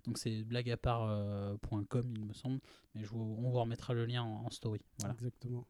donc 0.05 0.17
c'est 0.17 0.43
blagueapart.com 0.43 2.13
il 2.17 2.25
me 2.25 2.33
semble, 2.33 2.59
mais 2.95 3.03
je 3.03 3.09
vous, 3.09 3.37
on 3.39 3.49
vous 3.49 3.59
remettra 3.59 3.93
le 3.93 4.05
lien 4.05 4.23
en, 4.23 4.45
en 4.45 4.49
story. 4.49 4.81
Voilà. 4.99 5.13
Exactement. 5.13 5.67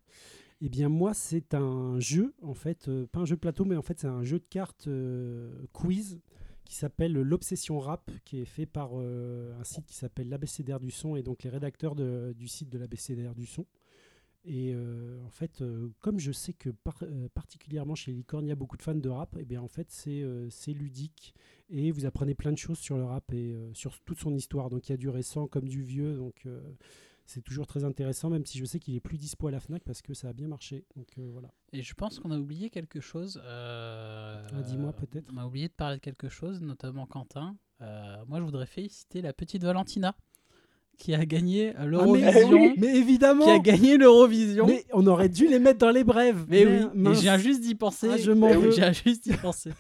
Eh 0.62 0.70
bien, 0.70 0.88
moi, 0.88 1.14
c'est 1.14 1.54
un 1.54 2.00
jeu, 2.00 2.34
en 2.42 2.54
fait, 2.54 2.88
euh, 2.88 3.06
pas 3.08 3.20
un 3.20 3.26
jeu 3.26 3.36
de 3.36 3.42
plateau, 3.42 3.66
mais 3.66 3.76
en 3.76 3.82
fait, 3.82 4.00
c'est 4.00 4.08
un 4.08 4.24
jeu 4.24 4.40
de 4.40 4.46
cartes 4.50 4.88
euh, 4.88 5.52
quiz 5.74 6.22
qui 6.66 6.76
s'appelle 6.76 7.14
l'Obsession 7.14 7.80
Rap, 7.80 8.12
qui 8.26 8.40
est 8.42 8.46
fait 8.46 8.66
par 8.66 8.92
euh, 8.96 9.58
un 9.60 9.64
site 9.64 9.86
qui 9.86 9.96
s'appelle 9.96 10.28
l'ABCDR 10.30 10.80
du 10.80 10.92
son 10.92 11.16
et 11.16 11.24
donc 11.24 11.44
les 11.44 11.50
rédacteurs 11.50 11.96
de- 11.96 12.34
du 12.38 12.48
site 12.48 12.70
de 12.70 12.78
l'ABCDR 12.78 13.34
du 13.36 13.46
son. 13.46 13.66
Et 14.48 14.74
euh, 14.76 15.20
en 15.26 15.30
fait, 15.32 15.62
euh, 15.62 15.90
comme 16.02 16.20
je 16.20 16.32
sais 16.32 16.54
que 16.54 16.70
par- 16.70 17.04
particulièrement 17.34 17.96
chez 17.96 18.12
Licorne, 18.12 18.46
il 18.46 18.50
y 18.50 18.52
a 18.52 18.56
beaucoup 18.56 18.78
de 18.78 18.84
fans 18.84 18.94
de 18.94 19.10
rap, 19.10 19.36
et 19.38 19.46
bien 19.46 19.62
en 19.62 19.68
fait, 19.68 19.88
c'est 19.90 20.74
ludique 20.74 21.34
et 21.70 21.92
vous 21.92 22.06
apprenez 22.06 22.36
plein 22.36 22.52
de 22.52 22.58
choses 22.58 22.78
sur 22.78 22.96
le 22.98 23.06
rap 23.06 23.34
et 23.34 23.56
sur 23.74 24.00
toute 24.02 24.20
son 24.20 24.36
histoire. 24.36 24.70
Donc 24.70 24.88
il 24.88 24.92
y 24.92 24.94
a 24.94 24.98
du 24.98 25.10
récent 25.10 25.48
comme 25.48 25.68
du 25.68 25.82
vieux, 25.82 26.16
donc 26.16 26.46
c'est 27.26 27.42
toujours 27.44 27.66
très 27.68 27.84
intéressant, 27.84 28.30
même 28.30 28.46
si 28.46 28.58
je 28.60 28.66
sais 28.66 28.80
qu'il 28.80 28.96
est 28.96 29.00
plus 29.00 29.18
dispo 29.18 29.48
à 29.48 29.52
la 29.52 29.60
Fnac 29.60 29.84
parce 29.84 30.02
que 30.02 30.14
ça 30.14 30.30
a 30.30 30.34
bien 30.34 30.48
marché. 30.48 30.86
Donc 30.96 31.08
euh, 31.18 31.28
voilà. 31.32 31.50
Et 31.74 31.82
je 31.82 31.94
pense 31.94 32.20
qu'on 32.20 32.32
a 32.32 32.38
oublié 32.38 32.70
quelque 32.70 33.00
chose. 33.00 33.42
euh, 33.44 34.48
Ah, 34.54 34.62
dis-moi, 34.62 34.94
peut-être. 34.94 35.26
On 35.34 35.38
a 35.38 35.46
oublié 35.46 35.68
de 35.68 35.74
parler 35.74 35.98
de 35.98 36.02
quelque 36.02 36.30
chose, 36.30 36.62
notamment 36.62 37.06
Quentin. 37.06 37.56
Euh, 37.82 38.16
moi, 38.28 38.40
je 38.40 38.44
voudrais 38.46 38.68
féliciter 38.68 39.22
la 39.22 39.34
petite 39.34 39.64
Valentina 39.64 40.16
qui 40.98 41.14
a 41.14 41.26
gagné 41.26 41.74
Ah, 41.76 41.82
mais, 41.84 41.88
l'Eurovision. 41.88 42.74
mais 42.78 42.96
évidemment, 42.96 43.44
qui 43.44 43.52
a 43.52 43.60
gagné 43.60 43.98
l'Eurovision. 43.98 44.66
mais 44.68 44.86
on 44.94 45.06
aurait 45.08 45.28
dû 45.28 45.48
les 45.48 45.60
mettre 45.60 45.80
dans 45.80 45.92
les 45.92 46.04
brèves. 46.06 46.46
Mais 46.48 46.66
oui, 46.66 46.86
je 47.16 47.20
viens 47.22 47.38
juste 47.38 47.62
d'y 47.62 47.76
penser. 47.76 48.08
Ah, 48.12 48.18
je 48.18 48.32
m'en 48.32 48.58
viens 48.70 48.92
juste 48.94 49.24
d'y 49.28 49.36
penser. 49.36 49.72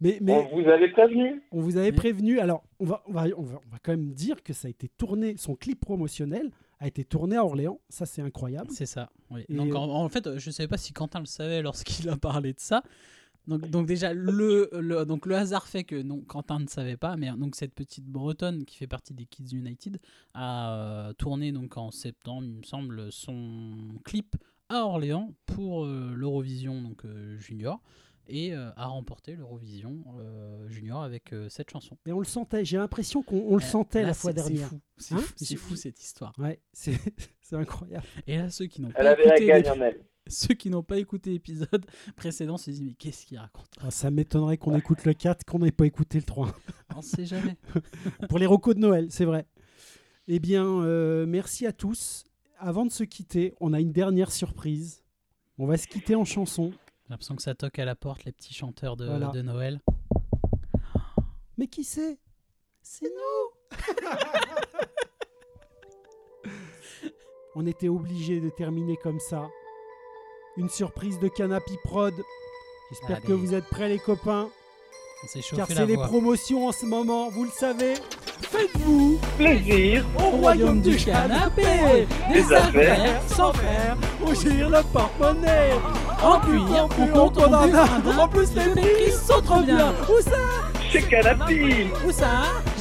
Mais, 0.00 0.18
mais 0.22 0.32
On 0.52 0.60
vous 0.62 0.68
avait 0.68 0.90
prévenu 0.90 1.42
On 1.52 1.60
vous 1.60 1.76
avait 1.76 1.92
prévenu. 1.92 2.38
Alors, 2.40 2.62
on 2.78 2.84
va, 2.86 3.02
on, 3.06 3.12
va, 3.12 3.24
on, 3.36 3.42
va, 3.42 3.60
on 3.66 3.70
va 3.70 3.78
quand 3.82 3.92
même 3.92 4.12
dire 4.12 4.42
que 4.42 4.52
ça 4.52 4.68
a 4.68 4.70
été 4.70 4.88
tourné, 4.88 5.36
son 5.36 5.54
clip 5.54 5.80
promotionnel 5.80 6.50
a 6.78 6.86
été 6.86 7.04
tourné 7.04 7.36
à 7.36 7.44
Orléans. 7.44 7.80
Ça, 7.90 8.06
c'est 8.06 8.22
incroyable. 8.22 8.70
C'est 8.70 8.86
ça. 8.86 9.10
oui. 9.30 9.44
Donc 9.50 9.72
euh, 9.72 9.76
en, 9.76 10.02
en 10.04 10.08
fait, 10.08 10.38
je 10.38 10.48
ne 10.48 10.52
savais 10.52 10.68
pas 10.68 10.78
si 10.78 10.92
Quentin 10.94 11.20
le 11.20 11.26
savait 11.26 11.60
lorsqu'il 11.62 12.08
a 12.08 12.16
parlé 12.16 12.52
de 12.54 12.60
ça. 12.60 12.82
Donc, 13.46 13.68
donc 13.68 13.86
déjà, 13.86 14.12
le, 14.14 14.70
le- 14.80 15.04
donc 15.04 15.26
le 15.26 15.34
hasard 15.34 15.66
fait 15.66 15.84
que 15.84 16.00
non, 16.00 16.20
Quentin 16.20 16.58
ne 16.60 16.66
savait 16.68 16.96
pas, 16.98 17.16
mais 17.16 17.30
donc 17.36 17.54
cette 17.56 17.74
petite 17.74 18.04
bretonne 18.06 18.64
qui 18.64 18.76
fait 18.76 18.86
partie 18.86 19.12
des 19.14 19.24
Kids 19.24 19.54
United 19.56 19.98
a 20.34 20.74
euh, 21.08 21.12
tourné 21.14 21.50
donc 21.50 21.76
en 21.76 21.90
septembre, 21.90 22.44
il 22.44 22.54
me 22.58 22.62
semble, 22.62 23.10
son 23.10 23.72
clip 24.04 24.36
à 24.68 24.84
Orléans 24.84 25.32
pour 25.46 25.84
euh, 25.84 26.12
l'Eurovision 26.14 26.80
donc 26.82 27.04
euh, 27.04 27.36
junior 27.38 27.80
et 28.30 28.54
euh, 28.54 28.70
a 28.76 28.86
remporté 28.86 29.34
l'Eurovision 29.36 30.02
euh, 30.18 30.68
junior 30.68 31.02
avec 31.02 31.32
euh, 31.32 31.48
cette 31.48 31.70
chanson. 31.70 31.98
Et 32.06 32.12
on 32.12 32.18
le 32.20 32.24
sentait. 32.24 32.64
J'ai 32.64 32.76
l'impression 32.78 33.22
qu'on 33.22 33.38
on 33.48 33.56
le 33.56 33.62
Euh, 33.62 33.66
sentait 33.66 34.02
là, 34.02 34.08
la 34.08 34.14
fois 34.14 34.30
c'est 34.30 34.34
dernière. 34.36 34.68
fou. 34.68 34.80
C'est 34.96 35.14
Hein 35.14 35.18
fou, 35.18 35.32
c'est 35.36 35.44
J'ai- 35.46 35.56
fou 35.56 35.76
cette 35.76 36.00
histoire. 36.02 36.32
Ouais, 36.38 36.60
c'est 36.72 36.96
incroyable. 37.52 38.04
Et 38.26 38.36
là, 38.38 38.48
ceux 38.50 38.66
qui 38.66 38.80
n'ont 38.80 38.90
pas 38.90 39.02
la 39.02 39.12
écouté 39.20 39.96
ceux 40.26 40.54
qui 40.54 40.70
n'ont 40.70 40.82
pas 40.84 40.98
écouté 40.98 41.30
l'épisode 41.30 41.84
précédent 42.16 42.56
se 42.56 42.70
disent 42.70 42.82
mais 42.82 42.92
qu'est-ce 42.94 43.26
qu'il 43.26 43.38
raconte? 43.38 43.70
Ah, 43.80 43.90
ça 43.90 44.10
m'étonnerait 44.10 44.58
qu'on 44.58 44.76
écoute 44.76 45.04
le 45.04 45.12
4, 45.14 45.44
qu'on 45.44 45.58
n'ait 45.58 45.72
pas 45.72 45.86
écouté 45.86 46.18
le 46.18 46.24
3. 46.24 46.54
On 46.94 47.02
sait 47.02 47.24
jamais. 47.26 47.56
Pour 48.28 48.38
les 48.38 48.46
recos 48.46 48.74
de 48.76 48.80
Noël, 48.80 49.08
c'est 49.10 49.24
vrai. 49.24 49.46
Eh 50.28 50.38
bien, 50.38 50.64
euh, 50.64 51.26
merci 51.26 51.66
à 51.66 51.72
tous. 51.72 52.22
Avant 52.58 52.84
de 52.86 52.90
se 52.92 53.02
quitter, 53.02 53.54
on 53.60 53.72
a 53.72 53.80
une 53.80 53.90
dernière 53.90 54.30
surprise. 54.30 55.02
On 55.58 55.66
va 55.66 55.76
se 55.76 55.88
quitter 55.88 56.14
en 56.14 56.24
chanson. 56.24 56.72
J'ai 57.10 57.14
l'impression 57.14 57.34
que 57.34 57.42
ça 57.42 57.56
toque 57.56 57.80
à 57.80 57.84
la 57.84 57.96
porte 57.96 58.24
les 58.24 58.30
petits 58.30 58.54
chanteurs 58.54 58.96
de, 58.96 59.04
Voilà. 59.04 59.30
de 59.30 59.42
Noël. 59.42 59.80
Mais 61.58 61.66
qui 61.66 61.82
c'est? 61.82 62.20
C'est 62.82 63.10
nous 63.10 63.78
On 67.56 67.66
était 67.66 67.88
obligé 67.88 68.38
de 68.38 68.48
terminer 68.48 68.96
comme 68.96 69.18
ça. 69.18 69.48
Une 70.56 70.68
surprise 70.68 71.18
de 71.18 71.26
Canapy 71.26 71.76
Prod. 71.82 72.14
J'espère 72.90 73.20
que 73.22 73.32
vous 73.32 73.54
êtes 73.54 73.66
prêts 73.66 73.88
les 73.88 73.98
copains. 73.98 74.48
On 75.24 75.26
s'est 75.26 75.40
Car 75.56 75.66
c'est 75.66 75.86
les 75.86 75.96
voix. 75.96 76.06
promotions 76.06 76.68
en 76.68 76.72
ce 76.72 76.86
moment, 76.86 77.28
vous 77.30 77.42
le 77.42 77.50
savez. 77.50 77.94
Faites-vous 78.40 79.18
Plaisir 79.36 80.06
au 80.16 80.30
royaume 80.36 80.80
du 80.80 80.96
canapé 80.96 82.06
Des 82.32 82.52
affaires 82.52 83.20
sans 83.28 83.52
faire 83.52 83.96
rougir 84.20 84.70
le 84.70 84.82
porte-monnaie. 84.92 85.72
En 86.22 86.38
cuir, 86.40 86.88
on 86.98 87.18
on 87.18 88.18
en 88.18 88.28
plus, 88.28 88.48
les 88.54 88.70
prix 88.80 89.12
sont 89.12 89.40
trop 89.40 89.60
bien. 89.60 89.94
Où 90.08 90.20
ça 90.20 90.36
Chez 90.90 91.02
Canapi. 91.02 91.86
Où 92.06 92.12
ça 92.12 92.26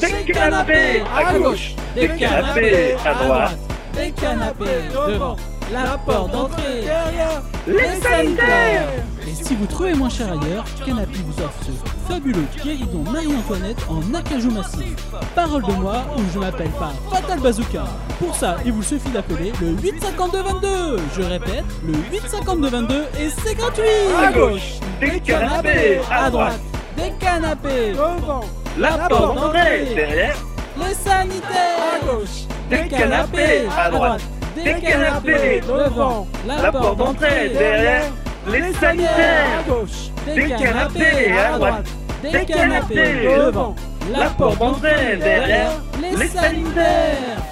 Des 0.02 0.32
canapés 0.32 1.04
à 1.16 1.34
gauche. 1.38 1.76
Des 1.96 2.10
canapés 2.10 2.96
à 3.06 3.14
droite. 3.14 3.58
Des 3.94 4.12
canapés 4.12 4.66
devant. 4.94 5.38
la 5.72 5.98
porte 6.06 6.32
d'entrée. 6.32 6.82
Derrière. 6.84 7.42
Les 7.66 8.02
sanitaires 8.02 8.88
Et 9.30 9.44
si 9.44 9.56
vous 9.56 9.68
trouvez 9.68 9.94
moins 9.94 10.10
cher 10.10 10.28
ailleurs, 10.32 10.66
Canapé 10.84 11.20
vous 11.26 11.44
offre 11.44 11.60
ce 11.64 12.12
fabuleux 12.12 12.46
guéridon 12.64 13.04
Marie-Antoinette 13.12 13.78
en 13.88 14.02
acajou 14.16 14.50
massif. 14.50 14.96
Parole 15.36 15.62
de 15.64 15.72
moi 15.74 15.98
où 16.18 16.22
je 16.34 16.40
m'appelle 16.40 16.72
pas 16.72 16.92
Fatal 17.12 17.40
Bazooka. 17.40 17.84
Pour 18.18 18.36
ça, 18.36 18.58
il 18.66 18.72
vous 18.72 18.82
suffit 18.82 19.10
d'appeler 19.12 19.52
le 19.62 19.76
85222. 19.78 20.98
Je 21.16 21.22
répète, 21.22 21.64
le 21.86 21.94
85222 22.12 22.96
et 23.20 23.30
c'est 23.30 23.54
gratuit. 23.54 23.84
À 24.18 24.32
gauche 24.32 24.80
Des 25.00 25.20
canapés 25.20 26.00
à 26.12 26.30
droite 26.32 26.60
Des 26.98 27.12
canapés. 27.24 27.92
Devant 27.92 28.42
La 28.80 28.92
porte 29.10 29.36
d'entrée 29.36 29.94
derrière 29.96 30.38
Les 30.78 30.94
sanitaires. 30.96 31.78
à 32.02 32.06
gauche 32.06 32.48
Des 32.70 32.88
canapés 32.88 33.68
à 33.78 33.90
droite 33.92 34.22
Des 34.56 34.74
canapés 34.82 35.62
devant 35.62 36.28
La 36.48 36.72
porte 36.72 36.98
d'entrée 36.98 37.50
derrière 37.50 38.12
Les 38.52 38.74
sanitaires 38.74 39.60
à 39.60 39.70
gauche 39.70 40.10
Des 40.26 40.50
canapés 40.50 41.32
à 41.32 41.58
droite. 41.58 41.88
Des 42.24 42.46
canapés 42.46 43.26
devant. 43.26 43.76
La 44.12 44.30
porte 44.32 44.60
d'entrée 44.60 45.18
derrière 45.18 45.72
Les 46.02 46.28
sanitaires. 46.28 47.44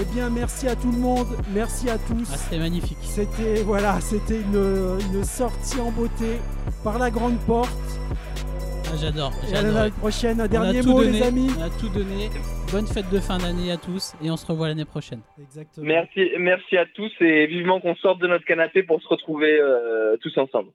Eh 0.00 0.04
bien, 0.14 0.30
merci 0.30 0.66
à 0.66 0.74
tout 0.74 0.90
le 0.90 0.96
monde, 0.96 1.26
merci 1.52 1.90
à 1.90 1.98
tous. 1.98 2.26
Ah, 2.32 2.36
c'était 2.38 2.58
magnifique. 2.58 2.96
C'était 3.02 3.62
voilà, 3.66 3.98
c'était 4.00 4.40
une, 4.40 4.98
une 5.12 5.24
sortie 5.24 5.78
en 5.78 5.90
beauté 5.90 6.40
par 6.82 6.98
la 6.98 7.10
grande 7.10 7.38
porte. 7.40 7.68
Ah, 8.92 8.96
j'adore. 9.00 9.32
Et 9.42 9.52
à 9.52 9.56
j'adore. 9.56 9.74
l'année 9.74 9.90
prochaine, 9.92 10.40
un 10.40 10.42
On 10.42 10.46
a 10.46 10.48
dernier 10.48 10.80
tout 10.80 10.90
mot, 10.90 11.04
donné, 11.04 11.12
les 11.12 11.22
amis. 11.22 11.48
On 11.58 11.62
a 11.62 11.70
tout 11.70 11.88
donné. 11.88 12.28
Bonne 12.72 12.86
fête 12.86 13.08
de 13.10 13.20
fin 13.20 13.38
d'année 13.38 13.70
à 13.70 13.76
tous 13.76 14.14
et 14.22 14.30
on 14.30 14.36
se 14.36 14.46
revoit 14.46 14.68
l'année 14.68 14.84
prochaine. 14.84 15.20
Exactement. 15.40 15.86
Merci, 15.86 16.30
merci 16.38 16.76
à 16.76 16.86
tous 16.86 17.12
et 17.20 17.46
vivement 17.46 17.80
qu'on 17.80 17.94
sorte 17.96 18.20
de 18.20 18.26
notre 18.26 18.44
canapé 18.44 18.82
pour 18.82 19.00
se 19.00 19.08
retrouver 19.08 19.58
euh, 19.60 20.16
tous 20.20 20.36
ensemble. 20.38 20.70